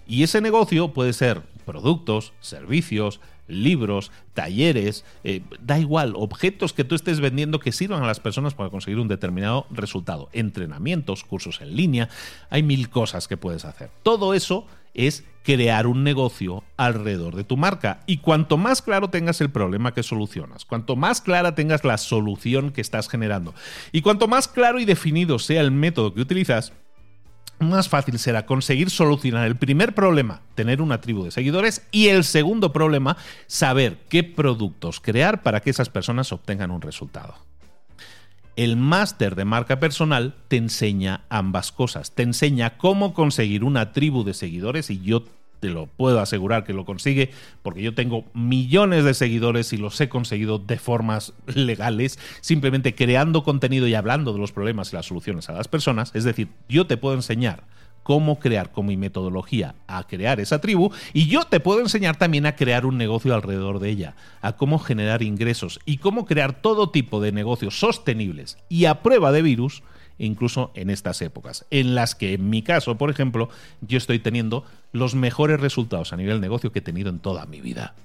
Y 0.07 0.23
ese 0.23 0.41
negocio 0.41 0.93
puede 0.93 1.13
ser 1.13 1.41
productos, 1.65 2.33
servicios, 2.41 3.21
libros, 3.47 4.11
talleres, 4.33 5.05
eh, 5.23 5.41
da 5.59 5.79
igual, 5.79 6.13
objetos 6.15 6.73
que 6.73 6.83
tú 6.83 6.95
estés 6.95 7.19
vendiendo 7.19 7.59
que 7.59 7.71
sirvan 7.71 8.03
a 8.03 8.07
las 8.07 8.19
personas 8.19 8.53
para 8.53 8.69
conseguir 8.69 8.99
un 8.99 9.07
determinado 9.07 9.65
resultado. 9.69 10.29
Entrenamientos, 10.33 11.23
cursos 11.23 11.61
en 11.61 11.75
línea, 11.75 12.09
hay 12.49 12.63
mil 12.63 12.89
cosas 12.89 13.27
que 13.27 13.37
puedes 13.37 13.65
hacer. 13.65 13.91
Todo 14.03 14.33
eso 14.33 14.65
es 14.93 15.23
crear 15.43 15.87
un 15.87 16.03
negocio 16.03 16.63
alrededor 16.77 17.35
de 17.35 17.43
tu 17.43 17.57
marca. 17.57 18.01
Y 18.05 18.17
cuanto 18.17 18.57
más 18.57 18.81
claro 18.81 19.09
tengas 19.09 19.41
el 19.41 19.49
problema 19.49 19.93
que 19.93 20.03
solucionas, 20.03 20.65
cuanto 20.65 20.95
más 20.95 21.21
clara 21.21 21.55
tengas 21.55 21.83
la 21.83 21.97
solución 21.97 22.71
que 22.71 22.81
estás 22.81 23.09
generando, 23.09 23.53
y 23.91 24.01
cuanto 24.01 24.27
más 24.27 24.47
claro 24.47 24.79
y 24.79 24.85
definido 24.85 25.39
sea 25.39 25.61
el 25.61 25.71
método 25.71 26.13
que 26.13 26.21
utilizas, 26.21 26.73
más 27.61 27.89
fácil 27.89 28.19
será 28.19 28.45
conseguir 28.45 28.89
solucionar 28.89 29.47
el 29.47 29.55
primer 29.55 29.95
problema, 29.95 30.41
tener 30.55 30.81
una 30.81 31.01
tribu 31.01 31.23
de 31.23 31.31
seguidores, 31.31 31.87
y 31.91 32.07
el 32.07 32.23
segundo 32.23 32.73
problema, 32.73 33.17
saber 33.47 33.99
qué 34.09 34.23
productos 34.23 34.99
crear 34.99 35.43
para 35.43 35.61
que 35.61 35.69
esas 35.69 35.89
personas 35.89 36.31
obtengan 36.31 36.71
un 36.71 36.81
resultado. 36.81 37.35
El 38.55 38.75
máster 38.75 39.35
de 39.35 39.45
marca 39.45 39.79
personal 39.79 40.35
te 40.47 40.57
enseña 40.57 41.25
ambas 41.29 41.71
cosas. 41.71 42.11
Te 42.11 42.23
enseña 42.23 42.77
cómo 42.77 43.13
conseguir 43.13 43.63
una 43.63 43.93
tribu 43.93 44.23
de 44.23 44.33
seguidores 44.33 44.89
y 44.89 45.01
yo 45.01 45.23
te 45.61 45.69
lo 45.69 45.85
puedo 45.85 46.19
asegurar 46.19 46.65
que 46.65 46.73
lo 46.73 46.85
consigue, 46.85 47.29
porque 47.61 47.83
yo 47.83 47.93
tengo 47.93 48.25
millones 48.33 49.05
de 49.05 49.13
seguidores 49.13 49.71
y 49.71 49.77
los 49.77 50.01
he 50.01 50.09
conseguido 50.09 50.57
de 50.57 50.77
formas 50.77 51.33
legales, 51.45 52.19
simplemente 52.41 52.95
creando 52.95 53.43
contenido 53.43 53.87
y 53.87 53.93
hablando 53.93 54.33
de 54.33 54.39
los 54.39 54.51
problemas 54.51 54.91
y 54.91 54.95
las 54.95 55.05
soluciones 55.05 55.49
a 55.49 55.53
las 55.53 55.67
personas. 55.67 56.11
Es 56.15 56.23
decir, 56.23 56.49
yo 56.67 56.87
te 56.87 56.97
puedo 56.97 57.15
enseñar 57.15 57.63
cómo 58.01 58.39
crear 58.39 58.71
con 58.71 58.87
mi 58.87 58.97
metodología 58.97 59.75
a 59.85 60.07
crear 60.07 60.39
esa 60.39 60.59
tribu 60.59 60.91
y 61.13 61.27
yo 61.27 61.43
te 61.43 61.59
puedo 61.59 61.79
enseñar 61.81 62.15
también 62.17 62.47
a 62.47 62.55
crear 62.55 62.87
un 62.87 62.97
negocio 62.97 63.35
alrededor 63.35 63.77
de 63.77 63.89
ella, 63.89 64.15
a 64.41 64.53
cómo 64.53 64.79
generar 64.79 65.21
ingresos 65.21 65.79
y 65.85 65.97
cómo 65.97 66.25
crear 66.25 66.59
todo 66.59 66.89
tipo 66.89 67.21
de 67.21 67.31
negocios 67.31 67.79
sostenibles 67.79 68.57
y 68.67 68.85
a 68.85 69.03
prueba 69.03 69.31
de 69.31 69.43
virus 69.43 69.83
incluso 70.25 70.71
en 70.75 70.89
estas 70.89 71.21
épocas, 71.21 71.65
en 71.71 71.95
las 71.95 72.15
que 72.15 72.33
en 72.33 72.49
mi 72.49 72.61
caso, 72.61 72.97
por 72.97 73.09
ejemplo, 73.09 73.49
yo 73.81 73.97
estoy 73.97 74.19
teniendo 74.19 74.65
los 74.91 75.15
mejores 75.15 75.59
resultados 75.59 76.13
a 76.13 76.17
nivel 76.17 76.41
negocio 76.41 76.71
que 76.71 76.79
he 76.79 76.83
tenido 76.83 77.09
en 77.09 77.19
toda 77.19 77.45
mi 77.45 77.61
vida. 77.61 77.95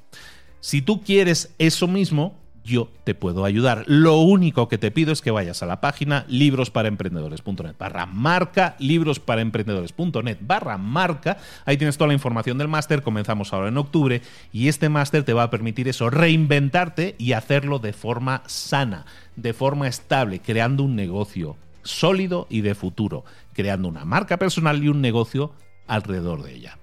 Si 0.60 0.82
tú 0.82 1.02
quieres 1.02 1.54
eso 1.58 1.86
mismo, 1.86 2.34
yo 2.66 2.90
te 3.04 3.14
puedo 3.14 3.44
ayudar. 3.44 3.84
Lo 3.86 4.18
único 4.18 4.68
que 4.68 4.76
te 4.76 4.90
pido 4.90 5.12
es 5.12 5.22
que 5.22 5.30
vayas 5.30 5.62
a 5.62 5.66
la 5.66 5.80
página 5.80 6.26
librosparaemprendedores.net 6.28 7.76
barra 7.78 8.06
marca, 8.06 8.74
librosparaemprendedores.net 8.80 10.38
barra 10.40 10.76
marca. 10.76 11.38
Ahí 11.64 11.76
tienes 11.76 11.96
toda 11.96 12.08
la 12.08 12.14
información 12.14 12.58
del 12.58 12.66
máster. 12.66 13.02
Comenzamos 13.02 13.52
ahora 13.52 13.68
en 13.68 13.78
octubre 13.78 14.20
y 14.52 14.66
este 14.66 14.88
máster 14.88 15.22
te 15.22 15.32
va 15.32 15.44
a 15.44 15.50
permitir 15.50 15.86
eso, 15.86 16.10
reinventarte 16.10 17.14
y 17.18 17.32
hacerlo 17.32 17.78
de 17.78 17.92
forma 17.92 18.42
sana, 18.46 19.06
de 19.36 19.52
forma 19.52 19.86
estable, 19.86 20.40
creando 20.40 20.82
un 20.82 20.96
negocio 20.96 21.56
sólido 21.86 22.46
y 22.50 22.60
de 22.60 22.74
futuro, 22.74 23.24
creando 23.52 23.88
una 23.88 24.04
marca 24.04 24.38
personal 24.38 24.82
y 24.82 24.88
un 24.88 25.00
negocio 25.00 25.52
alrededor 25.86 26.42
de 26.42 26.54
ella. 26.54 26.78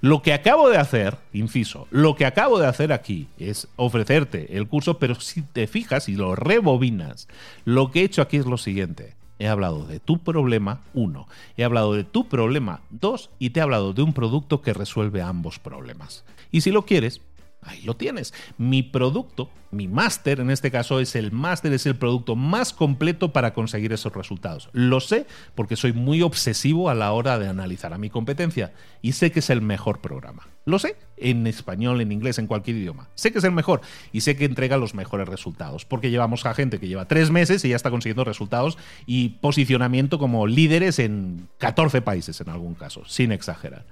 Lo 0.00 0.22
que 0.22 0.32
acabo 0.32 0.68
de 0.68 0.76
hacer, 0.76 1.16
inciso, 1.32 1.88
lo 1.90 2.14
que 2.14 2.24
acabo 2.24 2.60
de 2.60 2.66
hacer 2.66 2.92
aquí 2.92 3.26
es 3.38 3.66
ofrecerte 3.76 4.56
el 4.56 4.68
curso, 4.68 4.98
pero 4.98 5.16
si 5.16 5.42
te 5.42 5.66
fijas 5.66 6.08
y 6.08 6.14
lo 6.14 6.36
rebobinas, 6.36 7.26
lo 7.64 7.90
que 7.90 8.00
he 8.00 8.04
hecho 8.04 8.22
aquí 8.22 8.36
es 8.36 8.46
lo 8.46 8.58
siguiente. 8.58 9.16
He 9.40 9.48
hablado 9.48 9.86
de 9.86 10.00
tu 10.00 10.18
problema, 10.18 10.82
uno. 10.94 11.28
He 11.56 11.64
hablado 11.64 11.94
de 11.94 12.04
tu 12.04 12.28
problema, 12.28 12.80
dos. 12.90 13.30
Y 13.38 13.50
te 13.50 13.60
he 13.60 13.62
hablado 13.62 13.92
de 13.92 14.02
un 14.02 14.12
producto 14.12 14.62
que 14.62 14.72
resuelve 14.72 15.22
ambos 15.22 15.58
problemas. 15.58 16.24
Y 16.50 16.62
si 16.62 16.70
lo 16.70 16.84
quieres, 16.84 17.20
ahí 17.62 17.82
lo 17.82 17.96
tienes. 17.96 18.34
Mi 18.56 18.82
producto, 18.82 19.50
mi 19.70 19.88
máster 19.88 20.40
en 20.40 20.50
este 20.50 20.70
caso 20.70 21.00
es 21.00 21.14
el 21.16 21.32
máster, 21.32 21.72
es 21.72 21.86
el 21.86 21.96
producto 21.96 22.36
más 22.36 22.72
completo 22.72 23.32
para 23.32 23.54
conseguir 23.54 23.92
esos 23.92 24.12
resultados. 24.14 24.68
Lo 24.72 25.00
sé 25.00 25.26
porque 25.54 25.76
soy 25.76 25.92
muy 25.92 26.22
obsesivo 26.22 26.90
a 26.90 26.94
la 26.94 27.12
hora 27.12 27.38
de 27.38 27.48
analizar 27.48 27.92
a 27.92 27.98
mi 27.98 28.10
competencia 28.10 28.72
y 29.02 29.12
sé 29.12 29.32
que 29.32 29.40
es 29.40 29.50
el 29.50 29.60
mejor 29.60 30.00
programa. 30.00 30.48
Lo 30.68 30.78
sé, 30.78 30.96
en 31.16 31.46
español, 31.46 32.02
en 32.02 32.12
inglés, 32.12 32.38
en 32.38 32.46
cualquier 32.46 32.76
idioma. 32.76 33.08
Sé 33.14 33.32
que 33.32 33.38
es 33.38 33.44
el 33.44 33.52
mejor 33.52 33.80
y 34.12 34.20
sé 34.20 34.36
que 34.36 34.44
entrega 34.44 34.76
los 34.76 34.92
mejores 34.92 35.26
resultados, 35.26 35.86
porque 35.86 36.10
llevamos 36.10 36.44
a 36.44 36.52
gente 36.52 36.78
que 36.78 36.88
lleva 36.88 37.08
tres 37.08 37.30
meses 37.30 37.64
y 37.64 37.70
ya 37.70 37.76
está 37.76 37.88
consiguiendo 37.88 38.22
resultados 38.22 38.76
y 39.06 39.30
posicionamiento 39.40 40.18
como 40.18 40.46
líderes 40.46 40.98
en 40.98 41.48
14 41.56 42.02
países 42.02 42.38
en 42.42 42.50
algún 42.50 42.74
caso, 42.74 43.02
sin 43.06 43.32
exagerar. 43.32 43.86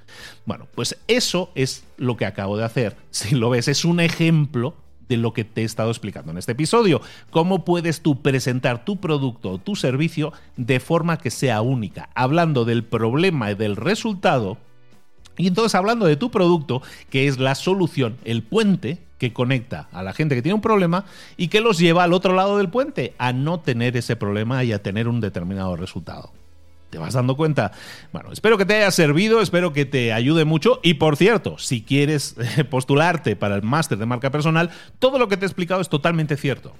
Bueno, 0.44 0.68
pues 0.74 0.98
eso 1.08 1.50
es 1.54 1.84
lo 1.96 2.18
que 2.18 2.26
acabo 2.26 2.58
de 2.58 2.64
hacer. 2.64 2.94
Si 3.16 3.34
lo 3.34 3.48
ves, 3.48 3.68
es 3.68 3.86
un 3.86 4.00
ejemplo 4.00 4.74
de 5.08 5.16
lo 5.16 5.32
que 5.32 5.44
te 5.44 5.62
he 5.62 5.64
estado 5.64 5.88
explicando 5.88 6.30
en 6.30 6.36
este 6.36 6.52
episodio. 6.52 7.00
Cómo 7.30 7.64
puedes 7.64 8.02
tú 8.02 8.20
presentar 8.20 8.84
tu 8.84 8.98
producto 8.98 9.52
o 9.52 9.58
tu 9.58 9.76
servicio 9.76 10.34
de 10.58 10.78
forma 10.78 11.16
que 11.16 11.30
sea 11.30 11.62
única, 11.62 12.10
hablando 12.14 12.66
del 12.66 12.84
problema 12.84 13.50
y 13.50 13.54
del 13.54 13.76
resultado 13.76 14.58
y 15.36 15.48
entonces 15.48 15.74
hablando 15.74 16.06
de 16.06 16.16
tu 16.16 16.30
producto, 16.30 16.82
que 17.10 17.28
es 17.28 17.38
la 17.38 17.54
solución, 17.54 18.16
el 18.24 18.42
puente 18.42 18.98
que 19.18 19.32
conecta 19.32 19.88
a 19.92 20.02
la 20.02 20.12
gente 20.12 20.34
que 20.34 20.42
tiene 20.42 20.54
un 20.54 20.60
problema 20.60 21.04
y 21.36 21.48
que 21.48 21.60
los 21.60 21.78
lleva 21.78 22.04
al 22.04 22.12
otro 22.12 22.34
lado 22.34 22.58
del 22.58 22.68
puente, 22.68 23.14
a 23.18 23.32
no 23.32 23.60
tener 23.60 23.96
ese 23.96 24.16
problema 24.16 24.62
y 24.64 24.72
a 24.72 24.82
tener 24.82 25.08
un 25.08 25.20
determinado 25.20 25.76
resultado. 25.76 26.32
¿Te 26.90 26.98
vas 26.98 27.14
dando 27.14 27.36
cuenta? 27.36 27.72
Bueno, 28.12 28.30
espero 28.32 28.56
que 28.56 28.64
te 28.64 28.76
haya 28.76 28.90
servido, 28.90 29.40
espero 29.40 29.72
que 29.72 29.84
te 29.84 30.12
ayude 30.12 30.44
mucho. 30.44 30.80
Y 30.82 30.94
por 30.94 31.16
cierto, 31.16 31.58
si 31.58 31.82
quieres 31.82 32.36
postularte 32.70 33.36
para 33.36 33.56
el 33.56 33.62
máster 33.62 33.98
de 33.98 34.06
marca 34.06 34.30
personal, 34.30 34.70
todo 34.98 35.18
lo 35.18 35.28
que 35.28 35.36
te 35.36 35.44
he 35.44 35.48
explicado 35.48 35.80
es 35.80 35.88
totalmente 35.88 36.36
cierto 36.36 36.74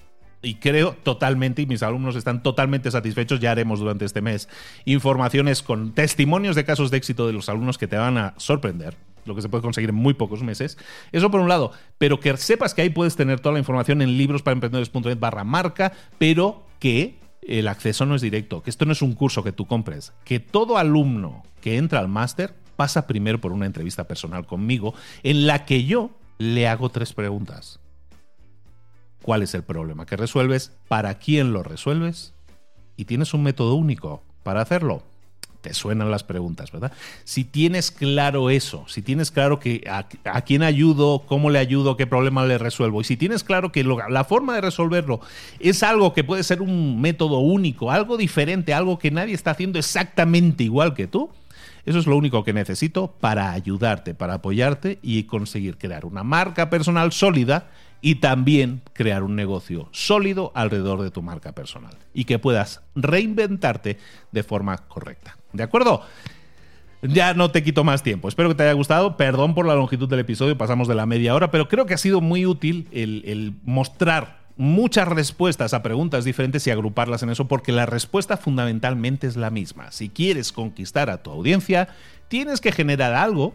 y 0.47 0.55
creo 0.55 0.93
totalmente, 1.03 1.63
y 1.63 1.67
mis 1.67 1.83
alumnos 1.83 2.15
están 2.15 2.41
totalmente 2.41 2.89
satisfechos, 2.93 3.41
ya 3.41 3.51
haremos 3.51 3.81
durante 3.81 4.05
este 4.05 4.21
mes 4.21 4.49
informaciones 4.85 5.61
con 5.61 5.93
testimonios 5.93 6.55
de 6.55 6.65
casos 6.65 6.93
de 6.93 6.99
éxito 6.99 7.27
de 7.27 7.33
los 7.33 7.49
alumnos 7.49 7.79
que 7.79 7.89
te 7.89 7.97
van 7.97 8.17
a 8.17 8.33
sorprender 8.37 8.97
lo 9.25 9.35
que 9.35 9.43
se 9.43 9.49
puede 9.49 9.63
conseguir 9.63 9.91
en 9.91 9.97
muy 9.97 10.15
pocos 10.15 10.45
meses. 10.45 10.79
Eso 11.11 11.33
por 11.33 11.41
un 11.41 11.49
lado, 11.49 11.73
pero 11.99 12.21
que 12.21 12.37
sepas 12.37 12.75
que 12.75 12.83
ahí 12.83 12.91
puedes 12.91 13.17
tener 13.17 13.41
toda 13.41 13.55
la 13.55 13.59
información 13.59 14.03
en 14.03 14.17
librosparaemprendedores.net 14.17 15.19
barra 15.19 15.43
marca, 15.43 15.93
pero 16.17 16.65
que 16.79 17.19
el 17.43 17.67
acceso 17.67 18.07
no 18.07 18.15
es 18.15 18.23
directo, 18.23 18.63
que 18.63 18.71
esto 18.71 18.85
no 18.85 18.93
es 18.93 19.03
un 19.03 19.15
curso 19.15 19.43
que 19.43 19.51
tú 19.51 19.67
compres, 19.67 20.13
que 20.25 20.39
todo 20.39 20.79
alumno 20.79 21.43
que 21.61 21.77
entra 21.77 21.99
al 21.99 22.07
máster 22.07 22.55
pasa 22.77 23.09
primero 23.09 23.41
por 23.41 23.51
una 23.51 23.67
entrevista 23.67 24.05
personal 24.05 24.47
conmigo 24.47 24.95
en 25.25 25.49
la 25.49 25.65
que 25.65 25.83
yo 25.83 26.11
le 26.39 26.69
hago 26.69 26.89
tres 26.91 27.13
preguntas 27.13 27.81
cuál 29.27 29.43
es 29.43 29.55
el 29.55 29.65
problema 29.65 30.07
que 30.07 30.17
resuelves, 30.17 30.71
para 30.87 31.19
quién 31.19 31.53
lo 31.53 31.65
resuelves 31.65 32.33
y 32.97 33.07
tienes 33.07 33.35
un 33.35 33.43
método 33.43 33.75
único 33.75 34.23
para 34.45 34.61
hacerlo. 34.63 35.03
Te 35.63 35.75
suenan 35.75 36.13
las 36.13 36.23
preguntas, 36.23 36.71
¿verdad? 36.71 36.93
Si 37.25 37.43
tienes 37.43 37.91
claro 37.91 38.51
eso, 38.51 38.85
si 38.87 39.03
tienes 39.03 39.33
claro 39.33 39.59
que 39.59 39.83
a, 39.91 40.07
quién 40.43 40.63
ayudo, 40.63 41.25
cómo 41.27 41.51
le 41.51 41.59
ayudo, 41.59 41.97
qué 41.97 42.07
problema 42.07 42.47
le 42.47 42.57
resuelvo, 42.57 43.01
y 43.01 43.05
si 43.05 43.17
tienes 43.17 43.43
claro 43.43 43.73
que 43.73 43.83
la 43.83 44.23
forma 44.23 44.55
de 44.55 44.61
resolverlo 44.61 45.21
es 45.59 45.83
algo 45.83 46.15
que 46.15 46.23
puede 46.23 46.45
ser 46.45 46.63
un 46.63 47.01
método 47.01 47.41
único, 47.41 47.91
algo 47.91 48.17
diferente, 48.17 48.75
algo 48.75 48.97
que 49.01 49.11
nadie 49.11 49.35
está 49.35 49.51
haciendo 49.51 49.81
exactamente 49.81 50.63
igual 50.63 50.95
que 50.95 51.09
tú, 51.09 51.31
eso 51.85 51.99
es 51.99 52.07
lo 52.07 52.17
único 52.17 52.45
que 52.45 52.53
necesito 52.53 53.09
para 53.19 53.51
ayudarte, 53.51 54.15
para 54.15 54.35
apoyarte 54.35 55.01
y 55.03 55.25
conseguir 55.25 55.79
crear 55.79 56.05
una 56.05 56.23
marca 56.23 56.71
personal 56.71 57.11
sólida 57.11 57.71
y 58.07 58.15
también 58.15 58.83
crear 58.93 59.25
un 59.25 59.35
negocio 59.35 59.89
sólido 59.91 60.53
alrededor 60.55 61.03
de 61.03 61.11
tu 61.11 61.23
marca 61.23 61.57
personal 61.57 61.99
y 62.15 62.25
que 62.25 62.39
puedas 62.39 62.81
reinventarte 62.95 63.99
de 64.31 64.43
forma 64.45 64.77
correcta. 64.87 65.37
¿De 65.53 65.65
acuerdo? 65.65 66.03
Ya 67.03 67.35
no 67.35 67.51
te 67.51 67.65
quito 67.65 67.83
más 67.83 68.05
tiempo. 68.05 68.29
Espero 68.29 68.49
que 68.49 68.55
te 68.55 68.63
haya 68.63 68.75
gustado. 68.75 69.17
Perdón 69.17 69.57
por 69.57 69.67
la 69.67 69.75
longitud 69.75 70.09
del 70.09 70.21
episodio, 70.21 70.57
pasamos 70.57 70.87
de 70.87 70.95
la 70.95 71.05
media 71.05 71.35
hora, 71.35 71.51
pero 71.51 71.67
creo 71.67 71.87
que 71.87 71.95
ha 71.95 71.99
sido 71.99 72.21
muy 72.21 72.47
útil 72.47 72.87
el, 72.93 73.55
mostrar 73.65 74.39
muchas 74.57 75.09
respuestas 75.09 75.75
a 75.75 75.83
preguntas 75.83 76.25
diferentes 76.25 76.65
y 76.69 76.71
agruparlas 76.71 77.25
en 77.25 77.31
eso, 77.31 77.49
porque 77.49 77.73
la 77.73 77.87
respuesta 77.87 78.37
fundamentalmente 78.37 79.27
es 79.27 79.35
la 79.35 79.51
misma. 79.51 79.91
Si 79.91 80.11
quieres 80.11 80.53
conquistar 80.53 81.11
a 81.11 81.25
tu 81.25 81.33
audiencia, 81.33 81.89
tienes 82.29 82.61
que 82.61 82.71
generar 82.71 83.15
algo 83.15 83.53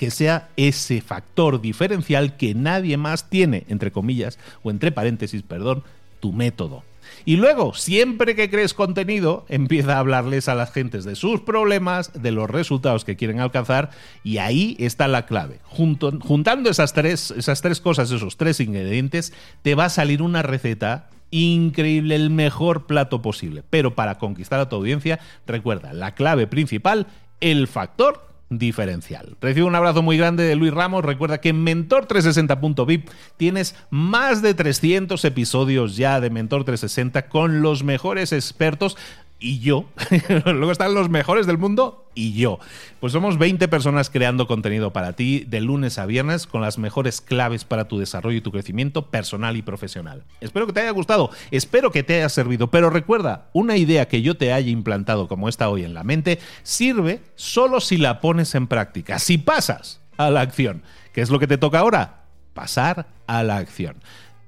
que 0.00 0.10
sea 0.10 0.48
ese 0.56 1.02
factor 1.02 1.60
diferencial 1.60 2.38
que 2.38 2.54
nadie 2.54 2.96
más 2.96 3.28
tiene, 3.28 3.64
entre 3.68 3.92
comillas, 3.92 4.38
o 4.62 4.70
entre 4.70 4.92
paréntesis, 4.92 5.42
perdón, 5.42 5.82
tu 6.20 6.32
método. 6.32 6.84
Y 7.26 7.36
luego, 7.36 7.74
siempre 7.74 8.34
que 8.34 8.48
crees 8.48 8.72
contenido, 8.72 9.44
empieza 9.50 9.96
a 9.96 9.98
hablarles 9.98 10.48
a 10.48 10.54
las 10.54 10.72
gentes 10.72 11.04
de 11.04 11.16
sus 11.16 11.42
problemas, 11.42 12.14
de 12.14 12.30
los 12.30 12.48
resultados 12.48 13.04
que 13.04 13.16
quieren 13.16 13.40
alcanzar, 13.40 13.90
y 14.24 14.38
ahí 14.38 14.74
está 14.80 15.06
la 15.06 15.26
clave. 15.26 15.60
juntando 15.68 16.70
esas 16.70 16.94
tres, 16.94 17.30
esas 17.32 17.60
tres 17.60 17.78
cosas, 17.82 18.10
esos 18.10 18.38
tres 18.38 18.58
ingredientes, 18.60 19.34
te 19.60 19.74
va 19.74 19.84
a 19.84 19.90
salir 19.90 20.22
una 20.22 20.40
receta 20.40 21.10
increíble, 21.30 22.14
el 22.14 22.30
mejor 22.30 22.86
plato 22.86 23.20
posible. 23.20 23.64
Pero 23.68 23.94
para 23.94 24.16
conquistar 24.16 24.60
a 24.60 24.70
tu 24.70 24.76
audiencia, 24.76 25.20
recuerda, 25.46 25.92
la 25.92 26.14
clave 26.14 26.46
principal, 26.46 27.06
el 27.42 27.68
factor 27.68 28.29
diferencial. 28.50 29.36
Recibo 29.40 29.68
un 29.68 29.76
abrazo 29.76 30.02
muy 30.02 30.18
grande 30.18 30.42
de 30.42 30.56
Luis 30.56 30.74
Ramos. 30.74 31.04
Recuerda 31.04 31.40
que 31.40 31.50
en 31.50 31.64
Mentor360.vip 31.64 33.08
tienes 33.36 33.76
más 33.90 34.42
de 34.42 34.54
300 34.54 35.24
episodios 35.24 35.96
ya 35.96 36.20
de 36.20 36.30
Mentor 36.30 36.64
360 36.64 37.28
con 37.28 37.62
los 37.62 37.84
mejores 37.84 38.32
expertos 38.32 38.96
y 39.40 39.58
yo. 39.60 39.86
Luego 40.44 40.70
están 40.70 40.94
los 40.94 41.08
mejores 41.08 41.46
del 41.46 41.58
mundo 41.58 42.06
y 42.14 42.34
yo. 42.34 42.58
Pues 43.00 43.12
somos 43.12 43.38
20 43.38 43.66
personas 43.68 44.10
creando 44.10 44.46
contenido 44.46 44.92
para 44.92 45.14
ti 45.14 45.44
de 45.48 45.60
lunes 45.60 45.98
a 45.98 46.06
viernes 46.06 46.46
con 46.46 46.60
las 46.60 46.78
mejores 46.78 47.20
claves 47.20 47.64
para 47.64 47.88
tu 47.88 47.98
desarrollo 47.98 48.36
y 48.36 48.42
tu 48.42 48.52
crecimiento 48.52 49.06
personal 49.06 49.56
y 49.56 49.62
profesional. 49.62 50.24
Espero 50.40 50.66
que 50.66 50.74
te 50.74 50.80
haya 50.80 50.90
gustado, 50.90 51.30
espero 51.50 51.90
que 51.90 52.02
te 52.02 52.16
haya 52.16 52.28
servido, 52.28 52.70
pero 52.70 52.90
recuerda, 52.90 53.48
una 53.52 53.76
idea 53.76 54.06
que 54.06 54.22
yo 54.22 54.36
te 54.36 54.52
haya 54.52 54.70
implantado 54.70 55.26
como 55.26 55.48
esta 55.48 55.68
hoy 55.68 55.84
en 55.84 55.94
la 55.94 56.04
mente 56.04 56.38
sirve 56.62 57.22
solo 57.34 57.80
si 57.80 57.96
la 57.96 58.20
pones 58.20 58.54
en 58.54 58.66
práctica, 58.66 59.18
si 59.18 59.38
pasas 59.38 60.00
a 60.16 60.30
la 60.30 60.42
acción. 60.42 60.82
¿Qué 61.12 61.22
es 61.22 61.30
lo 61.30 61.38
que 61.38 61.46
te 61.46 61.58
toca 61.58 61.80
ahora? 61.80 62.24
Pasar 62.54 63.06
a 63.26 63.42
la 63.42 63.56
acción. 63.56 63.96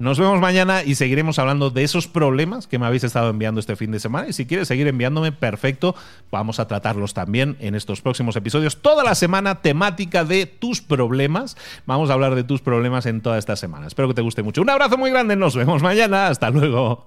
Nos 0.03 0.19
vemos 0.19 0.41
mañana 0.41 0.83
y 0.83 0.97
seguiremos 0.97 1.39
hablando 1.39 1.71
de 1.71 1.85
esos 1.85 2.09
problemas 2.09 2.67
que 2.67 2.77
me 2.77 2.87
habéis 2.87 3.05
estado 3.05 3.31
enviando 3.31 3.61
este 3.61 3.77
fin 3.77 3.93
de 3.93 4.01
semana. 4.01 4.27
Y 4.27 4.33
si 4.33 4.47
quieres 4.47 4.67
seguir 4.67 4.89
enviándome, 4.89 5.31
perfecto. 5.31 5.95
Vamos 6.33 6.59
a 6.59 6.67
tratarlos 6.67 7.15
también 7.15 7.57
en 7.61 7.77
estos 7.77 8.01
próximos 8.01 8.35
episodios. 8.35 8.83
Toda 8.83 9.05
la 9.05 9.15
semana 9.15 9.63
temática 9.63 10.25
de 10.25 10.47
tus 10.47 10.83
problemas. 10.83 11.57
Vamos 11.87 12.11
a 12.11 12.15
hablar 12.15 12.35
de 12.35 12.43
tus 12.43 12.63
problemas 12.63 13.07
en 13.07 13.21
toda 13.21 13.39
esta 13.39 13.55
semana. 13.55 13.87
Espero 13.87 14.09
que 14.09 14.15
te 14.15 14.23
guste 14.23 14.43
mucho. 14.43 14.61
Un 14.61 14.71
abrazo 14.71 14.99
muy 14.99 15.13
grande. 15.13 15.37
Nos 15.37 15.55
vemos 15.55 15.83
mañana. 15.83 16.27
Hasta 16.27 16.51
luego. 16.51 17.07